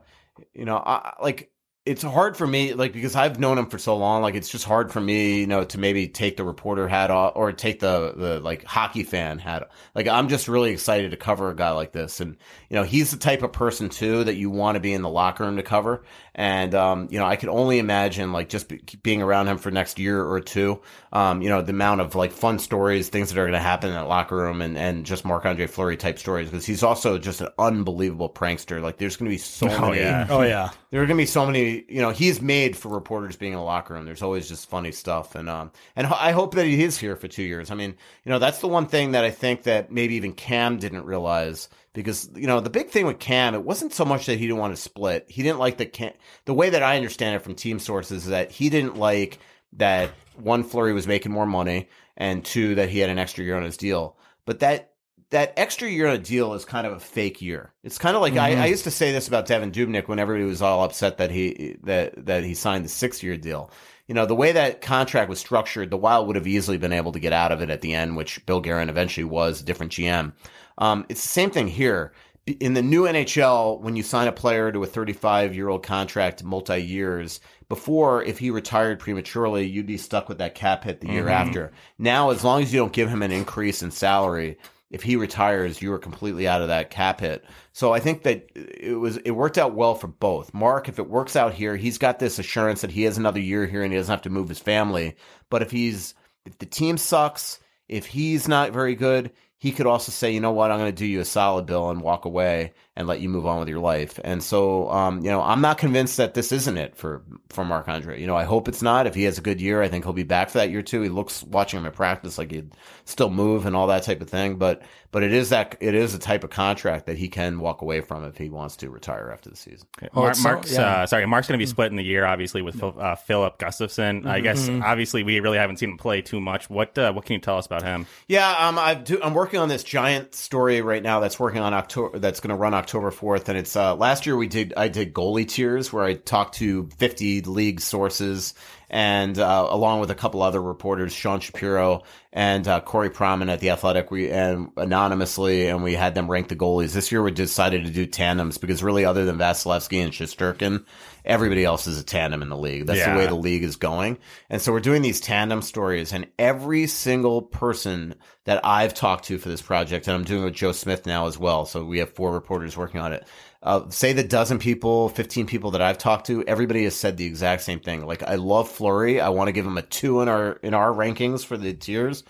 [0.52, 1.50] you know, I, like
[1.86, 4.22] it's hard for me, like because I've known him for so long.
[4.22, 7.32] Like it's just hard for me, you know, to maybe take the reporter hat off
[7.36, 9.70] or take the the like hockey fan hat.
[9.94, 12.36] Like I'm just really excited to cover a guy like this, and
[12.74, 15.08] you know, he's the type of person too that you want to be in the
[15.08, 16.02] locker room to cover.
[16.34, 19.70] And um, you know, I could only imagine like just be, being around him for
[19.70, 20.80] next year or two.
[21.12, 23.90] Um, you know, the amount of like fun stories, things that are going to happen
[23.90, 27.16] in that locker room, and and just Marc Andre Fleury type stories because he's also
[27.16, 28.82] just an unbelievable prankster.
[28.82, 30.00] Like there's going to be so Oh, many.
[30.00, 30.26] yeah.
[30.28, 30.70] Oh yeah.
[30.94, 33.58] There are going to be so many, you know, he's made for reporters being in
[33.58, 34.04] the locker room.
[34.04, 35.34] There's always just funny stuff.
[35.34, 37.72] And, um, and I hope that he is here for two years.
[37.72, 40.78] I mean, you know, that's the one thing that I think that maybe even Cam
[40.78, 44.38] didn't realize because, you know, the big thing with Cam, it wasn't so much that
[44.38, 45.24] he didn't want to split.
[45.28, 46.12] He didn't like the Cam,
[46.44, 49.38] the way that I understand it from team sources is that he didn't like
[49.74, 53.56] that one, Fleury was making more money and two, that he had an extra year
[53.56, 54.18] on his deal.
[54.44, 54.90] But that,
[55.30, 57.72] that extra year on a deal is kind of a fake year.
[57.82, 58.64] It's kind of like I, I mm-hmm.
[58.66, 62.26] used to say this about Devan Dubnyk when everybody was all upset that he that
[62.26, 63.70] that he signed the six year deal.
[64.06, 67.12] You know, the way that contract was structured, the Wild would have easily been able
[67.12, 69.92] to get out of it at the end, which Bill Guerin eventually was a different
[69.92, 70.34] GM.
[70.78, 72.12] Um, it's the same thing here.
[72.46, 76.44] In the new NHL, when you sign a player to a 35 year old contract,
[76.44, 81.08] multi years, before, if he retired prematurely, you'd be stuck with that cap hit the
[81.08, 81.30] year Mhm.
[81.30, 81.72] after.
[81.98, 84.58] Now, as long as you don't give him an increase in salary,
[84.90, 87.44] if he retires, you are completely out of that cap hit.
[87.72, 90.52] So I think that it was it worked out well for both.
[90.52, 93.66] Mark, if it works out here, he's got this assurance that he has another year
[93.66, 95.16] here and he doesn't have to move his family.
[95.50, 96.14] But if he's
[96.44, 97.58] if the team sucks,
[97.88, 99.30] if he's not very good,
[99.64, 101.88] he could also say, you know what, I'm going to do you a solid bill
[101.88, 104.20] and walk away and let you move on with your life.
[104.22, 107.88] And so, um, you know, I'm not convinced that this isn't it for for Marc
[107.88, 108.20] Andre.
[108.20, 109.06] You know, I hope it's not.
[109.06, 111.00] If he has a good year, I think he'll be back for that year too.
[111.02, 112.72] He looks watching him at practice like he'd
[113.04, 114.56] still move and all that type of thing.
[114.56, 114.82] But
[115.12, 118.00] but it is that it is a type of contract that he can walk away
[118.00, 119.86] from if he wants to retire after the season.
[120.12, 121.02] Well, Mar- it's so- Mark's yeah.
[121.02, 123.58] uh, sorry, Mark's going to be split in the year, obviously, with Phil, uh, Filip
[123.58, 124.26] Gustavsson.
[124.26, 124.82] I guess Mhm.
[124.82, 126.68] obviously we really haven't seen him play too much.
[126.68, 128.06] What uh, what can you tell us about him?
[128.28, 131.60] Yeah, um, I've do, I'm working working on this giant story right now that's working
[131.60, 134.74] on October that's going to run October 4th and it's uh last year we did
[134.76, 138.54] I did goalie tiers where I talked to 50 league sources
[138.94, 143.58] and uh, along with a couple other reporters Sean Shapiro and uh, Corey Pronman at
[143.58, 147.32] the Athletic we and anonymously and we had them rank the goalies this year we
[147.32, 150.84] decided to do tandems because really other than Vasilevskiy and Shesterkin
[151.24, 153.14] everybody else is a tandem in the league that's Yeah.
[153.14, 154.18] the way the league is going.
[154.50, 158.14] And so we're doing these tandem stories, and every single person
[158.44, 161.26] that I've talked to for this project, and I'm doing it with Joe Smith now
[161.26, 161.64] as well.
[161.64, 163.26] So we have four reporters working on it.
[163.64, 167.24] Uh, say the dozen people, 15 people that I've talked to, everybody has said the
[167.24, 168.06] exact same thing.
[168.06, 169.22] Like, I love Fleury.
[169.22, 172.24] I want to give him a two in our, in our rankings for the tiers.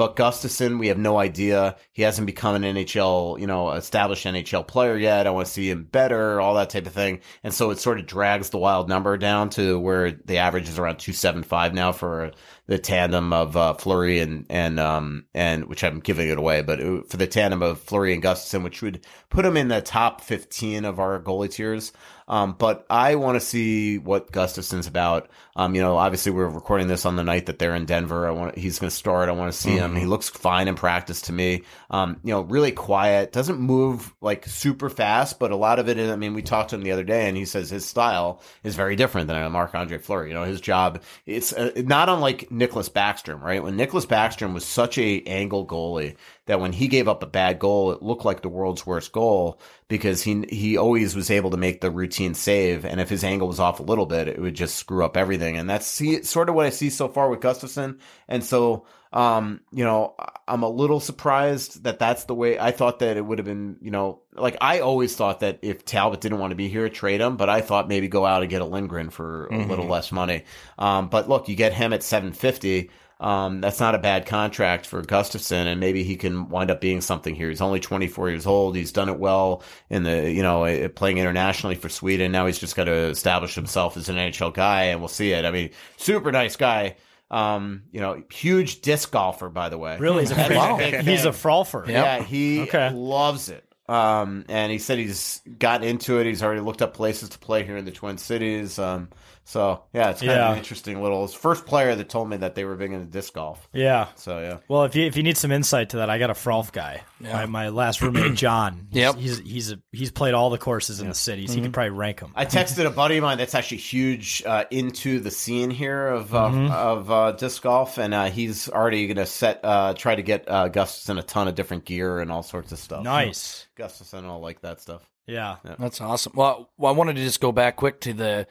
[0.00, 1.76] But Gustavsson, we have no idea.
[1.92, 5.26] He hasn't become an NHL, you know, established NHL player yet.
[5.26, 7.20] I want to see him better, all that type of thing.
[7.44, 10.78] And so it sort of drags the wild number down to where the average is
[10.78, 12.30] around 275 now for
[12.66, 16.80] the tandem of uh, Fleury and, and, um, and which I'm giving it away, but
[16.80, 20.22] it- for the tandem of Fleury and Gustavsson, which would put him in the top
[20.22, 21.92] 15 of our goalie tiers.
[22.30, 25.28] Um, but I want to see what Gustavsson's about.
[25.56, 28.26] Um, you know, obviously we're recording this on the night that they're in Denver.
[28.26, 29.28] I want he's going to start.
[29.28, 29.94] I want to see him.
[29.94, 29.98] Mhm.
[29.98, 31.62] He looks fine in practice to me.
[31.90, 35.98] Um, you know, really quiet, doesn't move like super fast, but a lot of it
[35.98, 38.40] is, I mean, we talked to him the other day and he says his style
[38.62, 40.28] is very different than a Marc Andre Fleury.
[40.28, 43.60] You know, his job, it's uh, not unlike Niklas Backstrom, right?
[43.62, 46.14] When Niklas Backstrom was such a angle goalie
[46.50, 49.60] that when he gave up a bad goal, it looked like the world's worst goal
[49.86, 53.46] because he he always was able to make the routine save, and if his angle
[53.48, 55.56] was off a little bit, it would just screw up everything.
[55.56, 57.98] And that's see, sort of what I see so far with Gustavsson.
[58.28, 60.14] And so, um, you know,
[60.48, 62.58] I'm a little surprised that that's the way.
[62.58, 65.84] I thought that it would have been, you know, like I always thought that if
[65.84, 67.36] Talbot didn't want to be here, trade him.
[67.36, 69.68] But I thought maybe go out and get a Lindgren for a Mhm.
[69.68, 70.42] little less money.
[70.78, 72.90] Um, but look, you get him at 750.
[73.20, 77.02] Um, that's not a bad contract for Gustavsson, and maybe he can wind up being
[77.02, 77.50] something here.
[77.50, 78.74] He's only 24 years old.
[78.74, 82.32] He's done it well in the, you know, eh, playing internationally for Sweden.
[82.32, 85.44] Now he's just got to establish himself as an NHL guy, and we'll see it.
[85.44, 85.68] I mean,
[85.98, 86.96] super nice guy.
[87.30, 89.98] Um, you know, huge disc golfer, by the way.
[89.98, 90.22] Really?
[90.22, 90.76] He's a, wow.
[90.78, 91.86] He's a frolfer.
[91.86, 92.90] Yeah, he Okay.
[92.90, 93.64] loves it.
[93.86, 96.26] Um, and he said he's got into it.
[96.26, 98.78] He's already looked up places to play here in the Twin Cities.
[98.78, 99.08] Um,
[99.44, 100.52] so yeah, it's kind of Yeah.
[100.52, 101.26] an interesting little.
[101.26, 103.68] First player that told me that they were big into disc golf.
[103.72, 104.08] Yeah.
[104.14, 104.58] So yeah.
[104.68, 107.02] Well, if you if you need some insight to that, I got a Frolf guy.
[107.20, 107.32] Yeah.
[107.32, 108.86] My, my last roommate, John.
[108.90, 109.16] He's- Yep.
[109.16, 111.52] He's he's a, he's played all the courses in the cities.
[111.52, 112.32] He could probably rank them.
[112.36, 116.34] I texted a buddy of mine that's actually huge uh, into the scene here of
[116.34, 116.70] uh, Mhm.
[116.70, 120.44] of uh, disc golf, and uh, he's already going to set uh, try to get
[120.48, 123.02] uh, Gustavsson a ton of different gear and all sorts of stuff.
[123.02, 123.66] Nice.
[123.76, 125.02] Gustavsson all like that stuff.
[125.26, 125.56] Yeah.
[125.78, 126.32] That's awesome.
[126.34, 128.46] Well, well, I wanted to just go back quick to the,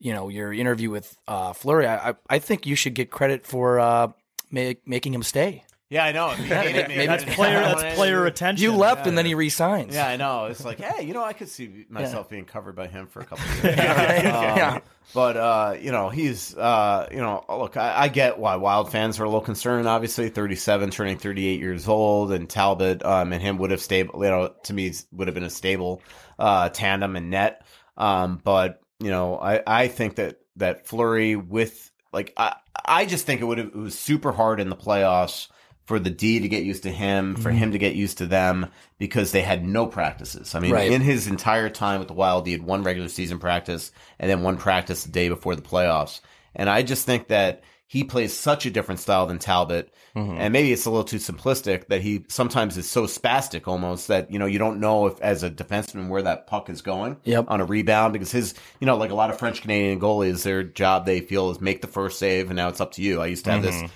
[0.00, 1.86] you know, your interview with uh, Fleury.
[1.86, 4.08] I, I think you should get credit for uh,
[4.50, 5.64] make, making him stay.
[5.90, 6.30] Yeah, I know.
[6.30, 8.62] If he hated me, Maybe That's player that's player retention.
[8.62, 9.08] You left Yeah.
[9.08, 9.92] and then he resigns.
[9.92, 10.44] Yeah, I know.
[10.46, 13.24] It's like, hey, you know, I could see myself being covered by him for a
[13.24, 13.76] couple of years.
[13.76, 14.74] Yeah.
[14.76, 14.82] Um,
[15.12, 19.18] But uh, you know, he's uh, you know, look, I, I get why Wild fans
[19.18, 19.88] are a little concerned.
[19.88, 24.22] Obviously, thirty-seven, turning thirty-eight years old, and Talbot um, and him would have stable.
[24.22, 26.00] You know, to me, would have been a stable
[26.38, 27.66] uh, tandem and net.
[27.96, 33.26] Um, but you know, I I think that that Fleury with like I I just
[33.26, 35.48] think it would have it was super hard in the playoffs
[35.86, 37.56] for the D to get used to him, for Mhm.
[37.56, 38.66] him to get used to them,
[38.98, 40.54] because they had no practices.
[40.54, 40.92] I mean, Right.
[40.92, 43.90] in his entire time with the Wild, he had one regular season practice
[44.20, 46.20] and then one practice the day before the playoffs.
[46.54, 47.62] And I just think that
[47.92, 49.92] he plays such a different style than Talbot.
[50.14, 50.36] Mhm.
[50.38, 54.30] And maybe it's a little too simplistic that he sometimes is so spastic almost that,
[54.30, 57.46] you know, you don't know if as a defenseman where that puck is going Yep.
[57.48, 60.62] on a rebound because his, you know, like a lot of French Canadian goalies, their
[60.62, 63.20] job they feel is make the first save and now it's up to you.
[63.20, 63.90] I used to have Mhm.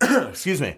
[0.00, 0.76] this, excuse me,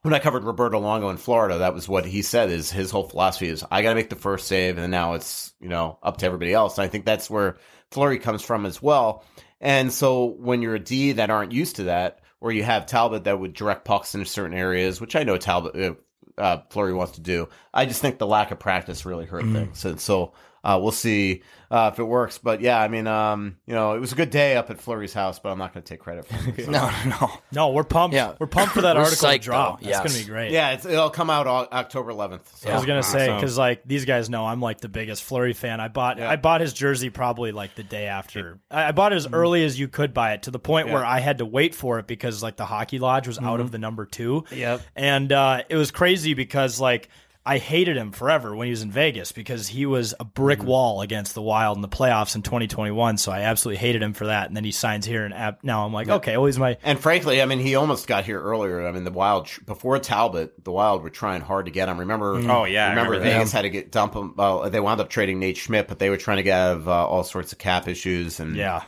[0.00, 3.08] when I covered Roberto Luongo in Florida, that was what he said is his whole
[3.10, 6.16] philosophy is I got to make the first save and now it's, you know, up
[6.18, 6.78] to everybody else.
[6.78, 7.58] And I think that's where
[7.90, 9.22] Fleury comes from as well.
[9.64, 13.24] And so when you're a D that aren't used to that, or you have Talbot
[13.24, 17.14] that would direct pucks into certain areas, which I know Talbot, uh, uh, Fleury wants
[17.14, 17.48] to do.
[17.72, 19.52] I just think the lack of practice really hurt Mhm.
[19.54, 19.84] things.
[19.86, 21.42] And so uh, we'll see
[21.74, 22.38] uh, if it works.
[22.38, 25.12] But yeah, I mean, um, you know, it was a good day up at Fleury's
[25.12, 26.64] house, but I'm not going to take credit for it.
[26.66, 27.30] So- No, no.
[27.52, 28.14] No, we're pumped.
[28.14, 28.34] Yeah.
[28.38, 29.80] We're pumped for that We're article to drop.
[29.80, 29.86] though.
[29.90, 30.12] That's Yes.
[30.12, 30.52] gonna be great.
[30.52, 32.42] Yeah, it's, it'll come out o- October 11th.
[32.58, 32.70] So.
[32.70, 35.80] I was gonna say because like these guys know I'm like the biggest Fleury fan.
[35.80, 38.58] I bought I bought his jersey probably like the day after.
[38.70, 40.94] I, I bought it as early as you could buy it to the point Yeah.
[40.94, 43.62] where I had to wait for it because like the hockey lodge was out Mhm.
[43.62, 44.44] of the number two.
[44.52, 44.80] Yep.
[44.96, 47.08] and uh, it was crazy because like.
[47.46, 50.68] I hated him forever when he was in Vegas because he was a brick Mm-hmm.
[50.68, 53.18] wall against the Wild in the playoffs in 2021.
[53.18, 54.46] So I absolutely hated him for that.
[54.46, 57.42] And then he signs here, and now I'm like, okay, well, he's my And frankly,
[57.42, 58.86] I mean, he almost got here earlier.
[58.86, 61.98] I mean, the Wild before Talbot, the Wild were trying hard to get him.
[62.00, 62.36] Remember?
[62.40, 62.48] Mhm.
[62.48, 63.36] Oh, yeah, I remember, remember that.
[63.38, 64.34] Vegas had to get dump him.
[64.36, 66.88] Well, they wound up trading Nate Schmidt, but they were trying to get out of
[66.88, 68.40] uh, all sorts of cap issues.
[68.40, 68.84] And yeah,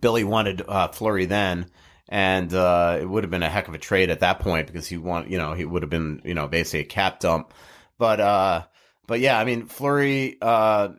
[0.00, 1.66] Billy wanted uh, Fleury then,
[2.08, 4.86] and uh, it would have been a heck of a trade at that point because
[4.86, 7.52] he want you know he would have been you know basically a cap dump.
[7.98, 8.64] But uh,
[9.06, 10.90] but yeah, I mean Fleury, uh,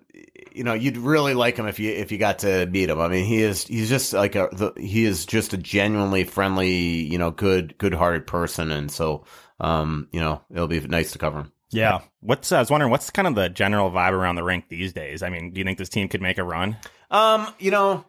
[0.51, 2.99] you know you'd really like him if you if you got to meet him.
[2.99, 6.71] I mean he is he's just like a the, he is just a genuinely friendly
[6.71, 9.25] you know good good hearted person, and so
[9.59, 11.51] um you know it'll be nice to cover him.
[11.71, 12.01] Yeah.
[12.21, 15.21] What's I was wondering what's kind of the general vibe around the rink these days?
[15.23, 16.77] I mean, do you think this team could make a run?
[17.11, 18.05] Um, you know,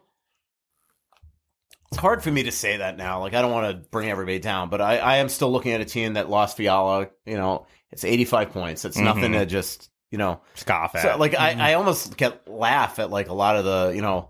[1.91, 3.19] it's hard for me to say that now.
[3.19, 5.81] Like, I don't want to bring everybody down, but I, I am still looking at
[5.81, 7.09] a team that lost Fiala.
[7.25, 8.85] You know, it's 85 points.
[8.85, 9.39] It's nothing Mhm.
[9.39, 11.01] to just, you know, Scoff at.
[11.03, 14.29] so, like, I, I almost get laugh at like a lot of the, you know,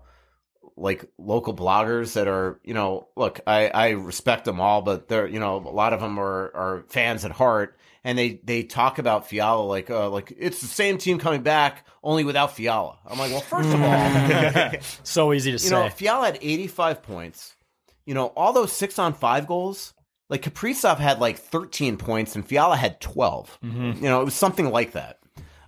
[0.76, 5.26] like local bloggers that are, you know, look, I, I respect them all, but they're,
[5.26, 7.76] you know, a lot of them are, are fans at heart.
[8.04, 11.86] And they, they talk about Fiala like, uh, like it's the same team coming back,
[12.02, 12.98] only without Fiala.
[13.06, 15.76] I'm like, well, first of all, so easy to you say.
[15.76, 17.54] You know, Fiala had 85 points.
[18.04, 19.94] You know, all those six on five goals,
[20.32, 23.58] like Kaprizov had like 13 points and Fiala had 12.
[23.62, 23.96] Mhm.
[23.96, 25.18] You know, it was something like that.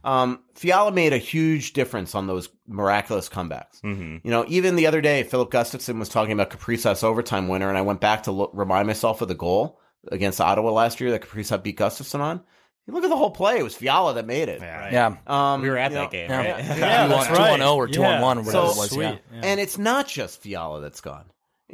[0.05, 3.81] Um, Fiala made a huge difference on those miraculous comebacks.
[3.85, 4.17] Mm-hmm.
[4.27, 7.77] You know, even the other day, Filip Gustavsson was talking about Kaprizov's overtime winner, and
[7.77, 9.81] I went back to look, remind myself of the goal
[10.11, 12.41] against Ottawa last year that Kaprizov beat Gustavsson on.
[12.87, 14.61] You look at the whole play; it was Fiala that made it.
[14.61, 15.17] Yeah.
[15.27, 16.37] Um, We were at that know, game, Yeah.
[16.39, 16.65] right?
[16.79, 17.59] Yeah, that's right.
[17.61, 19.17] 2-1-0 or 2-1-1 or whatever So- it was, yeah.
[19.43, 21.25] And it's not just Fiala that's gone.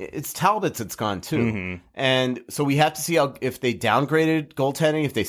[0.01, 1.37] It's Talbot's that's gone too.
[1.53, 1.81] Mhm.
[1.95, 5.27] And so we have to see how if they downgraded goaltending, if they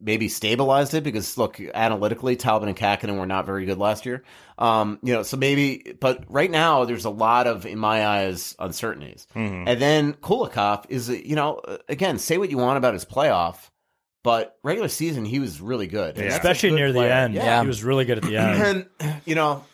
[0.00, 4.24] maybe stabilized it, because look, analytically, Talbot and Kahkonen were not very good last year.
[4.58, 8.56] Um, you know, so maybe, but right now there's a lot of, in my eyes,
[8.58, 9.28] uncertainties.
[9.36, 9.64] Mhm.
[9.68, 13.70] And then Kulikov is, you know, again, say what you want about his playoff,
[14.22, 17.34] but regular season he was really good, And that's a Especially good near the end.
[17.34, 17.60] Yeah.
[17.60, 18.88] He was really good at the end.
[19.00, 19.64] And you know,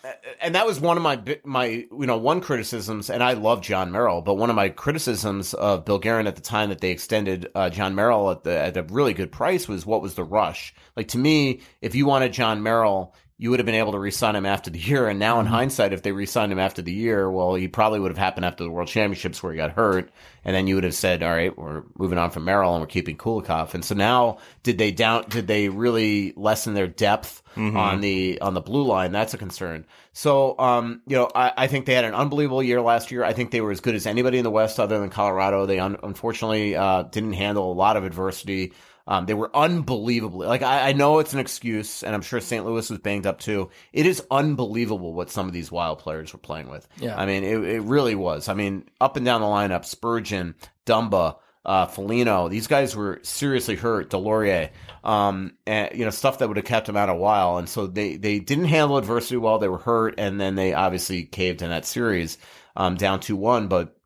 [0.40, 3.92] and that was one of my my you know one criticisms, and I love Jon
[3.92, 7.48] Merrill, but one of my criticisms of Bill Guerin at the time that they extended
[7.54, 10.74] uh, Jon Merrill at the at a really good price was what was the rush?
[10.96, 13.14] Like to me, if you wanted Jon Merrill.
[13.40, 15.92] You would have been able to re-sign him after the year, and now in hindsight,
[15.92, 18.70] if they re-signed him after the year, well, he probably would have happened after the
[18.70, 20.10] World Championships where he got hurt,
[20.44, 22.88] and then you would have said, "All right, we're moving on from Merrill and we're
[22.88, 25.24] keeping Kulikov." And so now, did they down?
[25.28, 27.76] Did they really lessen their depth Mhm.
[27.76, 29.12] on the on the blue line?
[29.12, 29.84] That's a concern.
[30.12, 33.22] So, um, you know, I, I think they had an unbelievable year last year.
[33.22, 35.64] I think they were as good as anybody in the West, other than Colorado.
[35.64, 38.72] They un- unfortunately uh, didn't handle a lot of adversity.
[39.08, 42.64] Um, they were unbelievably like I, I know it's an excuse, and I'm sure St.
[42.66, 43.70] Louis was banged up too.
[43.90, 46.86] It is unbelievable what some of these wild players were playing with.
[46.98, 47.18] Yeah.
[47.18, 48.48] I mean, it, it really was.
[48.50, 53.76] I mean, up and down the lineup, Spurgeon, Dumba, uh, Foligno, these guys were seriously
[53.76, 54.10] hurt.
[54.10, 54.70] Deslauriers,
[55.02, 57.86] um, and you know stuff that would have kept them out a while, and so
[57.86, 59.58] they they didn't handle adversity well.
[59.58, 62.36] They were hurt, and then they obviously caved in that series,
[62.76, 63.68] um, down two one.
[63.68, 63.96] But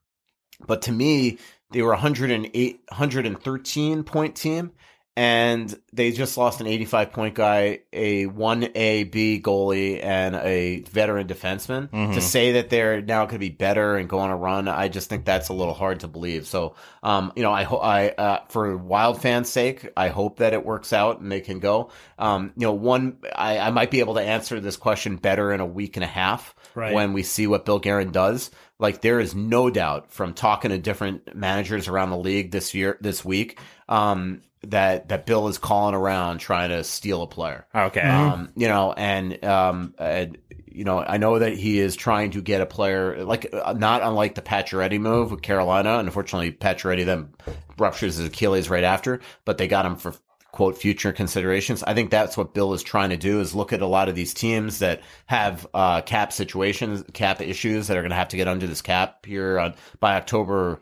[0.64, 1.38] but to me,
[1.72, 4.70] they were 108, 113 point team,
[5.14, 11.26] and they just lost an 85 point guy, a 1A B goalie, and a veteran
[11.28, 11.90] defenseman.
[11.90, 12.14] Mhm.
[12.14, 14.88] To say that they're now going to be better and go on a run, I
[14.88, 16.46] just think that's a little hard to believe.
[16.46, 20.54] So, um, you know, I, ho- I, uh, for Wild fans' sake, I hope that
[20.54, 21.90] it works out and they can go.
[22.18, 25.60] Um, you know, one, I, I might be able to answer this question better in
[25.60, 26.94] a week and a half Right.
[26.94, 28.50] when we see what Bill Guerin does.
[28.78, 32.96] Like there is no doubt from talking to different managers around the league this year,
[33.02, 33.58] this week,
[33.90, 37.66] um, that that Bill is calling around trying to steal a player.
[37.74, 38.00] Okay.
[38.00, 42.42] Um, you know, and um, and, you know, I know that he is trying to
[42.42, 45.98] get a player like uh, not unlike the Pacioretty move with Carolina.
[45.98, 47.34] Unfortunately, Pacioretty then
[47.78, 50.14] ruptures his Achilles right after, but they got him for
[50.52, 51.82] quote future considerations.
[51.82, 54.14] I think that's what Bill is trying to do is look at a lot of
[54.14, 58.36] these teams that have uh, cap situations, cap issues that are going to have to
[58.36, 60.78] get under this cap here on by October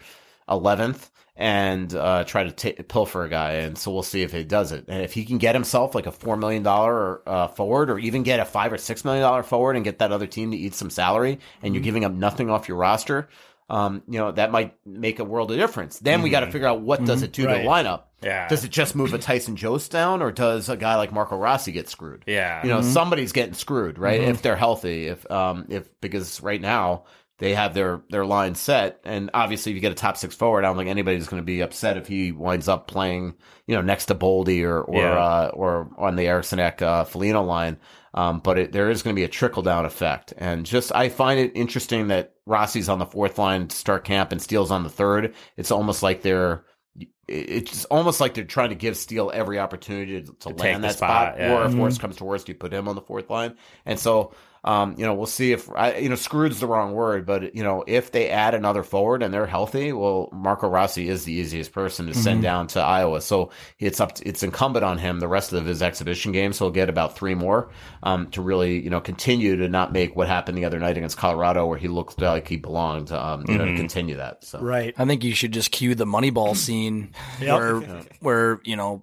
[0.48, 1.08] 11th
[1.40, 3.52] and uh, try to ta pilfer a guy.
[3.54, 4.84] And so we'll see if he does it.
[4.88, 8.40] And if he can get himself like a $4 million uh, forward or even get
[8.40, 11.38] a 5 or $6 million forward and get that other team to eat some salary
[11.62, 13.30] and you're giving up nothing off your roster,
[13.70, 15.98] um, you know, that might make a world of difference.
[15.98, 18.02] Then we got to figure out what does it do to the lineup.
[18.22, 18.46] Yeah.
[18.48, 21.72] Does it just move a Tyson Jost down or does a guy like Marco Rossi
[21.72, 22.22] get screwed?
[22.26, 22.62] Yeah.
[22.62, 22.92] You know, Mhm.
[22.92, 24.20] somebody's getting screwed, right?
[24.20, 24.28] Mhm.
[24.28, 27.04] If they're healthy, if, um, if, because right now,
[27.40, 29.00] they have their their line set.
[29.04, 31.46] And obviously, if you get a top six forward, I don't think anybody's going to
[31.46, 33.34] be upset if he winds up playing,
[33.66, 35.18] you know, next to Boldy or or Yeah.
[35.18, 37.78] uh, or on the Eriksson Ek uh, Foligno line.
[38.12, 41.08] Um, but it, there is going to be a trickle down effect, and just I
[41.08, 44.82] find it interesting that Rossi's on the fourth line to start camp and Steele's on
[44.82, 45.34] the third.
[45.56, 46.64] It's almost like they're
[47.28, 50.88] it's almost like they're trying to give Steele every opportunity to, to take land the
[50.88, 51.54] that spot, spot, yeah.
[51.54, 51.78] or if Mhm.
[51.78, 53.54] worst comes to worst, you put him on the fourth line.
[53.86, 54.32] And so,
[54.64, 57.62] um, you know, we'll see if I, you know, screwed's the wrong word, but you
[57.62, 61.72] know, if they add another forward and they're healthy, well, Marco Rossi is the easiest
[61.72, 62.42] person to send Mhm.
[62.42, 63.20] down to Iowa.
[63.22, 66.56] So it's up, to, it's incumbent on him the rest of his exhibition games.
[66.58, 67.70] So he'll get about three more
[68.02, 71.16] um, to really, you know, continue to not make what happened the other night against
[71.16, 73.12] Colorado, where he looked like he belonged.
[73.12, 73.76] Um, you know, to Mhm.
[73.76, 74.44] continue that.
[74.44, 74.94] So Right.
[74.98, 77.58] I think you should just cue the Moneyball scene Yep.
[77.58, 77.82] where
[78.20, 79.02] where you know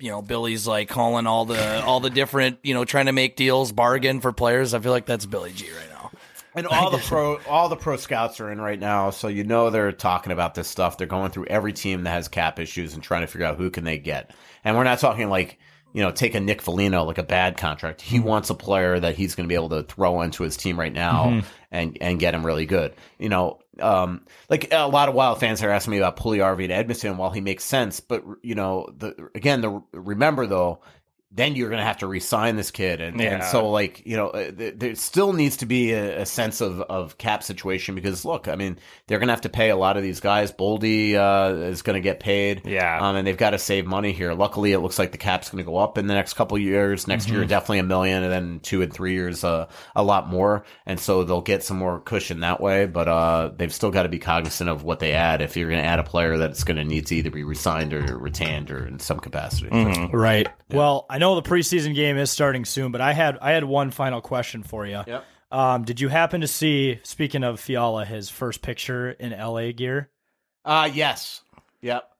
[0.00, 3.36] you know Billy's like calling all the all the different you know trying to make
[3.36, 4.74] deals bargain for players.
[4.74, 6.10] I feel like that's Billy G right now.
[6.54, 9.70] And all the pro all the pro scouts are in right now, so you know
[9.70, 10.98] they're talking about this stuff.
[10.98, 13.70] They're going through every team that has cap issues and trying to figure out who
[13.70, 14.32] can they get.
[14.64, 15.58] And we're not talking like
[15.92, 18.00] you know take a Nick Foligno like a bad contract.
[18.00, 20.78] He wants a player that he's going to be able to throw into his team
[20.78, 21.44] right now Mhm.
[21.70, 22.94] and and get him really good.
[23.20, 26.72] You know, um, like a lot of Wild fans are asking me about Puljujarvi and
[26.72, 27.16] Edmonton.
[27.16, 30.80] While he makes sense, but you know, the again, the remember though.
[31.32, 34.30] Then you're going to have to re-sign this kid, and, and so like you know,
[34.30, 38.24] uh, th- there still needs to be a, a sense of, of cap situation because
[38.24, 40.50] look, I mean, they're going to have to pay a lot of these guys.
[40.50, 42.98] Boldy uh, is going to get paid, Yeah.
[43.00, 44.34] um, and they've got to save money here.
[44.34, 46.62] Luckily, it looks like the cap's going to go up in the next couple of
[46.64, 47.06] years.
[47.06, 47.48] Next year, Mhm.
[47.48, 51.22] definitely a million, and then two and three years, uh, a lot more, and so
[51.22, 52.86] they'll get some more cushion that way.
[52.86, 55.42] But uh, they've still got to be cognizant of what they add.
[55.42, 57.94] If you're going to add a player that's going to need to either be resigned
[57.94, 59.68] or retained or in some capacity,
[60.12, 60.48] Right.
[60.70, 63.92] Well, I know the preseason game is starting soon, but I had I had one
[63.92, 65.02] final question for you.
[65.06, 65.24] Yep.
[65.52, 66.98] Um, did you happen to see?
[67.04, 70.10] Speaking of Fiala, his first picture in LA gear.
[70.64, 71.42] Uh yes.
[71.80, 72.10] Yep.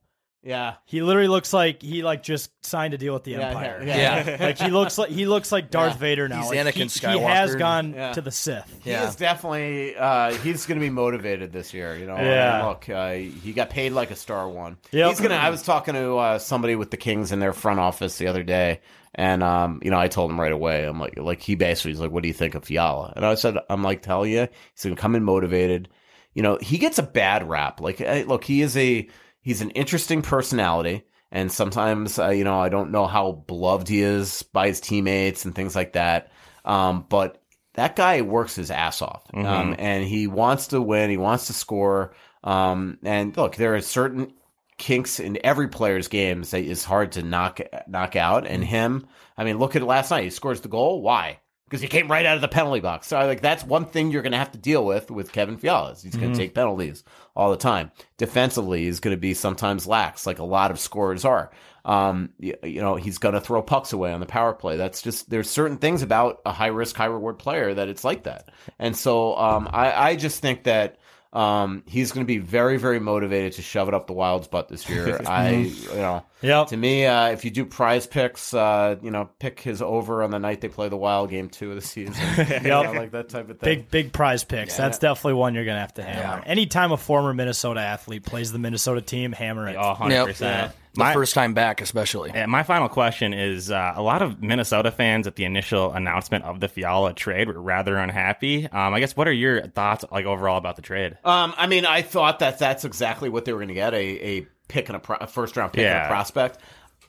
[0.42, 0.74] Yeah.
[0.86, 3.82] He literally looks like he like just signed a deal with the Yeah, Empire.
[3.84, 4.36] yeah, yeah.
[4.40, 5.98] like he looks like he looks like Darth Yeah.
[5.98, 6.40] Vader now.
[6.40, 8.12] He's Like, Anakin he, he has gone Yeah.
[8.14, 8.80] to the Sith.
[8.82, 11.94] He is definitely uh, he's going to be motivated this year.
[11.96, 12.58] You know, Yeah.
[12.60, 14.78] And look, uh, he got paid like a star one.
[14.92, 15.34] Yeah, He's gonna.
[15.34, 18.42] I was talking to uh, somebody with the Kings in their front office the other
[18.42, 18.80] day,
[19.14, 20.84] and um, you know, I told him right away.
[20.84, 23.34] I'm like, like he basically was like, "What do you think of Fiala?" And I
[23.34, 25.90] said, "I'm like, tell you, he's gonna come in motivated.
[26.32, 27.80] You know, he gets a bad rap.
[27.80, 29.06] Like, uh, look, he is a
[29.42, 34.00] he's an interesting personality." And sometimes, uh, you know, I don't know how beloved he
[34.02, 36.32] is by his teammates and things like that.
[36.64, 37.40] Um, but
[37.74, 39.76] that guy works his ass off, um, Mhm.
[39.78, 41.08] and he wants to win.
[41.08, 42.14] He wants to score.
[42.42, 44.32] Um, and look, there are certain
[44.76, 48.46] kinks in every player's games that is hard to knock knock out.
[48.46, 49.06] And him,
[49.38, 50.24] I mean, look at it last night.
[50.24, 51.00] He scores the goal.
[51.02, 51.38] Why?
[51.66, 53.06] Because he came right out of the penalty box.
[53.06, 55.94] So like that's one thing you're going to have to deal with with Kevin Fiala.
[56.02, 57.04] He's going to take penalties
[57.34, 57.90] all the time.
[58.18, 61.50] Defensively, he's going to be sometimes lax, like a lot of scorers are.
[61.84, 64.76] Um, you, you know, he's going to throw pucks away on the power play.
[64.76, 68.24] That's just there's certain things about a high risk, high reward player that it's like
[68.24, 68.50] that.
[68.78, 70.98] And so um, I, I just think that
[71.32, 74.68] um, he's going to be very, very motivated to shove it up the Wild's butt
[74.68, 75.20] this year.
[75.26, 76.68] I, you know, Yep.
[76.68, 80.38] to me, uh, if you do PrizePicks, uh, you know, pick his over on the
[80.38, 82.14] night they play the Wild game two of the season.
[82.62, 83.80] You know, like that type of thing.
[83.80, 84.70] Big big PrizePicks.
[84.70, 84.76] Yeah.
[84.78, 86.42] That's definitely one you're gonna have to hammer.
[86.46, 89.76] Anytime a former Minnesota athlete plays the Minnesota team, hammer it.
[89.76, 90.72] Oh, 100%.
[90.94, 92.30] The My- first time back, especially.
[92.34, 96.44] Yeah, my final question is: uh, a lot of Minnesota fans at the initial announcement
[96.44, 98.66] of the Fiala trade were rather unhappy.
[98.66, 101.16] Um, I guess what are your thoughts, like overall, about the trade?
[101.24, 103.98] Um, I mean, I thought that that's exactly what they were going to get a,
[103.98, 106.58] a pick and a, pro- a first round pick and a prospect.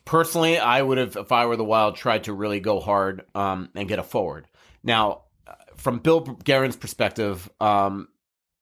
[0.04, 3.68] Personally, I would have, if I were the Wild, tried to really go hard um,
[3.74, 4.46] and get a forward.
[4.82, 8.08] Now, uh, from Bill Guerin's perspective, um,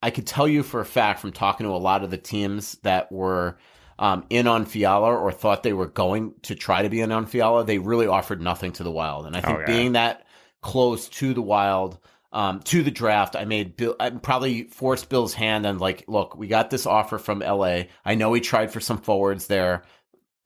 [0.02, 2.78] I could tell you for a fact from talking to a lot of the teams
[2.82, 3.58] that were
[4.00, 7.26] um, in on Fiala or thought they were going to try to be in on
[7.26, 9.26] Fiala, they really offered nothing to the Wild.
[9.26, 9.66] And I think Oh, yeah.
[9.66, 10.26] being that
[10.62, 11.98] close to the Wild,
[12.32, 13.94] um, to the draft, I made Bill.
[14.00, 17.88] I probably forced Bill's hand and like, look, we got this offer from L.A.
[18.04, 19.82] I know he tried for some forwards there,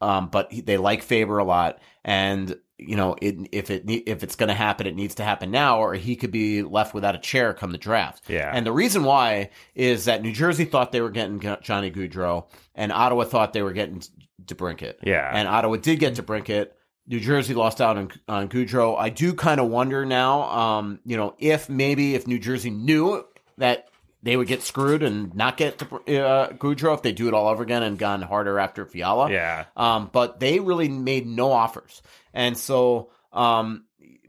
[0.00, 4.22] um, but he, they like Faber a lot, and you know, it, if it if
[4.22, 7.14] it's going to happen, it needs to happen now, or he could be left without
[7.14, 8.24] a chair come the draft.
[8.28, 8.50] Yeah.
[8.52, 12.90] And the reason why is that New Jersey thought they were getting Johnny Gaudreau, and
[12.90, 14.02] Ottawa thought they were getting
[14.44, 14.96] DeBrincat.
[15.02, 15.30] Yeah.
[15.32, 16.70] And Ottawa did get DeBrincat.
[17.06, 18.98] New Jersey lost out on, on Gaudreau.
[18.98, 23.24] I do kind of wonder now, um, you know, if maybe if New Jersey knew
[23.58, 23.88] that
[24.24, 27.46] they would get screwed and not get to, uh, Gaudreau if they do it all
[27.46, 29.30] over again and gone harder after Fiala.
[29.30, 29.66] Yeah.
[29.76, 32.00] Um, but they really made no offers.
[32.32, 33.84] And so um,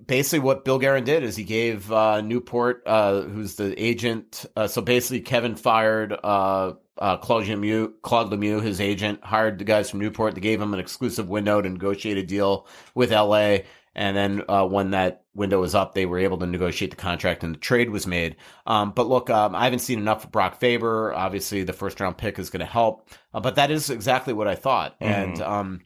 [0.06, 4.46] basically what Bill Guerin did is he gave uh, Newport, uh, who's the agent.
[4.56, 9.66] Uh, so basically, Kevin fired uh, uh, Claude Lemieux, Claude Lemieux, his agent, hired the
[9.66, 10.36] guys from Newport.
[10.36, 13.60] They gave him an exclusive window to negotiate a deal with LA.
[13.96, 17.44] And then uh, when that window was up, they were able to negotiate the contract
[17.44, 18.36] and the trade was made.
[18.68, 21.14] Um, but look, um, I haven't seen enough of Brock Faber.
[21.14, 23.10] Obviously, the first round pick is going to help.
[23.34, 24.96] Uh, but that is exactly what I thought.
[25.00, 25.82] And, um,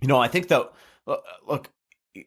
[0.00, 0.70] you know, I think that,
[1.06, 1.16] uh,
[1.46, 1.70] look,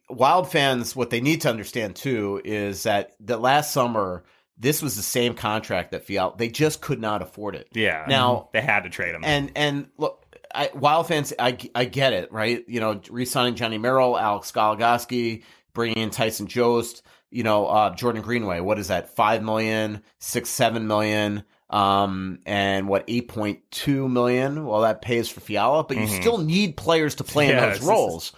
[0.09, 4.23] Wild fans, what they need to understand too is that the last summer,
[4.57, 7.67] this was the same contract that Fiala, they just could not afford it.
[7.73, 8.05] Yeah.
[8.07, 9.23] Now, they had to trade him.
[9.23, 10.20] and and look,
[10.53, 12.63] I, Wild fans, I, I get it, right?
[12.67, 18.21] You know, re-signing Johnny Merrill, Alex Goligoski, bringing in Tyson Jost, you know, uh, Jordan
[18.21, 18.59] Greenway.
[18.59, 19.15] What is that?
[19.15, 24.65] Five million, six, seven million, um, and what eight point two million?
[24.65, 26.21] Well, that pays for Fiala, but you Mhm.
[26.21, 28.33] still need players to play Yeah, in those roles.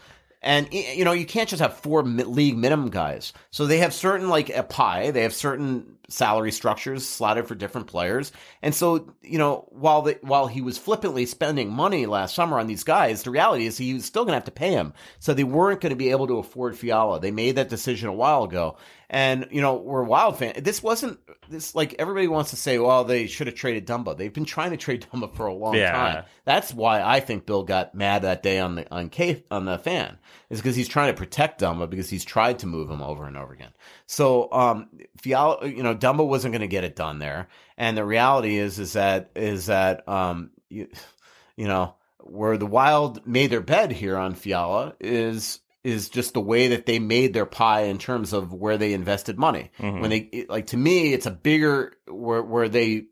[0.45, 3.31] And you know you can't just have four league minimum guys.
[3.49, 5.11] So they have certain like a pie.
[5.11, 8.31] They have certain salary structures slotted for different players.
[8.61, 12.67] And so you know while the, while he was flippantly spending money last summer on
[12.67, 14.93] these guys, the reality is he was still going to have to pay him.
[15.19, 17.19] So they weren't going to be able to afford Fiala.
[17.19, 18.77] They made that decision a while ago.
[19.09, 20.53] And you know we're Wild fan.
[20.63, 21.19] This wasn't
[21.49, 24.17] this like everybody wants to say, well, they should have traded Dumba.
[24.17, 25.91] They've been trying to trade Dumba for a long Yeah.
[25.91, 26.23] time.
[26.45, 29.77] That's why I think Bill got mad that day on the on K on the
[29.77, 30.17] fan
[30.49, 33.37] is because he's trying to protect Dumba because he's tried to move him over and
[33.37, 33.71] over again.
[34.07, 37.47] So um Fiala, you know, Dumba wasn't going to get it done there,
[37.77, 40.87] and the reality is is that is that um you,
[41.55, 46.41] you know where the Wild made their bed here on Fiala is is just the
[46.41, 49.71] way that they made their pie in terms of where they invested money.
[49.79, 50.01] Mhm.
[50.01, 53.05] When they like to me, it's a bigger where where they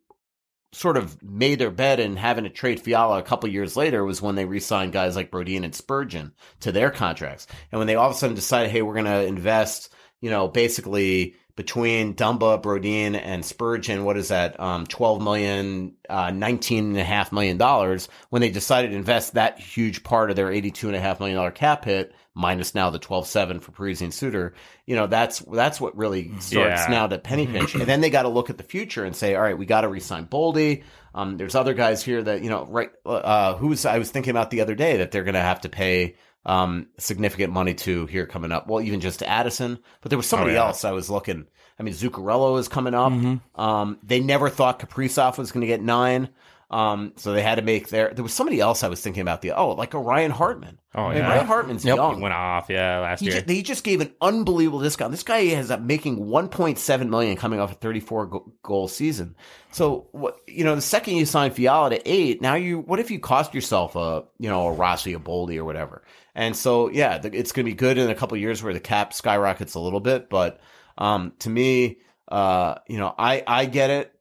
[0.74, 4.22] sort of made their bed and having to trade Fiala a couple years later was
[4.22, 6.32] when they re-signed guys like Brodin and Spurgeon
[6.62, 7.46] to their contracts.
[7.72, 10.48] And when they all of a sudden decided, hey, we're going to invest, you know,
[10.48, 14.58] basically between Dumba, Brodin, and Spurgeon, what is that?
[14.62, 18.08] Um, 12 million, uh, 19 and a half million dollars.
[18.30, 21.36] When they decided to invest that huge part of their 82 and a half million
[21.36, 24.54] dollar cap hit, minus now the 12-7 for Parise and Suter,
[24.86, 26.88] you know, that's, that's what really starts Yeah.
[26.90, 27.76] now to penny pinch.
[27.76, 29.82] and then they got to look at the future and say, all right, we got
[29.82, 30.84] to resign Boldy.
[31.14, 34.50] Um, there's other guys here that, you know, right, uh, who's, I was thinking about
[34.50, 38.26] the other day that they're going to have to pay, um, significant money to here
[38.26, 38.68] coming up.
[38.68, 40.66] Well, even just to Addison, but there was somebody yeah.
[40.66, 41.46] else I was looking.
[41.78, 43.12] I mean, Zuccarello is coming up.
[43.60, 46.30] Um, they never thought Kaprizov was going to get nine.
[46.72, 49.42] Um, so they had to make their, there was somebody else I was thinking about
[49.42, 50.80] the, oh, like a Ryan Hartman.
[50.96, 51.28] Oh, I mean, yeah.
[51.30, 51.96] Ryan Hartman's Yep.
[51.98, 52.16] young.
[52.16, 53.42] He went off, yeah, last He year.
[53.42, 55.12] ju- they just gave an unbelievable discount.
[55.12, 59.36] This guy has up making 1.7 million coming off a 34 go- goal season.
[59.74, 63.12] So what you know, the second you sign Fiala to eight, now you what if
[63.12, 66.04] you cost yourself a you know a Rossi, a Boldy, or whatever?
[66.36, 68.74] And so yeah, the, it's going to be good in a couple of years where
[68.74, 70.30] the cap skyrockets a little bit.
[70.30, 70.62] But
[70.98, 71.98] um, to me,
[72.30, 74.14] uh, you know, I I get it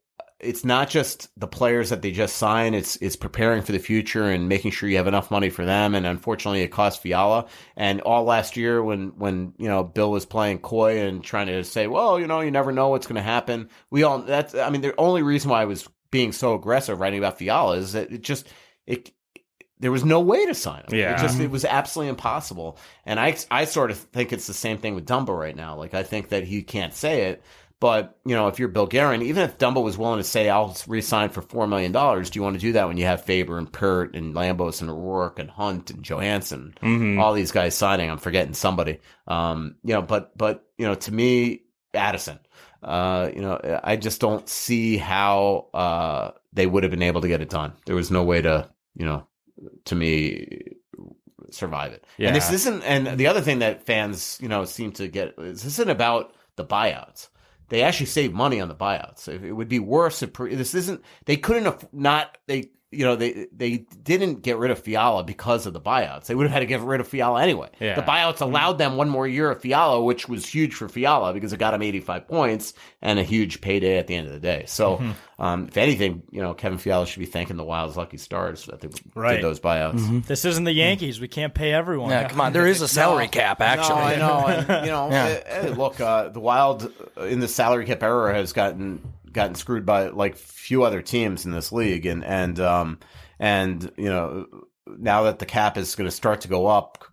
[0.43, 2.75] it's not just the players that they just sign.
[2.75, 5.95] It's it's preparing for the future and making sure you have enough money for them.
[5.95, 7.47] And unfortunately, it cost Fiala.
[7.77, 11.63] And all last year, when when you know Bill was playing coy and trying to
[11.65, 13.69] say, well, you know, you never know what's going to happen.
[13.91, 14.55] We all that's.
[14.55, 17.93] I mean, the only reason why I was being so aggressive writing about Fiala is
[17.93, 18.49] that it just
[18.87, 19.13] it.
[19.79, 20.99] There was no way to sign him.
[20.99, 21.15] Yeah.
[21.15, 21.53] It just it mm-hmm.
[21.53, 22.79] was absolutely impossible.
[23.07, 25.77] And I I sort of think it's the same thing with Dumba right now.
[25.77, 27.43] Like I think that he can't say it,
[27.81, 30.77] but you know, if you're Bill Guerin, even if Dumba was willing to say, "I'll
[30.87, 33.59] resign for four million dollars," do you want to do that when you have Faber
[33.59, 37.19] and Pert and Lambos and O'Rourke and Hunt and Johansson, Mhm.
[37.21, 38.11] all these guys signing?
[38.11, 38.99] I'm forgetting somebody.
[39.27, 41.63] Um, you know, but but you know, to me,
[41.95, 42.39] Addison.
[42.83, 47.29] Uh, you know, I just don't see how uh they would have been able to
[47.29, 47.73] get it done.
[47.87, 49.27] There was no way to, you know,
[49.87, 50.63] to me
[51.51, 52.05] survive it.
[52.19, 55.63] And this isn't and the other thing that fans, you know, seem to get is
[55.63, 57.29] this isn't about the buyouts.
[57.71, 59.29] They actually save money on the buyouts.
[59.29, 63.15] It, it would be worse if this isn't they couldn't have not they you know
[63.15, 66.27] they they didn't get rid of Fiala because of the buyouts.
[66.27, 67.69] They would have had to get rid of Fiala anyway.
[67.79, 67.95] Yeah.
[67.95, 71.53] The buyouts allowed them one more year of Fiala, which was huge for Fiala because
[71.53, 74.65] it got him 85 points and a huge payday at the end of the day.
[74.67, 75.15] So, Mhm.
[75.39, 78.81] um, if anything, you know, Kevin Fiala should be thanking the Wild's lucky stars that
[78.81, 79.37] they Right.
[79.37, 80.27] did those buyouts.
[80.27, 81.21] This isn't the Yankees.
[81.21, 82.11] We can't pay everyone.
[82.11, 82.53] Yeah, come on.
[82.53, 83.99] There is a salary cap, actually.
[83.99, 84.47] No, I know.
[84.47, 85.27] And, you know, Yeah.
[85.27, 89.01] eh, eh, look, uh, the Wild uh, in the salary cap era has gotten
[89.33, 92.99] gotten screwed by like few other teams in this league, and and um
[93.39, 94.47] and you know
[94.87, 97.05] now that the cap is going to start to go up.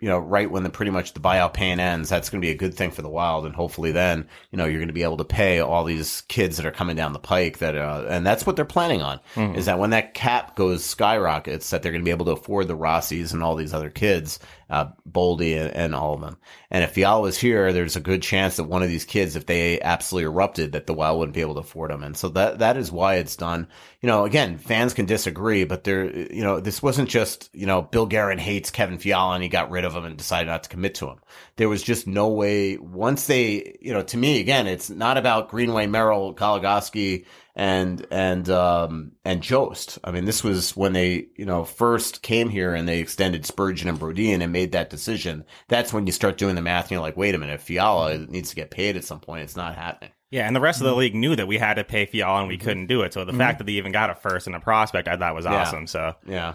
[0.00, 2.50] You know, right when the pretty much the buyout pain ends, that's going to be
[2.50, 5.04] a good thing for the Wild, and hopefully, then you know you're going to be
[5.04, 7.58] able to pay all these kids that are coming down the pike.
[7.58, 9.56] That uh, and that's what they're planning on Mhm.
[9.56, 12.68] is that when that cap goes skyrockets, that they're going to be able to afford
[12.68, 16.36] the Rossies and all these other kids, uh, Boldy and, and all of them.
[16.70, 19.46] And if Fiala was here, there's a good chance that one of these kids, if
[19.46, 22.02] they absolutely erupted, that the Wild wouldn't be able to afford them.
[22.02, 23.68] And so that that is why it's done.
[24.00, 27.82] You know, again, fans can disagree, but there, you know, this wasn't just you know
[27.82, 30.68] Bill Guerin hates Kevin Fiala and he got rid of him and decided not to
[30.68, 31.20] commit to him.
[31.56, 32.76] There was just no way.
[32.76, 37.24] Once they, you know, to me again, it's not about Greenway, Merrill, Goligoski
[37.56, 39.98] and and um and Jost.
[40.02, 43.88] I mean, this was when they you know first came here and they extended Spurgeon
[43.88, 45.44] and Brodin and made that decision.
[45.68, 48.50] That's when you start doing the math and you're like, wait a minute, Fiala needs
[48.50, 49.44] to get paid at some point.
[49.44, 50.10] It's not happening.
[50.30, 52.48] Yeah, and the rest of the league knew that we had to pay Fiala and
[52.48, 53.12] we couldn't do it.
[53.12, 53.38] So the Mhm.
[53.38, 55.60] fact that they even got a first and a prospect, I thought was Yeah.
[55.60, 55.86] awesome.
[55.86, 56.54] So Yeah.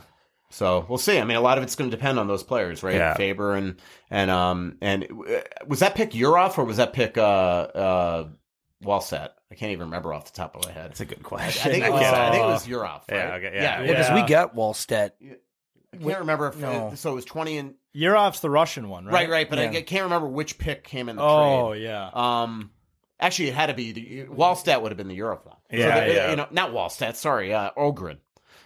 [0.51, 1.19] So we'll see.
[1.19, 2.95] I mean, a lot of it's going to depend on those players, right?
[2.95, 3.13] Yeah.
[3.13, 7.21] Faber and and um and uh, was that pick Euroff or was that pick uh
[7.21, 8.27] uh
[8.83, 9.29] Wallstedt?
[9.51, 10.91] I can't even remember off the top of my head.
[10.91, 11.71] That's a good I, question.
[11.71, 12.01] think it was.
[12.01, 12.83] I think it was Yurov.
[12.83, 13.03] Right?
[13.11, 13.61] Yeah, okay, yeah.
[13.61, 13.81] yeah.
[13.81, 15.11] Yeah, because we got Wallstedt.
[15.91, 16.91] I can't remember if No.
[16.95, 17.11] so.
[17.11, 19.13] It was twenty and Yurov's the Russian one, right?
[19.13, 19.49] right, right.
[19.49, 19.65] But Yeah.
[19.65, 21.83] I, I can't remember which pick came in the Oh, trade.
[21.83, 22.09] yeah.
[22.13, 22.71] Um,
[23.19, 25.57] actually, it had to be the Wallstedt would have been the Europe one.
[25.71, 26.29] So Yeah, the- yeah.
[26.29, 27.15] You know, not Wallstedt.
[27.15, 28.17] Sorry, uh, Ohgren.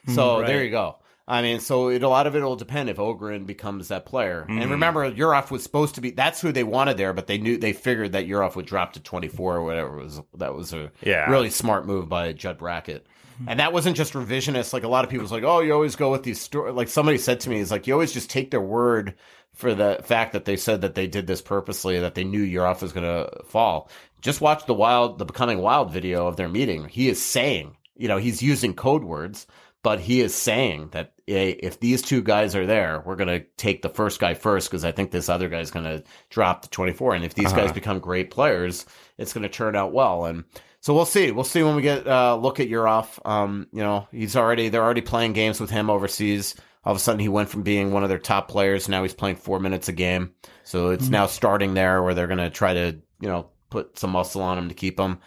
[0.05, 0.47] Hmm, So right.
[0.47, 0.97] there you go.
[1.27, 4.45] I mean, so it, a lot of it will depend if Ohgren becomes that player.
[4.49, 4.61] Mhm.
[4.61, 6.11] And remember, Yurov was supposed to be.
[6.11, 8.99] That's who they wanted there, but they knew they figured that Yurov would drop to
[8.99, 9.99] twenty four or whatever.
[9.99, 11.29] It was that was a Yeah.
[11.29, 13.05] really smart move by Judd Brackett.
[13.47, 14.73] And that wasn't just revisionist.
[14.73, 16.75] Like a lot of people was like, oh, you always go with these stories.
[16.75, 19.15] Like somebody said to me, is like you always just take their word
[19.53, 22.81] for the fact that they said that they did this purposely, that they knew Yurov
[22.81, 23.89] was going to fall.
[24.21, 26.87] Just watch the wild, the becoming wild video of their meeting.
[26.87, 29.47] He is saying, you know, he's using code words,
[29.81, 33.81] but he is saying that if these two guys are there, we're going to take
[33.81, 36.69] the first guy first because I think this other guy is going to drop to
[36.69, 37.15] 24.
[37.15, 37.73] And if these guys Uh-huh.
[37.73, 38.85] become great players,
[39.17, 40.25] it's going to turn out well.
[40.25, 40.43] And
[40.81, 41.31] so we'll see.
[41.31, 43.07] We'll see when we get uh, look at Yurov.
[43.25, 46.55] Um, you know, he's already they're already playing games with him overseas.
[46.83, 48.89] All of a sudden, he went from being one of their top players.
[48.89, 50.31] Now he's playing four minutes a game.
[50.65, 51.09] So it's Mm-hmm.
[51.09, 51.17] Mhm.
[51.17, 54.57] now starting there where they're going to try to you know put some muscle on
[54.57, 55.19] him to keep him.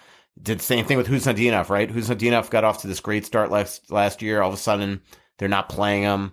[0.42, 1.90] Did the same thing with Khusnutdinov, right?
[1.90, 4.42] Khusnutdinov got off to this great start last last year.
[4.42, 5.00] All of a sudden,
[5.38, 6.32] they're not playing him.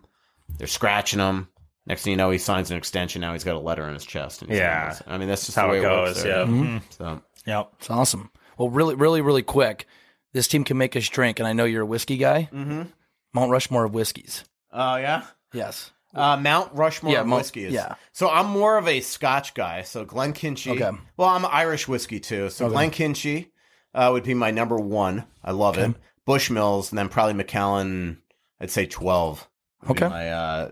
[0.57, 1.47] They're scratching him.
[1.85, 3.21] Next thing you know, he signs an extension.
[3.21, 4.41] Now he's got a letter in his chest.
[4.41, 4.97] And he's Yeah.
[5.07, 5.13] on.
[5.13, 6.39] I mean that's just That's the how way it it, works goes, there.
[6.39, 6.45] yeah.
[6.45, 6.81] Mhm.
[6.89, 7.69] So Yep.
[7.79, 8.29] It's awesome.
[8.57, 9.85] Well, really, really, really quick.
[10.31, 12.49] This team can make us drink, and I know you're a whiskey guy.
[12.53, 12.87] Mhm.
[13.33, 14.45] Mount Rushmore of whiskeys.
[14.71, 15.23] Oh yeah.
[15.53, 15.91] Yes.
[16.15, 17.73] Uh, Mount Rushmore Yeah, of Mount- whiskeys.
[17.73, 17.95] yeah.
[18.13, 19.81] So I'm more of a Scotch guy.
[19.81, 20.79] So Glenkinchie.
[20.79, 20.97] Okay.
[21.17, 22.49] Well, I'm Irish whiskey too.
[22.49, 22.75] So Okay.
[22.75, 23.47] Glenkinchie
[23.93, 25.25] uh, would be my number one.
[25.43, 25.93] I love it.
[26.27, 28.21] Bushmills, and then probably Macallan.
[28.59, 29.47] I'd say twelve.
[29.89, 30.07] Okay.
[30.07, 30.71] My, uh,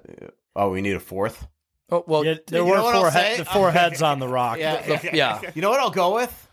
[0.55, 1.47] oh, we need a fourth.
[1.89, 3.31] Oh well, Yeah, there were know what I'll four, say?
[3.31, 4.57] he- the four heads on the rock.
[4.59, 5.41] Yeah, The- the- yeah.
[5.53, 6.47] You know what I'll go with?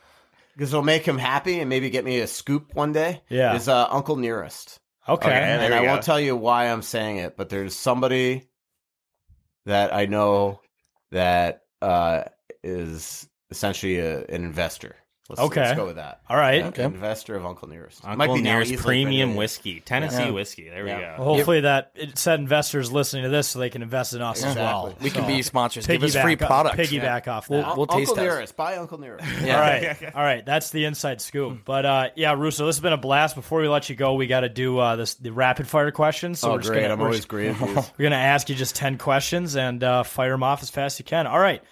[0.54, 3.22] Because it'll make him happy and maybe get me a scoop one day.
[3.28, 3.54] Yeah.
[3.54, 4.80] Is uh, Uncle Nearest.
[5.08, 5.28] Okay.
[5.28, 5.38] Okay.
[5.38, 8.48] and I you won't tell you why I'm saying it, but there's somebody
[9.66, 10.60] that I know
[11.12, 12.24] that uh,
[12.64, 14.96] is essentially a, an investor.
[15.28, 15.60] Let's, Okay.
[15.60, 16.20] let's go with that.
[16.30, 16.60] All right.
[16.62, 16.84] Yeah, Okay.
[16.84, 18.02] Investor of Uncle Nearest.
[18.02, 20.30] Uncle Might be Nearest Premium Whiskey, Tennessee Yeah.
[20.30, 20.70] whiskey.
[20.70, 20.96] There Yeah.
[20.96, 21.14] we go.
[21.18, 24.42] Well, hopefully that it said investors listening to this so they can invest in us
[24.42, 24.86] as well.
[24.86, 25.04] Exactly.
[25.04, 25.86] We can be sponsors.
[25.86, 26.76] Give us free off- products.
[26.76, 27.50] Piggyback off that.
[27.50, 28.22] We'll, we'll Uncle taste test.
[28.22, 28.56] Nearest.
[28.56, 29.26] Buy Uncle Nearest.
[29.44, 29.54] Yeah.
[29.54, 30.46] All right, all right.
[30.46, 31.58] That's the inside scoop.
[31.66, 33.34] But uh, yeah, Russo, this has been a blast.
[33.34, 36.38] Before we let you go, we got to do uh, this the rapid fire questions.
[36.40, 36.80] So oh, we're just great.
[36.82, 37.60] gonna, I'm we're always just- great.
[37.60, 41.00] We're gonna ask you just ten questions and uh, fire them off as fast as
[41.00, 41.26] you can.
[41.26, 41.62] All right.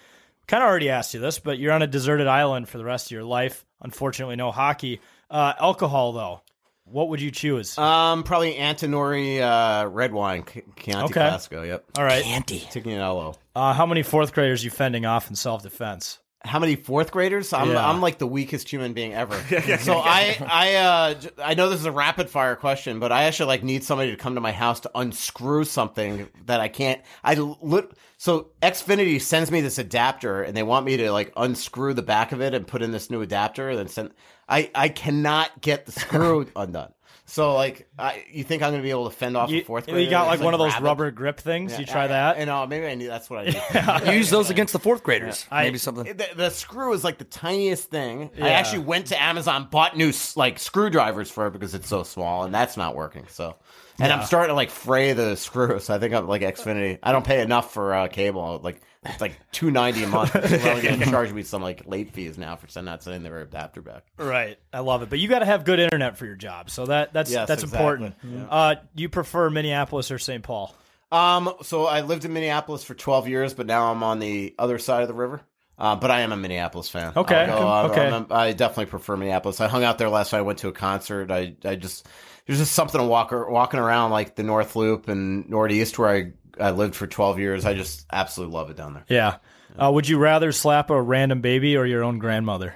[0.47, 3.07] Kind of already asked you this, but you're on a deserted island for the rest
[3.07, 3.65] of your life.
[3.81, 5.01] Unfortunately, no hockey.
[5.29, 6.41] Uh, alcohol, though,
[6.85, 7.77] what would you choose?
[7.77, 11.19] Um, probably Antinori uh, red wine, Ch- Chianti Okay.
[11.19, 11.67] Classico.
[11.67, 11.83] Yep.
[11.97, 12.23] All right.
[12.23, 12.61] Candy.
[12.71, 13.35] Tignanello.
[13.53, 16.19] Uh, how many fourth graders you fending off in self defense?
[16.47, 17.53] How many fourth graders?
[17.53, 17.87] I'm Yeah.
[17.87, 19.35] I'm like the weakest human being ever.
[19.79, 23.47] so I I uh I know this is a rapid fire question, but I actually
[23.47, 27.01] like need somebody to come to my house to unscrew something that I can't.
[27.23, 31.93] I lit, so Xfinity sends me this adapter and they want me to like unscrew
[31.93, 34.11] the back of it and put in this new adapter and then send.
[34.49, 36.93] I I cannot get the screw undone.
[37.29, 39.63] So like, I, you think I'm going to be able to fend off You, a
[39.65, 40.85] fourth you got like It's, one of those rapid?
[40.85, 41.73] rubber grip things.
[41.73, 42.37] Yeah, you try I- that?
[42.37, 42.65] I know.
[42.65, 44.13] Maybe I knew That's what I need.
[44.15, 45.45] Use those against the fourth graders.
[45.51, 46.05] I- Maybe something.
[46.05, 48.31] The, the screw is like the tiniest thing.
[48.41, 52.43] I actually went to Amazon, bought new like screwdrivers for it because it's so small,
[52.45, 53.25] and that's not working.
[53.29, 53.57] So,
[53.99, 55.79] and I'm starting to like fray the screw.
[55.81, 56.97] So I think I'm like Xfinity.
[57.03, 58.61] I don't pay enough for uh, cable.
[58.63, 58.79] Like
[59.09, 60.33] it's like two ninety a month.
[60.33, 63.23] They're only going to charge me some like late fees now for sending not sending
[63.23, 64.05] their adapter back.
[64.17, 65.09] Right, I love it.
[65.09, 67.63] But you got to have good internet for your job, so that that's Yes, that's
[67.63, 68.07] exactly.
[68.07, 68.47] important.
[68.49, 70.43] Uh, you prefer Minneapolis or St.
[70.43, 70.75] Paul?
[71.11, 74.77] Um, so I lived in Minneapolis for 12 years, but now I'm on the other
[74.77, 75.41] side of the river.
[75.77, 77.13] Uh, but I am a Minneapolis fan.
[77.15, 78.09] Okay, go, uh, okay.
[78.09, 79.61] I'm I definitely prefer Minneapolis.
[79.61, 80.39] I hung out there last night.
[80.39, 81.29] I went to a concert.
[81.29, 82.07] I, I just
[82.47, 86.31] there's just something to walk walking around like the North Loop and Northeast where I
[86.59, 87.65] I lived for 12 years.
[87.65, 89.05] I just absolutely love it down there.
[89.09, 89.37] Yeah.
[89.77, 92.73] Uh, would you rather slap a random baby or your own grandmother?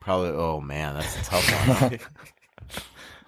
[0.00, 0.30] Probably.
[0.30, 1.98] Oh man, that's a tough one.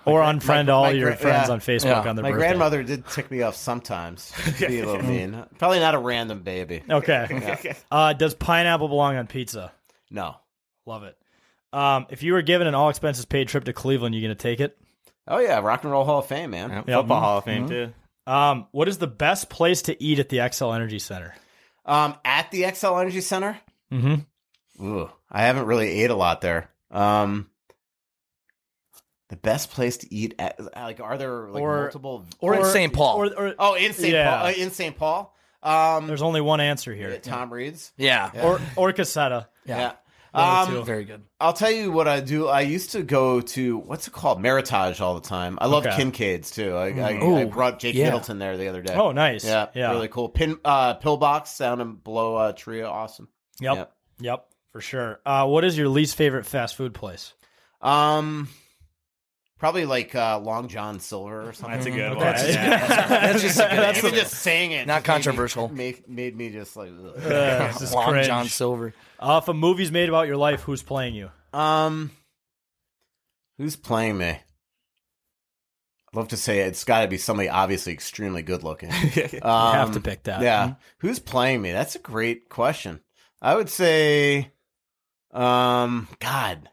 [0.05, 1.53] Or unfriend all my your gra- friends yeah.
[1.53, 2.23] on Facebook on their birthday.
[2.23, 2.39] My birthday.
[2.39, 4.33] grandmother did tick me off sometimes.
[4.59, 5.45] Be a little mean.
[5.59, 6.83] Probably not a random baby.
[6.89, 7.27] Okay.
[7.63, 7.75] Yeah.
[7.91, 9.71] Uh, does pineapple belong on pizza?
[10.11, 10.37] No.
[10.87, 11.19] Love it.
[11.75, 14.61] Um, if you were given an all expenses paid trip to Cleveland, you gonna take
[14.61, 14.79] it?
[15.27, 16.71] Oh yeah, Rock and Roll Hall of Fame, man.
[16.71, 16.87] Yep.
[16.87, 17.69] Football Hall of Fame Mhm.
[17.69, 17.93] too.
[18.29, 21.35] Um, what is the best place to eat at the Xcel Energy Center?
[21.87, 23.59] Um, at the Xcel Energy Center.
[23.93, 24.85] Mm-hmm.
[24.87, 26.71] Ooh, I haven't really ate a lot there.
[26.91, 27.49] Um,
[29.31, 32.93] the best place to eat at like are there like Or- multiple or in St.
[32.93, 33.17] Paul.
[33.17, 34.13] Or, or- oh in St.
[34.13, 34.37] Yeah.
[34.37, 34.97] Paul uh, in St.
[34.97, 35.35] Paul.
[35.63, 37.19] Um, There's only one answer here.
[37.19, 37.93] Tom Reid's.
[37.97, 38.31] Yeah.
[38.43, 39.47] Or or Cossetta.
[39.67, 39.93] Yeah.
[40.33, 40.85] One of Um.
[40.85, 41.23] Very good.
[41.41, 42.49] I'll tell you what I do.
[42.49, 45.59] I used to go to what's it called, Meritage, all the time.
[45.61, 45.97] I love Okay.
[45.97, 46.75] Kincaid's too.
[46.75, 48.05] I, I, I brought Jake yeah.
[48.07, 48.95] Middleton there the other day.
[48.95, 49.45] Oh, nice.
[49.45, 49.91] Yeah, Yeah.
[49.93, 50.29] really cool.
[50.29, 53.29] Pin uh, pillbox down in below uh, Tria, awesome.
[53.61, 53.77] Yep.
[53.77, 53.93] Yep.
[54.21, 54.45] Yep.
[54.73, 55.21] For sure.
[55.25, 57.33] Uh, what is your least favorite fast food place?
[57.81, 58.49] Um,
[59.59, 61.71] probably like uh, Long John Silver or something.
[61.79, 62.19] That's a good one.
[62.19, 63.07] That's- Yeah.
[63.09, 65.69] That's just a good That's Even just saying it, Not just made me- controversial.
[65.73, 66.91] Made, made me just like.
[66.91, 68.27] Uh, Long cringe.
[68.27, 68.93] John Silver.
[69.19, 71.31] Uh, if a movie's made about your life, who's playing you?
[71.53, 72.13] Um,
[73.59, 74.29] who's playing me?
[74.29, 78.91] I'd love to say it's got to be somebody obviously extremely good looking.
[79.43, 80.41] Um, have to pick that.
[80.41, 81.73] Yeah, who's playing me?
[81.73, 83.01] That's a great question.
[83.43, 84.53] I would say,
[85.33, 86.69] um, God.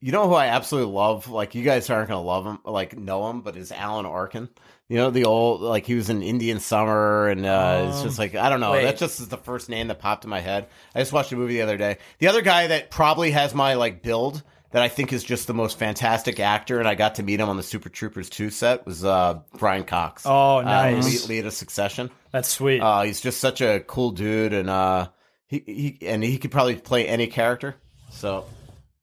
[0.00, 1.28] You know who I absolutely love?
[1.28, 4.48] Like you guys aren't gonna love him, like know him, but is Alan Arkin.
[4.88, 8.34] You know the old like he was in Indian Summer, and uh, it's just like
[8.34, 8.72] I don't know.
[8.72, 8.84] wait.
[8.84, 10.66] That just is the first name that popped in my head.
[10.94, 11.98] I just watched a movie the other day.
[12.20, 15.52] The other guy that probably has my like build that I think is just the
[15.54, 18.86] most fantastic actor, and I got to meet him on the Super Troopers two set
[18.86, 20.22] was uh, Brian Cox.
[20.24, 21.22] Oh, Uh, nice.
[21.22, 22.10] lead, lead of Succession.
[22.32, 22.80] That's sweet.
[22.80, 25.08] Uh, he's just such a cool dude, and uh,
[25.48, 27.76] he, he and he could probably play any character.
[28.10, 28.46] So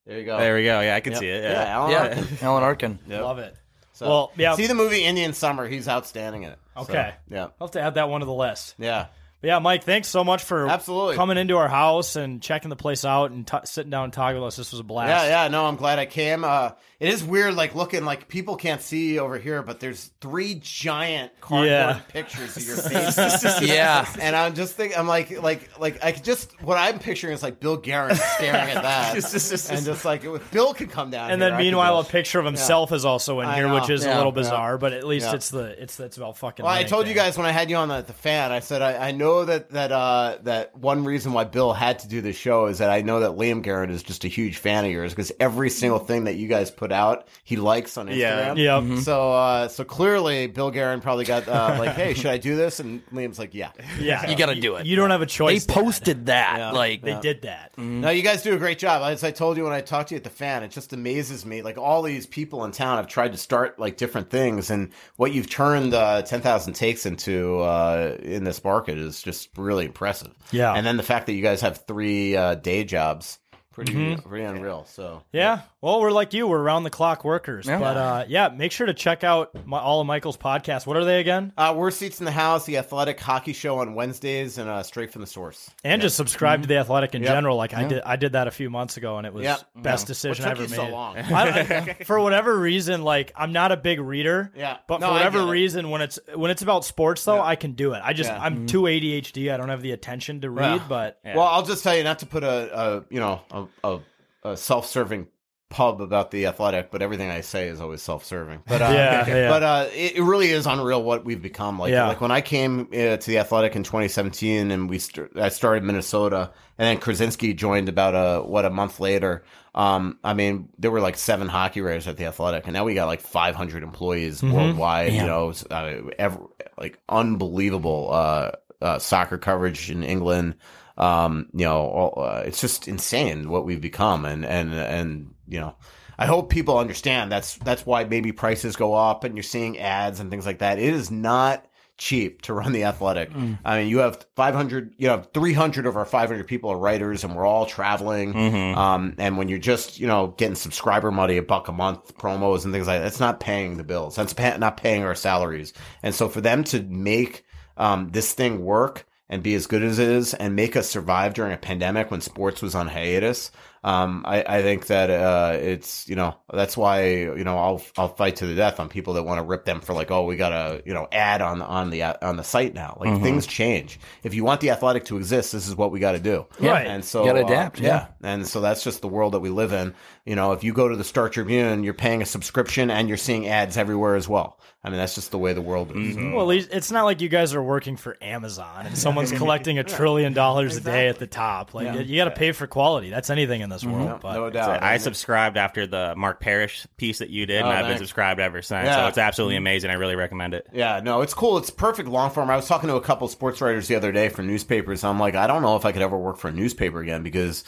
[0.07, 0.37] there you go.
[0.39, 0.79] There we go.
[0.81, 1.19] Yeah, I can Yep.
[1.19, 1.43] see it.
[1.43, 1.69] Yeah, Yeah.
[1.75, 1.99] Alan Yeah.
[2.07, 2.27] Arkin.
[2.41, 2.99] Alan Arkin.
[3.07, 3.21] Yep.
[3.21, 3.55] Love it.
[3.95, 4.55] So, Well, yeah.
[4.55, 5.67] See the movie Indian Summer.
[5.67, 6.59] He's outstanding in it.
[6.75, 7.13] So, Okay.
[7.29, 7.43] yeah.
[7.61, 8.75] I'll have to add that one to the list.
[8.77, 9.05] Yeah.
[9.45, 11.15] But yeah, Mike, thanks so much for Absolutely.
[11.17, 14.41] coming into our house and checking the place out and t- sitting down and talking
[14.41, 14.55] with us.
[14.55, 15.09] This was a blast.
[15.09, 16.43] Yeah, yeah, no, I'm glad I came.
[16.43, 20.55] Uh, it is weird, like looking like people can't see over here, but there's three
[20.55, 21.99] giant cardboard Yeah.
[22.07, 23.61] pictures of your face.
[23.61, 24.11] Yeah.
[24.19, 27.43] and I'm just thinking, I'm like, like, like, I could just what I'm picturing is
[27.43, 29.13] like Bill Guerin staring at that,
[29.69, 32.03] and just like if Bill could come down, And here, then I could meanwhile, a
[32.03, 34.35] picture of himself is also in here, which is a Yeah, little yeah.
[34.41, 35.35] bizarre, but at least Yeah.
[35.35, 36.63] it's the it's it's about fucking.
[36.63, 38.61] Well, I winning told you guys when I had you on the, the fan, I
[38.61, 42.21] said I, I know that that uh, that one reason why Bill had to do
[42.21, 44.91] this show is that I know that Liam Garrett is just a huge fan of
[44.91, 48.15] yours because every single thing that you guys put out, he likes on Instagram.
[48.17, 48.45] Yeah.
[48.53, 48.57] Instagram.
[48.57, 48.83] Yep.
[48.83, 48.97] Mm-hmm.
[48.99, 52.79] So uh, so clearly, Bill Guerin probably got uh, like, hey, should I do this?
[52.79, 53.71] And Liam's like, yeah.
[53.99, 54.85] Yeah, You got to do it.
[54.85, 55.65] You don't have a They choice.
[55.65, 55.73] Dad.
[55.73, 56.73] posted that.
[56.73, 57.75] Like, They did that.
[57.77, 59.01] No, you guys do a great job.
[59.03, 61.45] As I told you when I talked to you at the fan, it just amazes
[61.45, 61.61] me.
[61.61, 65.33] Like all these people in town have tried to start like different things, and what
[65.33, 70.33] you've turned uh, ten thousand takes into uh, in this market is just really impressive.
[70.51, 70.73] Yeah.
[70.73, 73.39] and then the fact that you guys have three uh, day jobs,
[73.75, 74.85] pretty pretty unreal.
[74.85, 75.61] So Yeah.
[75.81, 76.47] Well, we're like you.
[76.47, 77.67] We're around the clock workers.
[77.67, 77.77] Yeah.
[77.77, 80.87] But uh, yeah, make sure to check out my, all of Michael's podcasts.
[80.87, 81.51] What are they again?
[81.57, 85.11] uh, we're seats in the house, the athletic hockey show on Wednesdays, and uh, straight
[85.11, 85.69] from the source.
[85.83, 87.31] And just subscribe to the Athletic in Yep.
[87.31, 87.57] general.
[87.57, 89.59] Like I did, I did that a few months ago, and it was Yep.
[89.75, 90.07] best Yeah.
[90.07, 90.91] decision What I took ever you so made.
[90.91, 91.17] long?
[91.17, 94.51] I- I- for whatever reason, like I'm not a big reader.
[94.55, 94.77] Yeah.
[94.87, 97.43] But No, for whatever reason, when it's when it's about sports, though, Yeah.
[97.43, 98.01] I can do it.
[98.03, 98.41] I just Yeah.
[98.41, 99.51] I'm too ADHD.
[99.51, 100.75] I don't have the attention to read.
[100.77, 100.83] Yeah.
[100.87, 103.99] But Well, I'll just tell you not to put a, a you know a, a,
[104.43, 105.27] a self-serving
[105.71, 108.61] pub about the athletic, but everything I say is always self-serving.
[108.67, 109.49] But uh, Yeah, yeah.
[109.49, 111.79] but uh, it, it really is unreal what we've become.
[111.79, 112.07] Like Yeah.
[112.07, 115.83] like when I came uh, to the athletic in 2017, and we st- I started
[115.83, 119.43] Minnesota, and then Krasinski joined about a what a month later.
[119.73, 122.93] Um, I mean, there were like seven hockey writers at the athletic, and now we
[122.93, 124.53] got like 500 employees Mm-hmm.
[124.55, 125.13] worldwide.
[125.13, 126.39] You know, uh, ever,
[126.77, 128.51] like unbelievable uh,
[128.81, 130.55] uh, soccer coverage in England
[130.97, 134.25] um you know all, uh, it's just insane what we've become.
[134.25, 135.75] And and and you know
[136.17, 140.19] i hope people understand that's that's why maybe prices go up and you're seeing ads
[140.19, 140.79] and things like that.
[140.79, 141.65] It is not
[141.97, 143.31] cheap to run the athletic.
[143.63, 147.35] I mean you have 500 you have 300 of our 500 people are writers and
[147.35, 148.33] we're all traveling.
[148.75, 152.63] Um and when you're just you know getting subscriber money a buck a month promos
[152.63, 154.15] and things like that that's not paying the bills.
[154.15, 155.73] That's pa- not paying our salaries.
[156.03, 157.43] And so for them to make
[157.77, 161.33] um this thing work and be as good as it is and make us survive
[161.33, 163.51] during a pandemic when sports was on hiatus.
[163.85, 168.07] Um, I, I think that uh, it's you know that's why you know I'll I'll
[168.09, 170.35] fight to the death on people that want to rip them for like oh we
[170.37, 173.21] got to you know add on on the on the site now like Mhm.
[173.21, 176.19] things change if you want the athletic to exist this is what we got to
[176.19, 176.71] do Yeah.
[176.71, 176.87] Right.
[176.87, 178.07] and so You gotta uh, adapt, yeah.
[178.23, 179.93] and so that's just the world that we live in
[180.25, 183.17] you know if you go to the Star Tribune you're paying a subscription and you're
[183.17, 186.31] seeing ads everywhere as well I mean that's just the way the world is Mm-hmm.
[186.31, 189.31] So- Well, at least it's not like you guys are working for Amazon and someone's
[189.41, 191.73] collecting a trillion dollars a day at the top.
[191.75, 191.99] Like Yeah.
[191.99, 193.09] you got to pay for quality.
[193.09, 194.09] That's anything in this world.
[194.09, 194.21] Mm-hmm.
[194.21, 197.77] But no So I subscribed after the Mark Parrish piece that you did, Oh, and
[197.77, 198.85] I've been subscribed ever since.
[198.87, 199.03] Yeah.
[199.03, 199.91] So it's absolutely amazing.
[199.91, 200.67] I really recommend it.
[200.73, 201.57] Yeah, no, it's cool.
[201.57, 202.49] It's perfect long form.
[202.49, 205.03] I was talking to a couple sports writers the other day for newspapers.
[205.03, 207.63] I'm like, I don't know if I could ever work for a newspaper again because,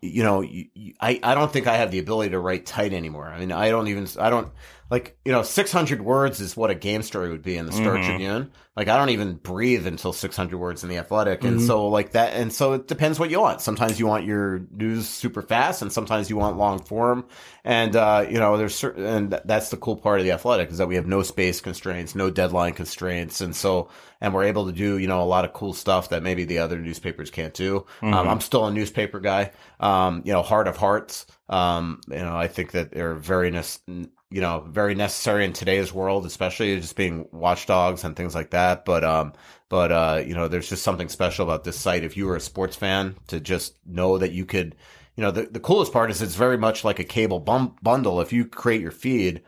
[0.00, 2.92] you know, you, you, I I don't think I have the ability to write tight
[2.92, 3.26] anymore.
[3.28, 4.48] I mean, I don't even I don't
[4.92, 7.96] like you know 600 words is what a game story would be in the Star
[7.96, 8.04] Mhm.
[8.04, 8.50] Tribune.
[8.76, 11.66] Like I don't even breathe until 600 words in the Athletic, and Mhm.
[11.66, 13.62] so like that, and so it depends what you want.
[13.62, 17.24] Sometimes you want your news super fast, and sometimes you want long form.
[17.64, 20.76] And uh, you know, there's certain, and that's the cool part of the Athletic is
[20.78, 23.88] that we have no space constraints, no deadline constraints, and so
[24.20, 26.58] and we're able to do you know a lot of cool stuff that maybe the
[26.58, 27.84] other newspapers can't do.
[28.02, 28.28] Um, Mhm.
[28.28, 29.52] I'm still a newspaper guy.
[29.80, 31.26] Um, you know, Heart of Hearts.
[31.48, 35.92] Um, you know, I think that they're very nec- you know very necessary in today's
[35.92, 38.84] world, especially just being watchdogs and things like that.
[38.84, 39.32] But um,
[39.68, 42.04] but uh, you know, there's just something special about this site.
[42.04, 44.74] If you were a sports fan, to just know that you could,
[45.16, 48.20] you know, the the coolest part is it's very much like a cable bum- bundle.
[48.20, 49.42] If you create your feed.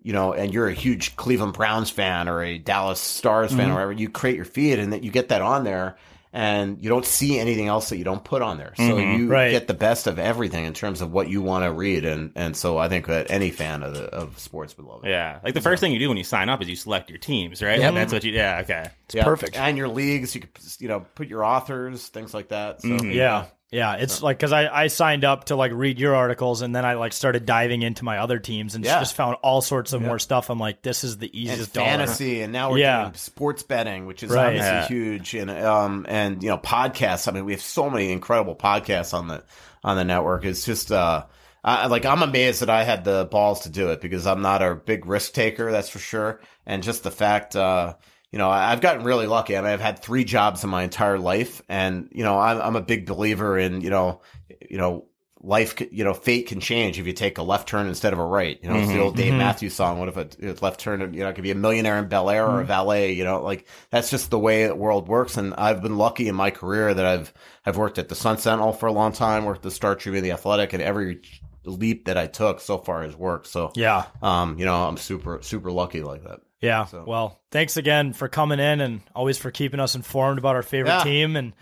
[0.00, 3.70] You know, and you're a huge Cleveland Browns fan or a Dallas Stars fan Mhm.
[3.72, 5.96] or whatever, you create your feed and that you get that on there
[6.32, 8.72] and you don't see anything else that you don't put on there.
[8.76, 9.18] So Mhm.
[9.18, 9.50] you Right.
[9.50, 12.56] get the best of everything in terms of what you want to read, and and
[12.56, 15.10] so I think that any fan of the, of sports would love it.
[15.10, 17.18] Yeah, like the first thing you do when you sign up is you select your
[17.18, 17.78] teams, right?
[17.80, 17.94] Yep.
[17.94, 18.32] That's what you.
[18.32, 18.90] Yeah, okay.
[19.06, 19.24] It's yeah.
[19.24, 19.56] Perfect.
[19.56, 20.50] And your leagues, you could
[20.80, 22.82] you know put your authors, things like that.
[22.82, 23.12] So Mm-hmm.
[23.12, 26.74] yeah, yeah, it's like because I I signed up to like read your articles and
[26.74, 28.98] then I like started diving into my other teams and Yeah.
[29.00, 30.08] just found all sorts of Yeah.
[30.08, 30.50] more stuff.
[30.50, 31.86] I'm like, this is the and easiest dollar.
[31.88, 33.02] fantasy, and now we're yeah.
[33.02, 34.46] doing sports betting, which is Right.
[34.46, 34.86] obviously Yeah.
[34.86, 37.28] huge, and um and you know podcasts.
[37.28, 39.42] I mean, we have so many incredible podcasts on the
[39.84, 40.44] on the network.
[40.44, 41.24] It's just uh.
[41.64, 44.62] I, like I'm amazed that I had the balls to do it because I'm not
[44.62, 46.40] a big risk taker, that's for sure.
[46.64, 47.94] And just the fact, uh,
[48.32, 49.56] you know, I- I've gotten really lucky.
[49.56, 52.76] I mean, I've had three jobs in my entire life, and you know, I'm, I'm
[52.76, 54.20] a big believer in you know,
[54.68, 55.06] you know,
[55.40, 58.24] life, you know, fate can change if you take a left turn instead of a
[58.24, 58.58] right.
[58.60, 59.00] You know, it's the Mhm.
[59.02, 59.38] old Dave Mhm.
[59.38, 60.00] Matthews song.
[60.00, 62.44] What if a left turn, you know, it could be a millionaire in Bel Air
[62.44, 63.12] or a valet.
[63.12, 65.36] You know, like that's just the way the world works.
[65.36, 67.32] And I've been lucky in my career that I've
[67.64, 70.24] I've worked at the Sun Sentinel for a long time, worked at the Star Tribune,
[70.24, 71.20] the Athletic, and every
[71.64, 73.46] leap that I took so far has worked.
[73.46, 74.06] So Yeah.
[74.20, 76.40] um, you know, I'm super super lucky like that.
[76.60, 76.86] Yeah.
[77.06, 80.90] Well, thanks again for coming in and always for keeping us informed about our favorite
[80.90, 81.04] Yeah.
[81.04, 81.36] team.
[81.36, 81.52] And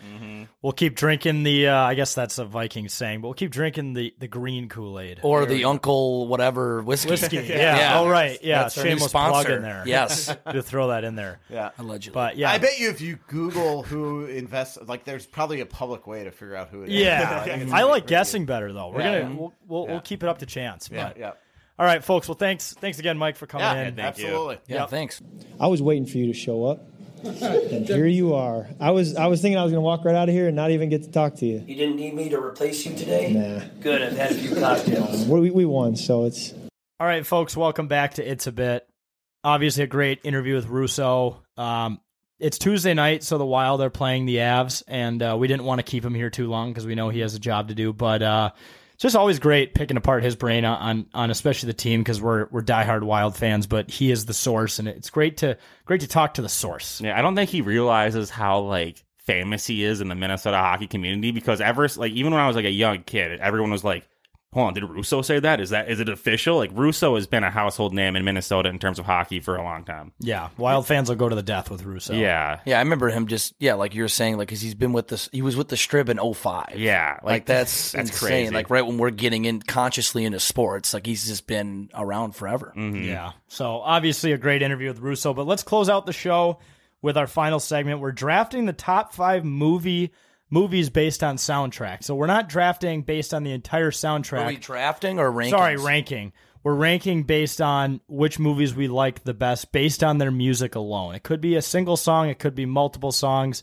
[0.63, 1.69] we'll keep drinking the.
[1.69, 4.99] Uh, I guess that's a Viking saying, but we'll keep drinking the the green Kool
[4.99, 7.11] Aid Or the Uncle whatever whiskey.
[7.11, 7.37] whiskey.
[7.47, 7.99] Yeah.
[8.01, 8.39] Oh right.
[8.43, 8.63] Yeah.
[8.63, 9.83] That's our new Shameless plug in there.
[9.87, 10.35] Yes.
[10.51, 11.41] to throw that in there.
[11.51, 11.71] Yeah.
[11.79, 12.15] Allegedly.
[12.15, 12.51] But yeah.
[12.51, 16.31] I bet you if you Google who invests, like, there's probably a public way to
[16.31, 16.95] figure out who it is.
[16.95, 18.89] Yeah, think it's I like guessing better though.
[18.89, 19.21] We're Yeah.
[19.21, 20.89] gonna we'll we'll, we'll keep it up to chance.
[20.91, 21.33] Yeah, but- yeah.
[21.79, 22.27] All right, folks.
[22.29, 24.01] Well, thanks thanks again, Mike, for coming Yeah, in.
[24.01, 24.59] absolutely.
[24.67, 24.91] Yeah, Yep.
[24.91, 25.23] thanks.
[25.61, 26.81] I was waiting for you to show up.
[27.23, 28.69] And here you are.
[28.79, 30.55] I was I was thinking I was going to walk right out of here and
[30.57, 31.63] not even get to talk to you.
[31.67, 33.33] You didn't need me to replace you today?
[33.33, 33.65] Nah.
[33.81, 35.25] Good, I've had a few cocktails.
[35.27, 36.53] We, we won, so it's
[37.01, 37.57] All right, folks.
[37.57, 38.87] Welcome back to It's a Bit.
[39.45, 41.43] Obviously, a great interview with Russo.
[41.57, 42.01] Um,
[42.39, 45.79] it's Tuesday night, so the Wild are playing the Avs, and uh, we didn't want
[45.79, 47.93] to keep him here too long because we know he has a job to do.
[47.93, 48.51] But uh,
[48.97, 52.47] it's just always great picking apart his brain on on, especially the team because we're
[52.51, 56.09] we're diehard Wild fans, but he is the source, and it's great to great to
[56.09, 57.03] talk to the source.
[57.03, 60.87] Yeah, I don't think he realizes how like famous he is in the Minnesota hockey
[60.87, 64.09] community because ever like even when I was like a young kid, everyone was like,
[64.53, 65.61] "Hold on, did Russo say that?
[65.61, 68.79] Is that is it official?" Like Russo has been a household name in Minnesota in
[68.79, 70.13] terms of hockey for a long time.
[70.19, 72.15] Yeah, Wild fans will go to the death with Russo.
[72.15, 74.93] Yeah, Yeah, I remember him just yeah, like you were saying, like because he's been
[74.93, 76.75] with this, he was with the Strib in 05.
[76.77, 78.29] Yeah, like, like, that's that's insane.
[78.29, 78.55] crazy.
[78.55, 82.73] Like right when we're getting in consciously into sports, like he's just been around forever.
[82.77, 83.03] Mm-hmm.
[83.03, 83.33] Yeah.
[83.49, 86.59] So obviously a great interview with Russo, but let's close out the show
[87.03, 88.01] with our final segment.
[88.01, 90.13] We're drafting the top five movie
[90.51, 92.05] movies based on soundtrack.
[92.05, 94.45] So we're not drafting based on the entire soundtrack.
[94.45, 95.59] Are we drafting or ranking?
[95.59, 96.33] Sorry, ranking.
[96.63, 101.15] We're ranking based on which movies we like the best based on their music alone.
[101.15, 103.63] It could be a single song, it could be multiple songs.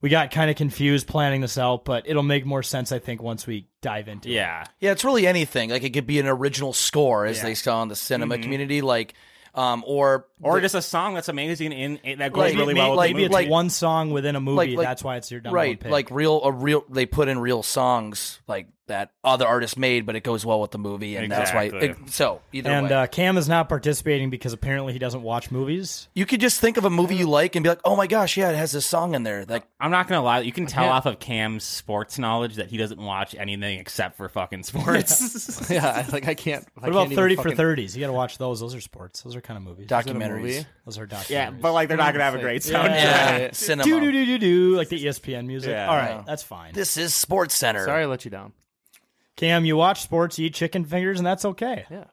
[0.00, 3.22] We got kind of confused planning this out, but it'll make more sense, I think,
[3.22, 4.32] once we dive into it.
[4.32, 4.64] Yeah.
[4.80, 5.70] Yeah, it's really anything.
[5.70, 7.44] Like it could be an original score, as Yeah.
[7.44, 8.42] they saw in the cinema Mhm.
[8.42, 9.14] community, like,
[9.54, 12.74] um, or or the- just a song that's amazing in, in that goes Like, really
[12.74, 13.42] may- well with like- the Maybe movie.
[13.44, 14.56] it's one song within a movie.
[14.56, 15.90] like- like- that's why it's your number right, one pick.
[15.92, 16.84] like real a real.
[16.90, 20.72] They put in real songs, like that other artists made, but it goes well with
[20.72, 21.64] the movie, and that's why.
[21.64, 21.88] Exactly.
[21.90, 25.50] It, so either and way, uh, Cam is not participating because apparently he doesn't watch
[25.50, 26.08] movies.
[26.14, 28.36] you could just think of a movie you like and be like, "Oh my gosh,
[28.36, 30.82] yeah, it has this song in there." Like, I'm not gonna lie, you can tell
[30.84, 35.70] can't- off of Cam's sports knowledge that he doesn't watch anything except for fucking sports.
[35.70, 36.66] yeah, I- like I can't.
[36.76, 37.96] I What about can't even Thirty for fucking- Thirties?
[37.96, 38.60] You got to watch those.
[38.60, 39.22] Those are sports.
[39.22, 39.86] Those are kind of movies.
[39.86, 40.40] Documentaries.
[40.42, 40.66] movie?
[40.84, 41.30] Those are documentaries.
[41.30, 42.88] yeah, but like they're not gonna have a great soundtrack.
[42.88, 43.84] yeah, cinema.
[43.84, 45.70] do do do do do like the ESPN music.
[45.70, 45.88] Yeah.
[45.88, 46.72] All right, that's fine.
[46.74, 47.84] This is Sports Center.
[47.84, 48.52] Sorry, I let you down.
[49.36, 51.84] Cam, you watch sports, you eat chicken fingers, and that's okay.
[51.90, 52.04] Yeah.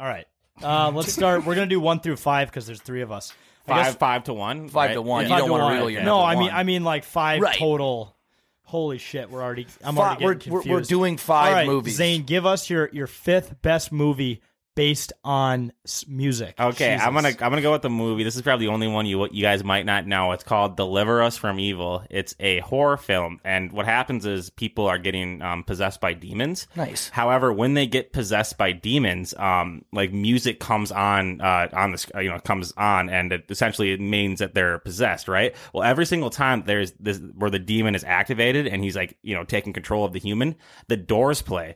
[0.00, 0.26] All right.
[0.62, 1.44] Uh, let's start.
[1.46, 3.32] We're gonna do one through five because there's three of us.
[3.66, 4.68] I Five guess- five to one.
[4.68, 4.94] Five right?
[4.94, 5.22] to one.
[5.22, 5.28] Yeah.
[5.28, 5.70] You five don't to want one.
[5.70, 6.50] to riddle your No, I mean, one.
[6.54, 7.56] I mean like five Right.
[7.56, 8.16] total.
[8.64, 9.66] Holy shit, we're already.
[9.84, 10.90] I'm Fi- already we're, getting we're, confused.
[10.90, 11.94] we're doing five All right, movies.
[11.96, 14.40] Zane, give us your your fifth best movie
[14.74, 15.72] based on
[16.06, 16.54] music.
[16.58, 18.24] Okay, I'm gonna I'm gonna go with the movie.
[18.24, 20.32] This is probably the only one you you guys might not know.
[20.32, 22.02] It's called Deliver Us from Evil.
[22.10, 26.66] It's a horror film, and what happens is people are getting um, possessed by demons.
[26.76, 27.08] Nice.
[27.10, 32.10] However, when they get possessed by demons, um, like music comes on uh, on the
[32.22, 35.54] you know comes on, and it essentially it means that they're possessed, right?
[35.72, 39.34] Well, every single time there's this where the demon is activated and he's like you
[39.34, 40.56] know taking control of the human,
[40.88, 41.74] the doors play.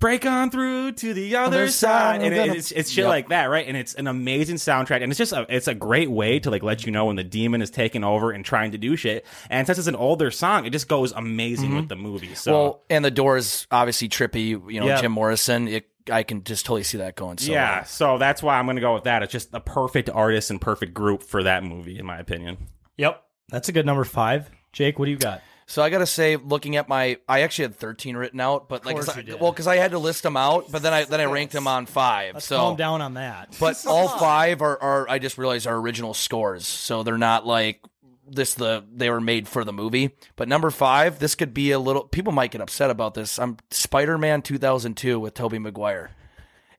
[0.00, 3.02] Break on through to the other Other side, side, and I'm gonna- it's it's shit
[3.02, 3.08] Yep.
[3.08, 3.66] like that, right?
[3.66, 6.62] And it's an amazing soundtrack, and it's just a it's a great way to like
[6.62, 9.26] let you know when the demon is taking over and trying to do shit.
[9.50, 11.88] And since it's an older song, it just goes amazing with mhm.
[11.88, 12.34] the movie.
[12.36, 14.50] So well, and the doors obviously trippy.
[14.72, 15.00] You know, Yeah.
[15.00, 15.66] Jim Morrison.
[15.66, 17.38] It, I can just totally see that going.
[17.38, 17.84] So yeah, well.
[17.86, 19.24] so that's why I'm gonna go with that.
[19.24, 22.68] It's just the perfect artist and perfect group for that movie, in my opinion.
[22.98, 24.48] Yep, that's a good number five.
[24.72, 25.42] Jake, what do you got?
[25.70, 28.94] So I gotta say, looking at my, I actually had 13 written out, but like,
[28.94, 29.38] course 'cause I- did.
[29.38, 31.66] well, because I had to list them out, but then I then I ranked them
[31.68, 33.54] on 5 Let's so calm down on that.
[33.60, 37.82] But all five are, are I just realized are original scores, so they're not like
[38.26, 38.54] this.
[38.54, 40.16] The they were made for the movie.
[40.36, 42.04] But number five, this could be a little.
[42.04, 43.38] People might get upset about this.
[43.38, 46.12] I'm Spider Man 2002 with Tobey Maguire,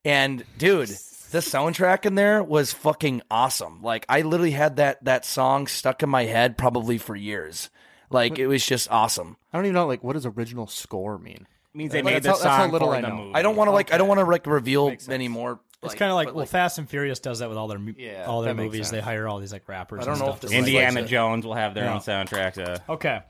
[0.03, 0.90] and dude,
[1.30, 3.84] the soundtrack in there was fucking awesome.
[3.84, 7.70] Like I literally had that that song stuck in my head probably for years.
[8.10, 9.38] Like it was just awesome.
[9.53, 11.45] I don't even know like what does original score mean.
[11.73, 13.07] It means they Like, made that's the how- that's how song little for I the
[13.10, 13.15] know.
[13.15, 13.36] movie.
[13.36, 15.60] I don't want to like I don't want to like reveal any anymore.
[15.81, 18.26] It's kind of like, well, Fast and Furious does that with all their mu- Yeah,
[18.26, 18.91] all their that makes movies.
[18.91, 20.02] They hire all these like rappers.
[20.02, 20.60] I don't and know stuff if to this sing.
[20.65, 21.94] Indiana like Jones will have their Yeah.
[21.94, 22.53] own soundtrack.
[22.56, 23.22] To, Okay.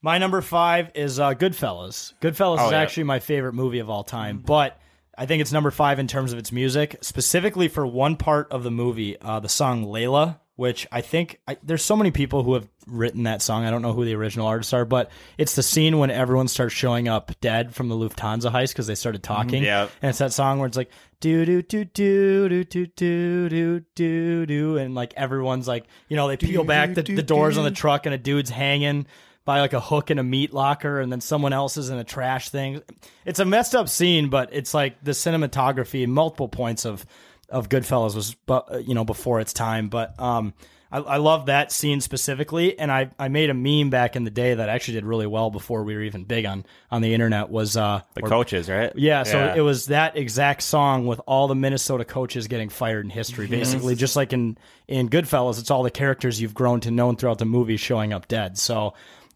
[0.00, 2.14] My number five is uh, Goodfellas.
[2.20, 2.78] Goodfellas Oh, is yeah.
[2.80, 4.80] actually my favorite movie of all time, but
[5.16, 8.64] I think it's number five in terms of its music, specifically for one part of
[8.64, 12.54] the movie, uh, the song Layla, which I think I, there's so many people who
[12.54, 13.64] have written that song.
[13.64, 16.74] I don't know who the original artists are, but it's the scene when everyone starts
[16.74, 19.62] showing up dead from the Lufthansa heist because they started talking.
[19.62, 19.90] Yep.
[20.02, 23.80] And it's that song where it's like do do do do do do do do
[23.94, 27.64] do do, and like everyone's like, you know, they peel back the, the doors on
[27.64, 29.06] the truck and a dude's hanging
[29.44, 32.04] by like a hook in a meat locker, and then someone else is in a
[32.04, 32.82] trash thing.
[33.24, 37.04] It's a messed up scene, but it's like the cinematography, multiple points of
[37.52, 39.88] of Goodfellas was, bu- you know, before its time.
[39.88, 40.54] But um,
[40.90, 44.30] I, I love that scene specifically, and I I made a meme back in the
[44.30, 47.48] day that actually did really well before we were even big on on the internet.
[47.50, 48.92] Was uh the where- coaches, right?
[48.96, 53.10] yeah, so it was that exact song with all the Minnesota coaches getting fired in
[53.10, 53.94] history, basically.
[53.94, 54.58] Just like in
[54.88, 58.28] in Goodfellas, it's all the characters you've grown to know throughout the movie showing up
[58.28, 58.58] dead.
[58.58, 58.92] So,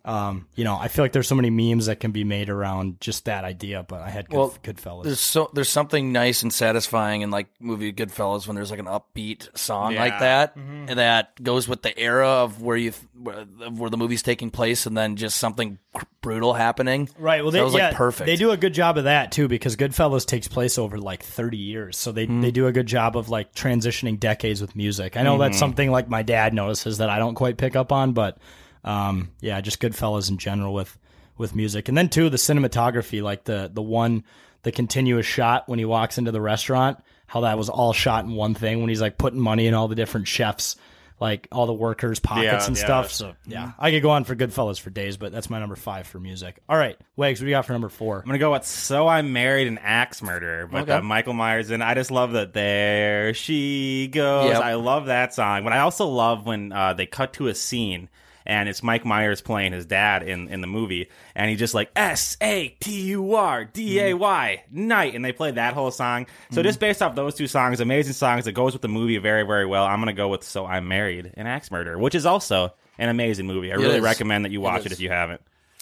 [0.06, 3.00] um, you know, I feel like there's so many memes that can be made around
[3.00, 3.84] just that idea.
[3.86, 5.02] But I had good, Well, Goodfellas.
[5.04, 8.86] There's so there's something nice and satisfying in like movie Goodfellas when there's like an
[8.86, 10.00] upbeat song Yeah.
[10.00, 14.22] like that and that goes with the era of where you where, where the movie's
[14.22, 17.08] taking place and then just something cr- brutal happening.
[17.18, 17.42] Right.
[17.42, 18.26] Well, So they was yeah, like perfect.
[18.26, 21.56] They do a good job of that too because Goodfellas takes place over like 30
[21.56, 22.42] years, so they Mm-hmm.
[22.42, 25.16] they do a good job of like transitioning decades with music.
[25.16, 25.60] I know that's Mhm.
[25.60, 28.38] something like my dad notices that I don't quite pick up on, but
[28.86, 30.96] um, yeah, just good Goodfellas in general with
[31.36, 34.24] with music, and then too the cinematography, like the the one
[34.62, 38.32] the continuous shot when he walks into the restaurant, how that was all shot in
[38.32, 40.76] one thing when he's like putting money in all the different chefs.
[41.18, 42.84] Like all the workers' pockets Yeah, and yeah.
[42.84, 43.10] stuff.
[43.10, 46.06] So yeah, I could go on for Goodfellas for days, but that's my number five
[46.06, 46.58] for music.
[46.68, 48.18] All right, Wags, what do you got for number four?
[48.18, 50.92] I'm gonna go with "So I Married an Axe Murderer," but Okay.
[50.92, 52.52] uh, Michael Myers, and I just love that.
[52.52, 54.50] There she goes.
[54.50, 54.62] Yep.
[54.62, 58.10] I love that song, but I also love when uh, they cut to a scene
[58.46, 61.90] and it's Mike Myers playing his dad in, in the movie, and he just like
[61.96, 66.26] S A T U R D A Y night, and they play that whole song.
[66.50, 69.42] So just based off those two songs, amazing songs, it goes with the movie very
[69.44, 69.84] very well.
[69.84, 73.08] I'm gonna go with "So I Am Married an Axe Murderer," which is also an
[73.08, 73.70] amazing movie.
[73.70, 74.02] I It really is.
[74.02, 74.86] recommend that you watch is.
[74.86, 75.40] it if you haven't.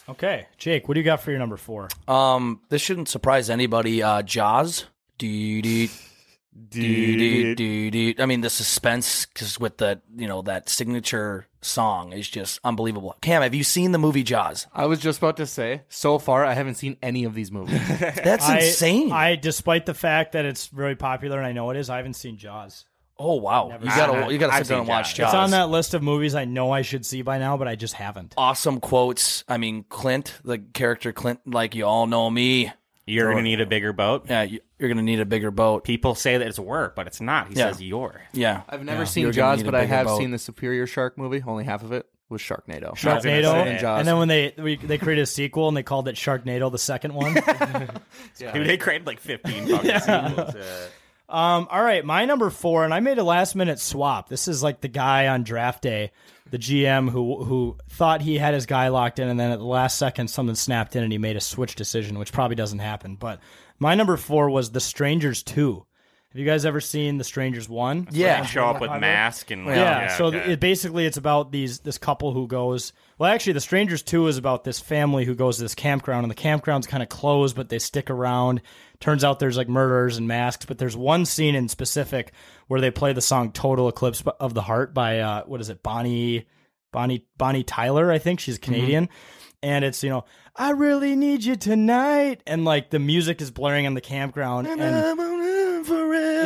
[0.08, 1.88] Okay, Jake, what do you got for your number four?
[2.06, 4.02] Um, this shouldn't surprise anybody.
[4.02, 4.84] Uh, Jaws.
[5.16, 5.90] Dee dee
[6.68, 6.80] Do,
[7.16, 8.14] do, do, do.
[8.22, 13.16] I mean, the suspense because with the you know that signature song is just unbelievable.
[13.22, 14.66] Cam, have you seen the movie Jaws?
[14.72, 17.80] I was just about to say, so far I haven't seen any of these movies.
[17.98, 19.10] That's I- insane.
[19.12, 22.14] I, despite the fact that it's very popular and I know it is, I haven't
[22.14, 22.84] seen Jaws.
[23.18, 24.32] oh wow, Never you gotta it.
[24.32, 25.32] you gotta I've sit down and watch Jaws.
[25.32, 25.34] Jaws.
[25.34, 27.74] It's on that list of movies I know I should see by now, but I
[27.74, 28.34] just haven't.
[28.36, 29.42] awesome quotes.
[29.48, 32.72] I mean, Clint, the character Clint, like you all know me.
[33.06, 34.26] You're going to need a bigger boat.
[34.28, 35.84] Yeah, you, you're gonna need a bigger boat.
[35.84, 37.48] People say that it's work, but it's not.
[37.48, 37.70] He Yeah.
[37.72, 38.20] says you're.
[38.32, 39.04] Yeah, I've never Yeah.
[39.04, 40.18] seen You're gonna Jaws, need a but I bigger have boat.
[40.18, 41.42] seen the Superior Shark movie.
[41.46, 42.90] Only half of it was Sharknado.
[42.92, 43.98] was gonna Sharknado, say, and Jaws.
[44.00, 46.78] and then when they we, they created a sequel and they called it Sharknado, the
[46.78, 47.34] second one.
[48.38, 50.54] Dude, they created like 15 fucking sequels.
[50.56, 50.62] Yeah.
[51.26, 54.28] Um, all right, my number four, and I made a last minute swap.
[54.28, 56.12] This is like the guy on draft day,
[56.54, 59.64] the GM who who thought he had his guy locked in, and then at the
[59.64, 63.16] last second something snapped in, and he made a switch decision, which probably doesn't happen.
[63.16, 63.40] But
[63.80, 65.84] my number four was The Strangers Two.
[66.28, 68.06] Have you guys ever seen The Strangers One?
[68.12, 68.40] Yeah.
[68.40, 70.52] They show up with mask and like Yeah, so okay.
[70.52, 72.92] it, basically it's about these this couple who goes.
[73.18, 76.30] Well, actually, The Strangers Two is about this family who goes to this campground, and
[76.30, 78.62] the campground's kind of closed, but they stick around.
[79.04, 82.32] Turns out there's like murderers and masks, but there's one scene in specific
[82.68, 85.82] where they play the song "Total Eclipse of the Heart" by uh, what is it,
[85.82, 86.46] Bonnie,
[86.90, 89.10] Bonnie, Bonnie Tyler, I think she's Canadian,
[89.62, 90.24] and it's you know
[90.56, 94.80] I really need you tonight, and like the music is blaring on the campground, and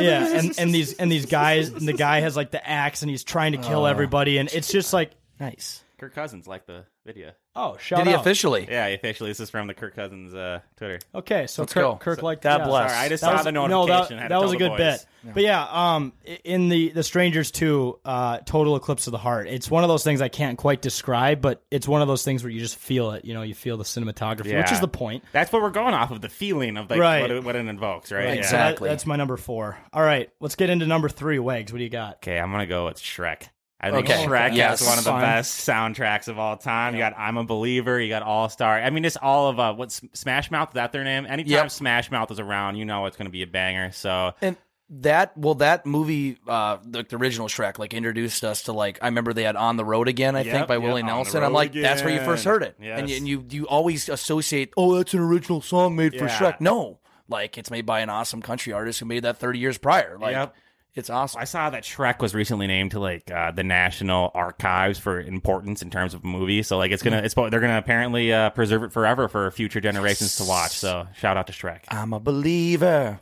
[0.03, 3.09] yeah, and, and these and these guys, and the guy has like the axe, and
[3.09, 3.85] he's trying to kill Oh.
[3.85, 5.81] everybody, and it's just like nice.
[5.99, 7.31] Kirk Cousins liked the video.
[7.55, 8.21] Oh, shout Did he out.
[8.21, 8.67] officially?
[8.69, 9.29] Yeah, officially.
[9.31, 10.99] This is from the Kirk Cousins uh, Twitter.
[11.13, 11.95] Okay, so Let's Kirk, go.
[11.97, 12.67] Kirk So- liked God yeah.
[12.67, 12.91] bless.
[12.91, 14.17] Sorry, I just That saw was- the no, notification.
[14.17, 14.77] that, had to that was a the good boys.
[14.77, 15.33] bit.
[15.33, 16.13] But yeah, um,
[16.45, 19.47] in the the Strangers two, uh, Total Eclipse of the Heart.
[19.49, 22.41] It's one of those things I can't quite describe, but it's one of those things
[22.43, 23.25] where you just feel it.
[23.25, 24.73] You know, you feel the cinematography, which Yeah.
[24.73, 25.25] is the point.
[25.33, 27.21] That's what we're going off of the feeling of like Right.
[27.21, 28.25] what, it, what it invokes, right?
[28.25, 28.45] Right, Yeah.
[28.45, 29.77] so that- that's my number four.
[29.91, 31.39] All right, let's get into number three.
[31.39, 32.15] Wags, what do you got?
[32.17, 33.49] Okay, I'm gonna go with Shrek.
[33.81, 34.25] I think Okay.
[34.25, 34.79] Shrek Yes.
[34.81, 36.93] has one of the best soundtracks of all time.
[36.95, 38.77] You got I'm a Believer, you got All Star.
[38.79, 40.69] I mean, it's all of uh, what's Smash Mouth?
[40.69, 41.25] Is that their name?
[41.25, 41.71] Anytime Yep.
[41.71, 43.91] Smash Mouth is around, you know it's gonna be a banger.
[43.91, 44.57] So And
[44.91, 49.05] that well, that movie, uh, the, the original Shrek, like introduced us to like I
[49.05, 51.43] remember they had On the Road Again, I Yep, think, by yep, Willie Nelson.
[51.43, 52.99] I'm like, that's where you first heard it, Yes.
[52.99, 56.59] and, you, and you you always associate, oh, that's an original song made for Shrek.
[56.59, 56.99] No,
[57.29, 60.17] like it's made by an awesome country artist who made that 30 years prior.
[60.19, 60.51] Like.
[60.99, 61.41] It's awesome.
[61.41, 65.81] I saw that Shrek was recently named to like uh, the National Archives for importance
[65.81, 66.67] in terms of movies.
[66.67, 70.35] So like it's gonna, it's they're gonna apparently uh, preserve it forever for future generations
[70.35, 70.71] to watch.
[70.71, 71.81] So shout out to Shrek.
[71.89, 73.19] I'm a believer.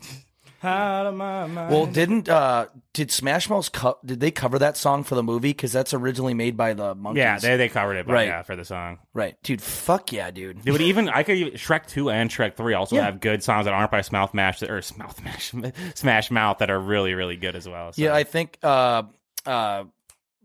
[0.67, 1.71] Out of my mind.
[1.71, 5.49] Well, didn't uh did Smash Mouth co- did they cover that song for the movie?
[5.49, 7.17] Because that's originally made by the Monkees.
[7.17, 8.27] Yeah, they they covered it, but Right.
[8.27, 8.99] yeah, for the song.
[9.13, 9.61] right, dude.
[9.61, 10.63] Fuck yeah, dude.
[10.63, 13.05] Dude, even I could even, Shrek two and Shrek three also Yeah.
[13.05, 16.79] have good songs that aren't by Smash Mash or Smash Mash Smash Mouth that are
[16.79, 17.93] really really good as well.
[17.93, 18.01] So.
[18.01, 19.03] Yeah, I think uh
[19.45, 19.83] uh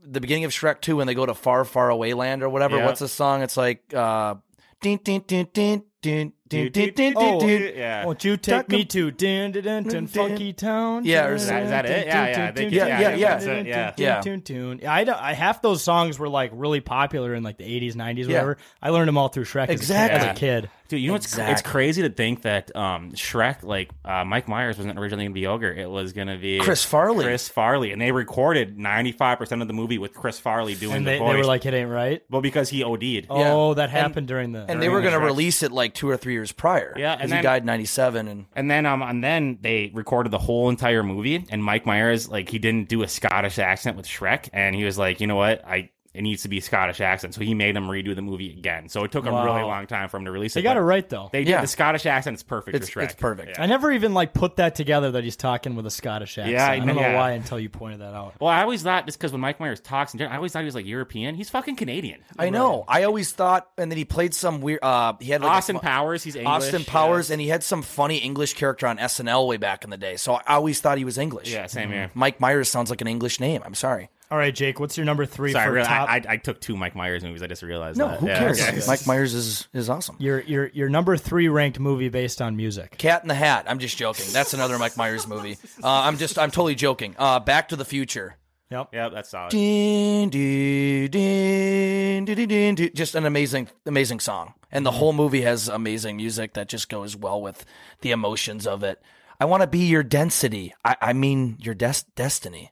[0.05, 2.77] the beginning of Shrek 2 when they go to far far away land or whatever.
[2.79, 2.87] Yeah.
[2.87, 3.43] What's the song?
[3.43, 4.35] It's like uh
[4.81, 7.73] din din din din din din Dude, din Oh, din din.
[7.77, 8.05] yeah.
[8.05, 11.05] Won't you take Talk me to din din din din funky town?
[11.05, 12.07] Yeah, or is that- is that it?
[12.07, 13.39] Yeah, yeah, I think- yeah, yeah, yeah.
[13.39, 14.21] Dun, dun, Yeah.
[14.21, 14.89] dun, dun, dun.
[14.89, 18.27] I, don't- I half those songs were like really popular in like the 80s, 90s,
[18.27, 18.35] Yeah.
[18.35, 18.59] whatever.
[18.83, 20.29] I learned them all through Shrek as a kid- Exactly.
[20.29, 20.71] as a kid.
[20.89, 21.71] Dude, you know what's it's Exactly.
[21.71, 25.47] crazy to think that um, Shrek, like uh, Mike Myers, wasn't originally going to be
[25.47, 25.73] Ogre.
[25.73, 27.25] It was going to be Chris Farley.
[27.25, 30.97] Chris Farley, and they recorded ninety five percent of the movie with Chris Farley doing
[30.97, 31.33] And the voice.
[31.33, 32.21] they were like, it ain't right.
[32.29, 33.27] well, because he OD'd.
[33.31, 34.67] Oh, that And- happened during the.
[34.69, 35.25] And they were the going to Shrek.
[35.25, 36.93] release it like 2 or 3 years prior.
[36.97, 40.31] Yeah, and then- he died in 97 and And then um and then they recorded
[40.33, 44.07] the whole entire movie and Mike Myers like he didn't do a Scottish accent with
[44.07, 45.65] Shrek and he was like, "You know what?
[45.65, 48.51] I it needs to be a Scottish accent." So he made him redo the movie
[48.51, 48.89] again.
[48.89, 50.61] So it took a really long time for him to release it.
[50.61, 51.29] They got it right, though.
[51.33, 51.51] They did.
[51.51, 51.61] Yeah.
[51.61, 53.05] The Scottish accent is perfect It's- for Shrek.
[53.05, 53.59] it's perfect.
[53.59, 56.53] I never even like put that together that he's talking with a Scottish accent.
[56.53, 57.15] Yeah, I don't know yeah.
[57.17, 58.35] why until you pointed that out.
[58.41, 60.61] Well, I always thought just because when Mike Myers talks, in general, I always thought
[60.61, 61.35] he was like European.
[61.35, 62.21] He's fucking Canadian.
[62.39, 62.85] I know.
[62.89, 64.81] I always thought, and then he played some weird.
[64.83, 66.53] Uh, he had like Austin fu- Powers, he's English.
[66.53, 69.97] Austin Powers, and he had some funny English character on SNL way back in the
[69.97, 70.17] day.
[70.17, 71.53] So I always thought he was English.
[71.53, 72.11] Yeah, same here.
[72.15, 73.63] Mike Myers sounds like an English name.
[73.65, 74.11] I'm sorry.
[74.33, 76.09] All right, Jake, what's your number three Sorry, for really, top?
[76.09, 77.43] I, I, I took two Mike Myers movies.
[77.43, 78.19] I just realized No, that.
[78.21, 78.63] who Yeah, cares?
[78.63, 78.81] okay.
[78.87, 80.17] Mike Myers is is awesome.
[80.19, 82.97] your your your number three ranked movie based on music.
[82.97, 83.67] Cat in the Hat.
[83.69, 84.25] I'm just joking.
[84.33, 85.59] That's another Mike Myers movie.
[85.85, 86.39] Uh, I'm just.
[86.39, 87.15] I'm totally joking.
[87.19, 88.37] Uh, Back to the Future.
[88.71, 88.89] Yep.
[88.95, 89.51] Yeah, that's solid.
[89.51, 92.91] Din, din, din, din, din, din, din.
[92.95, 97.15] Just an amazing, amazing song, and the whole movie has amazing music that just goes
[97.15, 97.67] well with
[98.01, 98.99] the emotions of it.
[99.39, 100.73] I want to be your density.
[100.87, 102.71] I, I mean your des- destiny.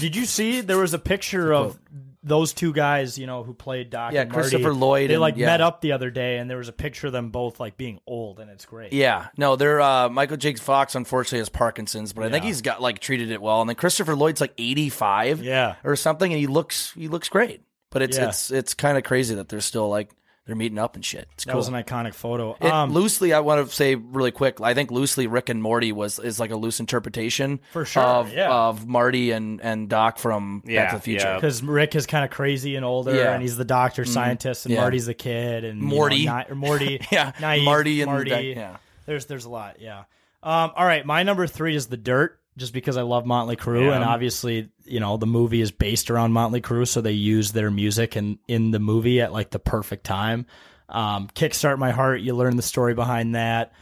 [0.00, 1.78] Did you see there was a picture of
[2.22, 4.12] those two guys, you know, who played Doc.
[4.12, 5.46] Yeah, and Marty, Christopher Lloyd They and- like yeah.
[5.46, 7.98] met up the other day, and there was a picture of them both like being
[8.06, 8.92] old, and it's great.
[8.92, 10.54] Yeah, no, they're uh, Michael J.
[10.56, 10.94] Fox.
[10.94, 12.48] Unfortunately, has Parkinson's, but I think Yeah.
[12.48, 13.60] he's got like treated it well.
[13.62, 15.76] And then Christopher Lloyd's like eighty five, Yeah.
[15.82, 17.62] or something, and he looks he looks great.
[17.90, 18.28] But it's Yeah.
[18.28, 20.10] it's it's kind of crazy that they're still like
[20.50, 21.28] they're meeting up and shit.
[21.34, 21.58] It's that cool.
[21.58, 22.56] was an iconic photo.
[22.60, 24.60] It- um, loosely, I want to say really quick.
[24.60, 28.32] I think loosely, Rick and Morty was is like a loose interpretation For sure, of,
[28.32, 28.50] yeah.
[28.52, 31.34] of Marty and, and Doc from Back to the Future.
[31.36, 33.32] because Rick is kind of crazy and older, Yeah.
[33.32, 34.08] and he's the doctor Mhm.
[34.08, 34.80] scientist, and Yeah.
[34.80, 36.28] Marty's the kid, and you know, Morty.
[36.28, 38.30] or Morty, Yeah, naive Marty and the Marty.
[38.30, 38.76] doc- yeah.
[39.06, 40.00] There's there's a lot, yeah.
[40.42, 43.86] Um, all right, my number three is the Dirt, just because I love Motley Crue,
[43.86, 43.94] Yeah.
[43.94, 47.70] and obviously, you know, the movie is based around Motley Crue, so they use their
[47.70, 50.46] music in in the movie at like the perfect time.
[50.88, 53.72] Um, Kickstart My Heart, you learn the story behind that.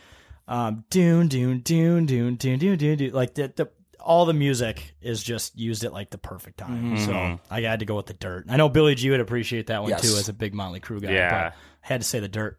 [0.47, 3.13] Um, Dune, Dune, Dune, Dune, Dune, Dune, Dune, Dune.
[3.13, 3.71] Like the, the
[4.01, 6.97] all the music is just used at like the perfect time.
[6.97, 7.05] Mhm.
[7.05, 8.47] So I had to go with the Dirt.
[8.49, 10.03] I know Billy G would appreciate that one Yes.
[10.03, 11.13] too, as a big Motley Crue guy.
[11.13, 11.31] Yeah.
[11.31, 12.59] but I had to say the Dirt.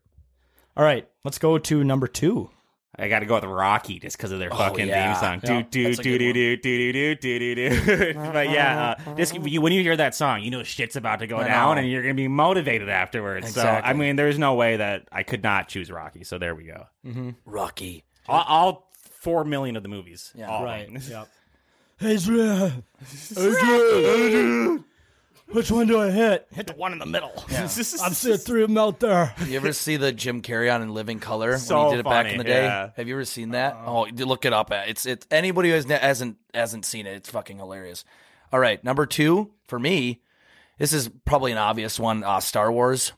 [0.77, 2.49] All right, let's go to number two.
[2.99, 5.13] I got to go with Rocky just because of their Oh, fucking yeah.
[5.13, 5.39] theme song.
[5.43, 8.13] Yeah, Do do that's a do good do do do do do do do.
[8.33, 11.27] But yeah, uh, just you, when you hear that song, you know shit's about to
[11.27, 11.81] go I down, know.
[11.81, 13.53] and you're gonna be motivated afterwards.
[13.53, 13.99] So I Exactly.
[13.99, 16.23] mean, there's no way that I could not choose Rocky.
[16.23, 16.85] So there we go.
[17.05, 17.29] Mm-hmm.
[17.45, 18.03] Rocky.
[18.27, 18.89] All, all
[19.21, 20.31] four million of the movies.
[20.35, 20.47] Yeah.
[20.49, 20.91] all of Right.
[20.93, 21.01] them.
[21.09, 21.27] Yep.
[21.99, 22.83] Hey, Adrian.
[23.37, 24.85] Adrian.
[25.51, 26.47] Which one do I hit?
[26.51, 27.31] Hit the one in the middle.
[27.49, 27.61] Yeah.
[28.03, 29.33] I'm seeing three of them out there.
[29.47, 32.03] You ever see the Jim Carrey on in Living Color when So he did it
[32.09, 32.63] back in the day?
[32.65, 32.89] yeah.
[32.95, 33.75] Have you ever seen that?
[33.85, 34.71] oh, look it up.
[34.71, 37.13] It's it's anybody who has, hasn't hasn't seen it.
[37.15, 38.05] It's fucking hilarious.
[38.51, 40.21] All right, number two for me.
[40.77, 42.23] This is probably an obvious one.
[42.23, 43.11] Uh, Star Wars.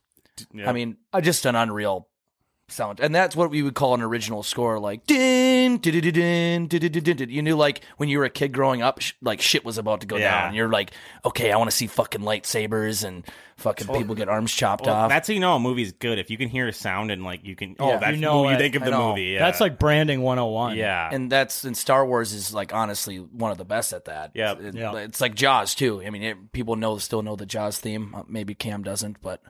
[0.54, 0.70] Yeah.
[0.70, 2.08] I mean, uh, just an unreal
[2.72, 4.80] sound, and that's what we would call an original score.
[4.80, 9.02] Like din, din, din, din, you knew like when you were a kid growing up,
[9.02, 10.32] sh- like shit was about to go Yeah.
[10.32, 10.48] down.
[10.48, 10.92] And you're like,
[11.26, 13.24] okay, I want to see fucking lightsabers and
[13.58, 15.10] fucking people get arms chopped Well, off.
[15.10, 17.46] that's how you know a movie's good if you can hear a sound and like
[17.46, 17.76] you can.
[17.80, 17.98] Oh, Yeah.
[17.98, 19.24] that's You know you think of the movie.
[19.26, 19.40] Yeah.
[19.40, 20.78] That's like branding 101.
[20.78, 21.10] yeah.
[21.12, 24.32] and that's and Star Wars is like honestly one of the best at that.
[24.34, 24.62] Yep.
[24.62, 24.96] It- Yeah.
[24.98, 26.02] it's like Jaws too.
[26.04, 28.16] I mean, it, people know still know the Jaws theme.
[28.16, 29.42] Uh, Maybe Cam doesn't, but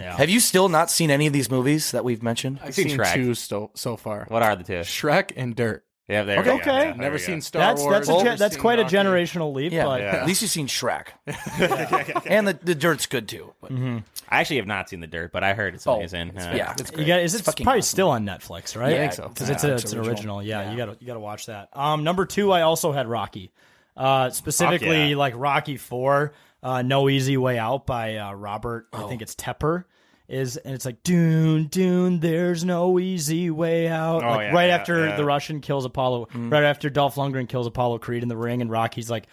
[0.00, 0.16] Yeah.
[0.16, 2.60] have you still not seen any of these movies that we've mentioned?
[2.62, 3.14] I've seen seen, Shrek.
[3.14, 4.26] two so, so far.
[4.28, 4.72] what are the two?
[4.80, 5.84] Shrek and Dirt.
[6.08, 6.38] Yeah, there.
[6.38, 6.48] Okay.
[6.50, 6.54] go.
[6.56, 6.66] Okay.
[6.70, 7.40] Yeah, there Never seen go.
[7.40, 7.92] Star That's Wars.
[7.92, 9.72] that's a never gen- that's seen quite a generational leap.
[9.72, 10.16] Yeah, but Yeah.
[10.16, 11.08] at least you've seen Shrek,
[12.26, 13.52] and the the Dirt's good too.
[13.60, 16.28] But I actually have not seen The Dirt, but I heard it's Oh, amazing.
[16.28, 17.06] it's- Uh, yeah, it's you great.
[17.08, 17.82] got is it It's probably awesome.
[17.82, 18.90] still on Netflix, right?
[18.90, 19.28] Yeah, I think so.
[19.28, 20.38] because it's, Yeah, a, it's it's an original.
[20.38, 20.42] original.
[20.44, 20.70] Yeah, Yeah.
[20.70, 21.68] you got to you got to watch that.
[21.72, 23.50] Um, number two, I also had Rocky,
[23.96, 25.16] uh, specifically yeah.
[25.16, 26.34] like Rocky Four,
[26.66, 28.88] uh, No Easy Way Out by uh, Robert.
[28.92, 29.08] I Oh.
[29.08, 29.84] think it's Tepper.
[30.28, 32.18] Is and it's like Dune, Dune.
[32.18, 34.24] There's no easy way out.
[34.24, 35.16] Oh, like yeah, right yeah, after yeah.
[35.16, 36.50] the Russian kills Apollo, Mm-hmm.
[36.50, 39.28] right after Dolph Lundgren kills Apollo Creed in the ring, and Rocky's like,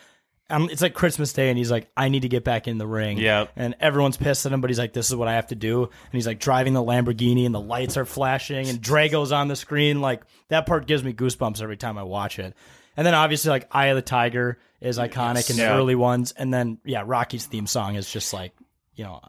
[0.52, 2.86] um, it's like Christmas Day, and he's like, I need to get back in the
[2.86, 3.18] ring.
[3.18, 3.48] Yeah.
[3.56, 5.82] And everyone's pissed at him, but he's like, this is what I have to do.
[5.86, 9.56] And he's like driving the Lamborghini, and the lights are flashing, and Drago's on the
[9.56, 10.00] screen.
[10.00, 12.54] Like that part gives me goosebumps every time I watch it.
[12.96, 15.76] And then obviously, like Eye of the Tiger is iconic in the Yeah.
[15.76, 18.54] early ones, and then yeah, Rocky's theme song is just like
[18.96, 19.22] you know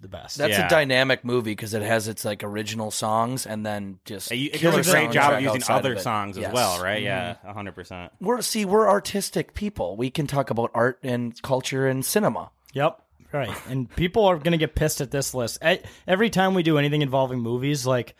[0.00, 0.38] the best.
[0.38, 0.66] That's Yeah.
[0.66, 4.60] a dynamic movie because it has its like original songs and then just You, it
[4.60, 6.48] does a great job of using other of songs Yes.
[6.48, 7.00] as well, right?
[7.02, 7.52] Yeah, Mm-hmm.
[7.52, 8.10] hundred percent.
[8.20, 9.96] We're see we're artistic people.
[9.96, 12.50] We can talk about art and culture and cinema.
[12.72, 12.98] Yep.
[13.32, 13.50] Right.
[13.68, 15.58] And people are going to get pissed at this list.
[16.06, 18.14] Every time we do anything involving movies, like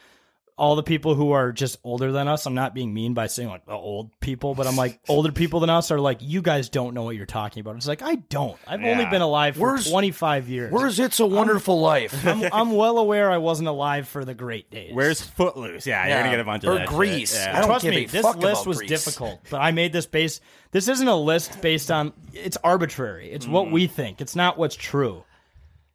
[0.62, 3.48] all the people who are just older than us, I'm not being mean by saying
[3.48, 6.68] like the old people, but I'm like older people than us are like, you guys
[6.68, 7.74] don't know what you're talking about.
[7.74, 8.56] It's like, I don't.
[8.64, 10.72] I've only been alive for Where's- 25 years.
[10.72, 12.24] Where's It's a Wonderful Life?
[12.24, 14.94] I'm, I'm well aware I wasn't alive for the great days.
[14.94, 15.84] Where's Footloose?
[15.84, 16.96] Yeah, you're gonna get a bunch of Or that shit.
[16.96, 17.34] Grease.
[17.34, 17.66] Yeah.
[17.66, 18.88] Trust me, this list was Grease.
[18.88, 20.42] difficult, but I made this based.
[20.70, 22.12] This isn't a list based on.
[22.32, 23.32] It's arbitrary.
[23.32, 23.72] It's what mm.
[23.72, 24.20] we think.
[24.20, 25.24] It's not what's true,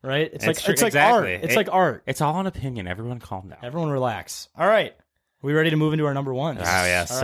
[0.07, 0.29] right?
[0.31, 1.35] It's, like true- it's like exactly.
[1.35, 1.43] art.
[1.43, 2.03] It's It- like art.
[2.07, 2.87] It's all an opinion.
[2.87, 3.59] Everyone, calm down.
[3.63, 4.49] Everyone relax.
[4.57, 4.95] All right,
[5.41, 6.57] we ready to move into our number one?
[6.57, 7.21] Oh yes, All right,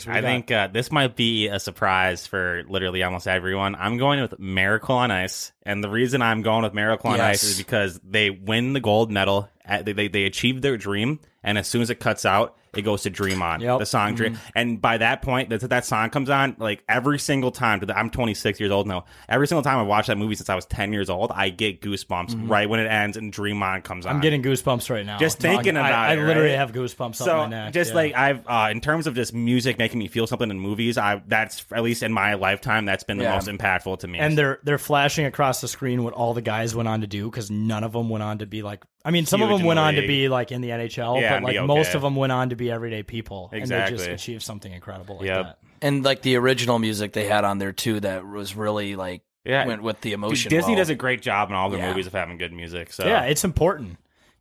[0.00, 0.06] sir.
[0.08, 0.18] Okay.
[0.18, 3.74] I think uh, this might be a surprise for literally almost everyone.
[3.74, 7.36] I'm going with Miracle on Ice, and the reason I'm going with Miracle on Yes.
[7.36, 9.48] Ice is because they win the gold medal.
[9.64, 12.82] At, they, they they achieve their dream, and as soon as it cuts out, it
[12.82, 13.78] goes to Dream On Yep.
[13.78, 14.38] the song Dream.
[14.54, 17.82] And by that point, that that song comes on like every single time.
[17.94, 19.04] I'm 26 years old now.
[19.28, 21.80] Every single time I watch that movie since I was 10 years old, I get
[21.80, 24.14] goosebumps right when it ends and Dream On comes on.
[24.16, 25.18] I'm getting goosebumps right now.
[25.18, 26.58] Just thinking I- about I, it, I literally right?
[26.58, 27.72] have goosebumps so up my neck.
[27.72, 27.96] just yeah.
[27.96, 31.22] like I've uh, in terms of just music making me feel something in movies, I
[31.26, 33.34] that's at least in my lifetime that's been the Yeah.
[33.34, 34.18] most impactful to me.
[34.18, 37.30] and they're they're flashing across the screen what all the guys went on to do
[37.30, 38.84] because none of them went on to be like.
[39.06, 41.30] I mean, some of them went the on to be like in the NHL, Yeah,
[41.30, 43.66] but and like be most of them went on to be everyday people, and they
[43.66, 44.14] just Exactly.
[44.14, 45.44] achieved something incredible like Yep.
[45.44, 45.58] that.
[45.80, 49.64] And like the original music they had on there too, that was really like Yeah,
[49.64, 50.50] went with the emotion.
[50.50, 50.78] Disney well.
[50.80, 51.88] does a great job in all their Yeah.
[51.90, 52.92] movies of having good music.
[52.92, 53.96] So Yeah, it's important.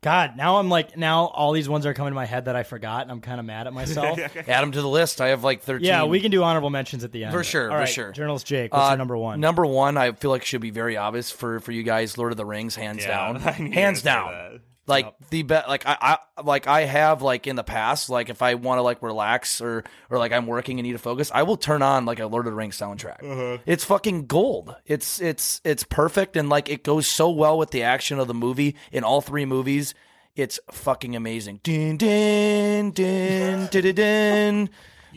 [0.05, 2.61] God, now I'm like, now all these ones are coming to my head that I
[2.61, 4.19] forgot, and I'm kind of mad at myself.
[4.19, 5.19] Add them to the list.
[5.19, 5.87] I have like thirteen.
[5.87, 8.11] yeah, we can do honorable mentions at the end For sure, All for right, sure.
[8.11, 9.39] Journalist Jake, what's Uh, your number one?
[9.39, 12.17] Number one, I feel like should be very obvious for for you guys.
[12.19, 14.61] Lord of the Rings, hands Yeah, down, I knew you were hands gonna down.
[14.87, 18.41] Like the best like I, I, like I have like in the past, like if
[18.43, 21.41] I want to like relax or or like I'm working and need to focus, I
[21.43, 23.23] will turn on like a Lord of the Rings soundtrack.
[23.23, 23.57] Uh-huh.
[23.65, 24.75] It's fucking gold.
[24.85, 28.35] It's it's it's perfect and like it goes so well with the action of the
[28.35, 29.95] movie in all three movies.
[30.35, 31.61] It's fucking amazing.
[31.63, 34.69] Din din din din din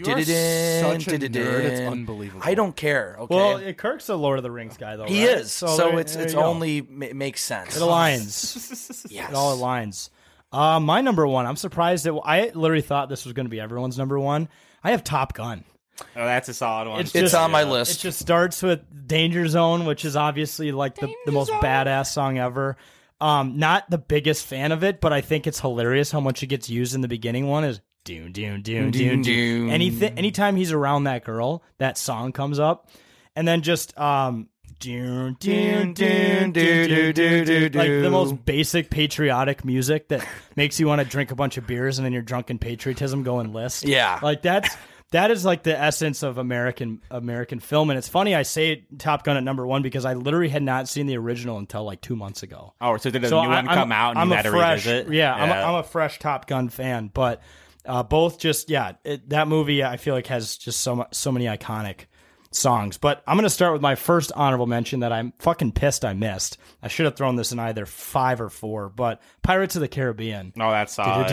[0.05, 0.19] din.
[0.19, 2.43] You are such a nerd, it's unbelievable.
[2.45, 3.17] I don't care.
[3.21, 3.35] Okay.
[3.35, 5.05] Well, uh, Kirk's a Lord of the Rings guy, though.
[5.05, 5.39] He right?
[5.39, 5.53] is.
[5.53, 6.45] So, there- it's there it's you go.
[6.45, 7.77] only ma- makes sense.
[7.77, 9.07] it aligns.
[9.11, 9.31] Yes.
[9.31, 10.11] It all aligns.
[10.53, 11.47] Uh, my number one.
[11.47, 14.49] I'm surprised that I literally thought this was going to be everyone's number one.
[14.83, 15.65] I have Top Gun.
[16.01, 17.07] Oh, that's a solid one.
[17.13, 17.99] It's on my list.
[17.99, 22.39] It just starts with Danger Zone, which is obviously like the, the most badass song
[22.39, 22.77] ever.
[23.21, 26.47] Um, not the biggest fan of it, but I think it's hilarious how much it
[26.47, 29.71] gets used in the beginning one is doon doon doon doon doon.
[29.71, 32.89] Anything anytime he's around that girl, that song comes up.
[33.37, 34.49] And then just um
[34.81, 40.25] doon doon doon doon doon doon doon like the most basic patriotic music that
[40.57, 43.41] makes you want to drink a bunch of beers and then your drunken patriotism go
[43.41, 43.85] enlist.
[43.85, 44.19] Yeah.
[44.23, 44.77] Like that's
[45.11, 49.25] that is like the essence of American American film, and it's funny I say Top
[49.25, 52.15] Gun at number one because I literally had not seen the original until like two
[52.15, 52.75] months ago.
[52.81, 54.37] Oh, so did a So new one I- I'm- come out and I'm you a
[54.37, 55.13] had to fresh, revisit?
[55.13, 57.41] Yeah, I'm, a, I'm a fresh Top Gun fan, but
[57.89, 61.47] uh, both just yeah, it, that movie I feel like has just so so many
[61.47, 62.07] iconic
[62.51, 62.99] songs.
[62.99, 66.59] But I'm gonna start with my first honorable mention that I'm fucking pissed I missed.
[66.83, 70.53] I should have thrown this in either five or four, but Pirates of the Caribbean.
[70.57, 71.29] No, oh, that's solid.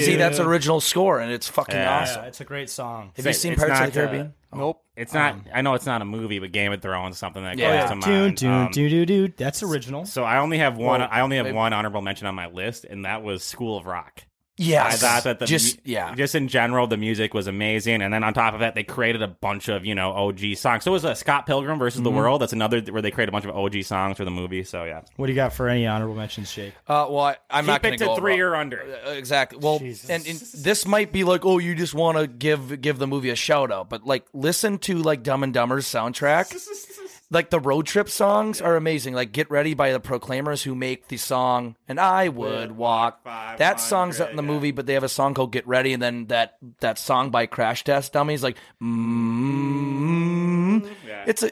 [0.00, 2.24] See, that's original score, and it's fucking awesome.
[2.24, 3.12] It's a great song.
[3.16, 4.34] Have you seen Pirates of the Caribbean?
[4.54, 4.80] Uh, Nope.
[4.96, 5.36] It's not.
[5.52, 7.88] I know it's not a movie, but Game of Thrones, something that Yeah.
[7.88, 8.36] comes to Dun, mind.
[8.36, 9.34] dun, Um, dun, dun, dun.
[9.36, 10.06] That's original.
[10.06, 11.00] so I only have one.
[11.00, 13.76] Well, I only have maybe- one honorable mention on my list, and that was School
[13.76, 14.22] of Rock.
[14.56, 15.02] Yes.
[15.02, 16.14] I thought that the just mu- yeah.
[16.14, 19.20] just in general, the music was amazing, and then on top of that, they created
[19.20, 20.84] a bunch of you know OG songs.
[20.84, 22.18] So it was a Scott Pilgrim versus the Mm-hmm.
[22.18, 22.40] World.
[22.40, 24.62] That's another where they created a bunch of OG songs for the movie.
[24.62, 26.72] So yeah, What do you got for any honorable mentions, Jake?
[26.86, 28.80] Uh, well, I, I'm Keep not going to go three or under.
[29.06, 29.58] Uh, exactly.
[29.60, 33.08] Well, and, and this might be like, oh, you just want to give give the
[33.08, 36.54] movie a shout out, but like, listen to like Dumb and Dumber's soundtrack.
[37.30, 39.14] like the road trip songs are amazing.
[39.14, 43.80] Like "Get Ready" by the Proclaimers, who make the song "And I Would Walk." That
[43.80, 46.26] song's not in the movie, but they have a song called "Get Ready," and then
[46.26, 48.56] that that song by Crash Test Dummies, like.
[48.82, 50.63] Mm-hmm.
[50.82, 50.94] Mm,
[51.26, 51.50] It's a,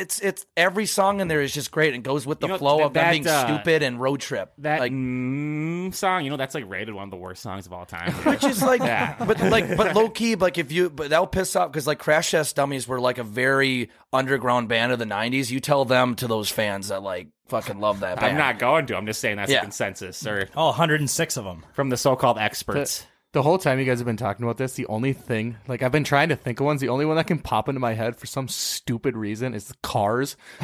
[0.00, 2.58] it's it's every song in there is just great and goes with the You know,
[2.58, 4.52] flow that- of them that, being uh, stupid and road trip.
[4.58, 7.72] that like mm, song, you know, that's like rated one of the worst songs of
[7.72, 8.12] all time.
[8.24, 9.16] which is like, Yeah.
[9.24, 12.30] but like, but low key, like if you, but that'll piss off because like Crash
[12.30, 15.50] Test Dummies were like a very underground band of the '90s.
[15.50, 18.32] You tell them to those fans that like fucking love that band.
[18.32, 18.96] I'm not going to.
[18.96, 19.58] I'm just saying that's Yeah.
[19.60, 21.64] the consensus, or Oh, 106 of them.
[21.74, 23.00] from the so-called experts.
[23.00, 23.06] the
[23.42, 26.04] whole time you guys have been talking about this, the only thing, like I've been
[26.04, 28.26] trying to think of ones, the only one that can pop into my head for
[28.26, 30.36] some stupid reason is cars.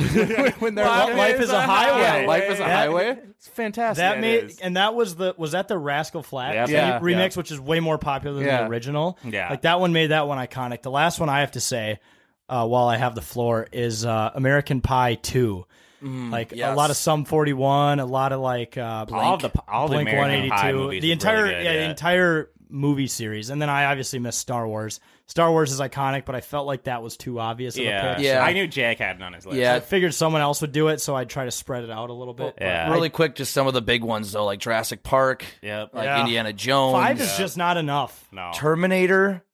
[0.59, 2.22] when they're Life, Life is a highway.
[2.22, 3.18] Yeah, life is a That- highway.
[3.36, 4.02] It's fantastic.
[4.02, 4.60] That made is.
[4.60, 6.68] and that was the was that the Rascal Flatts Yep.
[6.70, 7.01] Yeah.
[7.01, 8.62] remix, which is way more popular than Yeah.
[8.62, 9.18] the original.
[9.24, 9.48] Yeah.
[9.51, 10.82] like that one made that one iconic.
[10.82, 12.01] The last one I have to say,
[12.48, 15.64] uh, while I have the floor, is uh, American Pie Two.
[16.02, 19.86] like a lot of Sum Forty One, a lot of like uh, all the all
[19.88, 21.78] the Blink American Pie 182, the entire really good, yeah, yeah.
[21.84, 25.01] the entire movie series, and then I obviously missed Star Wars.
[25.26, 28.24] Star Wars is iconic, but I felt like that was too obvious of yeah, pick.
[28.24, 28.42] Yeah.
[28.44, 29.59] I knew Jack had it on his list.
[29.59, 29.74] Yeah.
[29.76, 32.12] I figured someone else would do it, so I'd try to spread it out a
[32.12, 32.55] little bit.
[32.56, 32.90] but Yeah.
[32.92, 35.90] Really quick, just some of the big ones though, like Jurassic Park, Yep.
[35.94, 36.20] like Yeah.
[36.20, 38.26] Indiana Jones, Five is just not enough.
[38.32, 38.51] No.
[38.55, 39.44] Terminator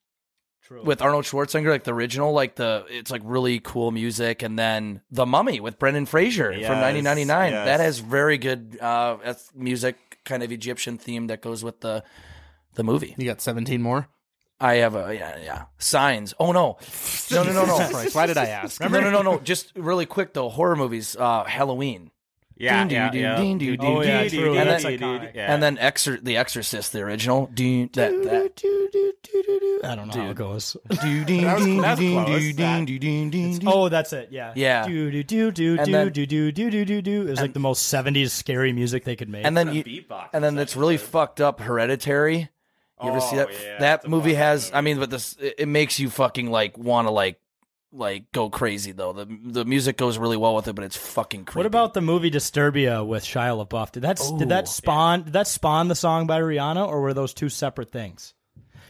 [0.62, 0.82] True.
[0.82, 5.02] with Arnold Schwarzenegger, like the original, like the it's like really cool music, and then
[5.10, 7.52] The Mummy with Brendan Fraser Yes, from 1999.
[7.52, 7.66] yes.
[7.66, 12.02] That has very good uh, that's music, kind of Egyptian theme that goes with the
[12.76, 13.14] the movie.
[13.18, 14.08] You got 17 more?
[14.58, 16.32] I have a yeah yeah signs.
[16.40, 16.78] Oh no,
[17.30, 17.88] no no no no.
[17.90, 18.80] Christ, why did I ask?
[18.80, 19.38] No, no, no, no.
[19.40, 20.48] Just really quick though.
[20.48, 21.14] Horror movies.
[21.14, 22.10] Uh, Halloween.
[22.58, 23.36] Yeah, Ding, yeah, ding, yeah.
[23.36, 24.48] ding, ding, Oh, ding, yeah, ding, true.
[24.52, 24.56] ding.
[24.56, 25.34] And That's then, iconic.
[25.34, 25.52] Yeah.
[25.52, 27.50] and then Exor- The Exorcist, the original.
[27.52, 28.62] Ding, that, that.
[29.84, 30.74] I don't know how it goes.
[31.02, 32.40] Do, ding, That was- ding, that's ding, close.
[32.40, 33.68] ding, That- ding, ding, ding, ding.
[33.68, 34.28] Oh, that's it.
[34.30, 34.54] Yeah.
[34.56, 34.86] Yeah.
[34.86, 37.22] Do do do do And do then- do do do do do do.
[37.26, 39.44] It was like the most '70s scary music they could make.
[39.44, 41.60] And then The you, beatbox and then is it's really actually fucked up.
[41.60, 42.48] Hereditary.
[43.02, 43.48] You ever see Oh, that?
[43.62, 44.66] yeah, that movie has.
[44.66, 44.74] movie.
[44.74, 47.38] I mean, but this it, it makes you fucking like want to like
[47.92, 49.12] like go crazy though.
[49.12, 51.58] The the music goes really well with it, but it's fucking creepy.
[51.58, 53.92] what about the movie Disturbia with Shia LaBeouf?
[53.92, 57.34] Did that did that spawn did that spawn the song by Rihanna, or were those
[57.34, 58.34] two separate things?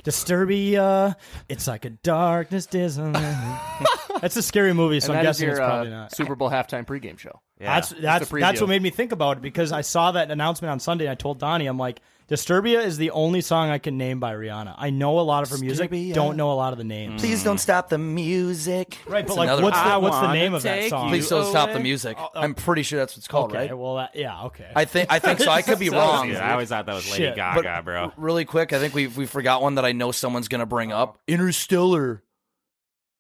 [0.05, 1.17] Disturbia,
[1.49, 3.13] it's like a darkness disney.
[4.21, 6.15] That's a scary movie, so And I'm guessing your, it's probably uh, not.
[6.17, 7.41] Super Bowl halftime pregame show.
[7.61, 7.75] Yeah.
[7.75, 10.81] That's that's that's what made me think about it because I saw that announcement on
[10.81, 11.05] Sunday.
[11.07, 14.35] and I told Donnie, I'm like, Disturbia is the only song I can name by
[14.35, 14.75] Rihanna.
[14.77, 16.13] I know a lot of her music, Disturbia.
[16.13, 17.23] don't know a lot of the names.
[17.23, 17.45] Please hmm.
[17.45, 18.99] don't stop the music.
[19.07, 19.89] Right, but That's like, another what's one.
[19.89, 21.09] the, what's the wanna name of that take song?
[21.09, 21.85] Please don't stop the away.
[21.85, 22.17] music.
[22.19, 22.41] Oh, oh.
[22.41, 23.79] I'm pretty sure that's what it's called, okay, right?
[23.79, 24.67] well, that, yeah, okay.
[24.75, 25.53] I think I think so.
[25.53, 26.29] I could be wrong.
[26.29, 27.37] Yeah, I always thought that was Lady Shit.
[27.37, 28.13] Gaga, But bro.
[28.17, 31.21] really quick, I think we we forgot one that I know someone's gonna bring up.
[31.29, 32.25] Interstellar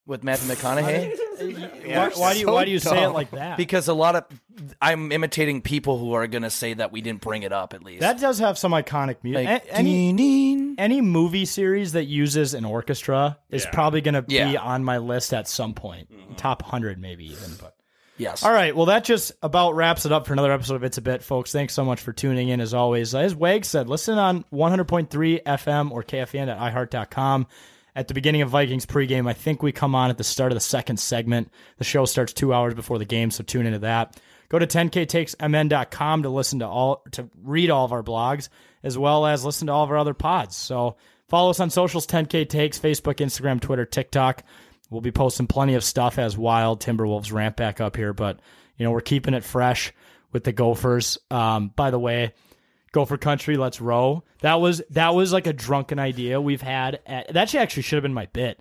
[0.07, 1.87] with Matthew McConaughey.
[1.87, 3.57] why, why do you why do you say it like that?
[3.57, 4.25] Because a lot of
[4.81, 8.01] I'm imitating people who are gonna say that we didn't bring it up at least.
[8.01, 9.47] that does have some iconic music.
[9.47, 13.71] Like, A- any ding, any movie series that uses an orchestra is Yeah.
[13.73, 14.61] probably going to be Yeah.
[14.61, 16.35] on my list at some point, mm-hmm.
[16.35, 17.51] top hundred maybe even.
[17.61, 17.75] But
[18.17, 18.45] yes.
[18.45, 18.75] All right.
[18.77, 21.53] Well, that just about wraps it up for another episode of It's a Bit, folks.
[21.53, 23.15] Thanks so much for tuning in as always.
[23.15, 27.47] As Wag said, listen on 100.3 FM or KFAN at iHeart.com.
[27.97, 30.57] At the beginning of Vikings pregame, I think we come on at the start of
[30.57, 31.51] the second segment.
[31.79, 34.21] The show starts two hours before the game, so tune into that.
[34.51, 38.51] Go to 10ktakesmn.com to listen to all, to read all of our blogs,
[38.83, 40.57] as well as listen to all of our other pods.
[40.57, 40.97] So
[41.29, 44.45] follow us on socials, 10k takes, Facebook, Instagram, Twitter, TikTok.
[44.91, 48.41] We'll be posting plenty of stuff as Wild Timberwolves ramp back up here, but
[48.77, 49.95] you know we're keeping it fresh
[50.33, 51.17] with the Gophers.
[51.31, 52.35] Um, by the way,
[52.97, 54.23] Gopher Country, let's row.
[54.41, 56.99] That was that was like a drunken idea we've had.
[57.05, 58.59] At, that actually should have been my bit.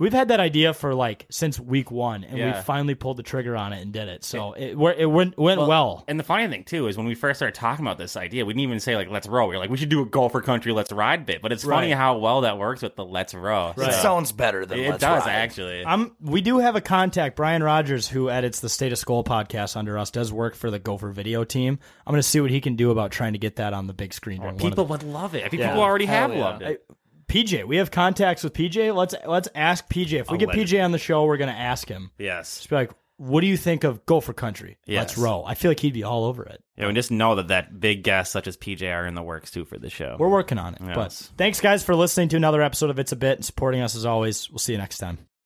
[0.00, 2.56] We've had that idea for like since week one, and Yeah.
[2.56, 4.22] we finally pulled the trigger on it and did it.
[4.22, 6.04] So it it, it went went well.
[6.06, 8.52] And the funny thing too is when we first started talking about this idea, we
[8.52, 10.72] didn't even say like "let's row." We were like, "We should do a Gopher Country,
[10.72, 11.42] let's ride" bit.
[11.42, 11.96] But it's funny Right.
[11.96, 15.24] how well that works with the "let's row." It sounds better than it Let's does
[15.26, 15.32] Ride.
[15.32, 15.84] actually.
[15.84, 16.12] I'm.
[16.20, 19.98] We do have a contact, Brian Rogers, who edits the State of Skol podcast under
[19.98, 20.10] us.
[20.12, 21.78] Does work for the Gopher Video team.
[22.06, 23.94] I'm going to see what he can do about trying to get that on the
[23.94, 24.38] big screen.
[24.38, 25.44] during one of People the- would love it.
[25.44, 25.70] I think Yeah.
[25.70, 26.44] people already Hell have yeah.
[26.44, 26.84] loved it.
[27.28, 28.94] PJ, we have contacts with PJ.
[28.94, 30.14] Let's let's ask PJ.
[30.14, 32.10] If we I'll get PJ on the show, we're going to ask him.
[32.18, 32.56] Yes.
[32.56, 34.78] Just be like, what do you think of Gopher Country?
[34.86, 35.18] Let's Yes.
[35.18, 35.44] row.
[35.46, 36.62] I feel like he'd be all over it.
[36.76, 39.50] Yeah, and just know that that big guests such as PJ are in the works
[39.50, 40.16] too for the show.
[40.18, 40.80] We're working on it.
[40.94, 43.94] But thanks, guys, for listening to another episode of It's a Bit and supporting us
[43.96, 44.48] as always.
[44.50, 45.18] We'll see you next time.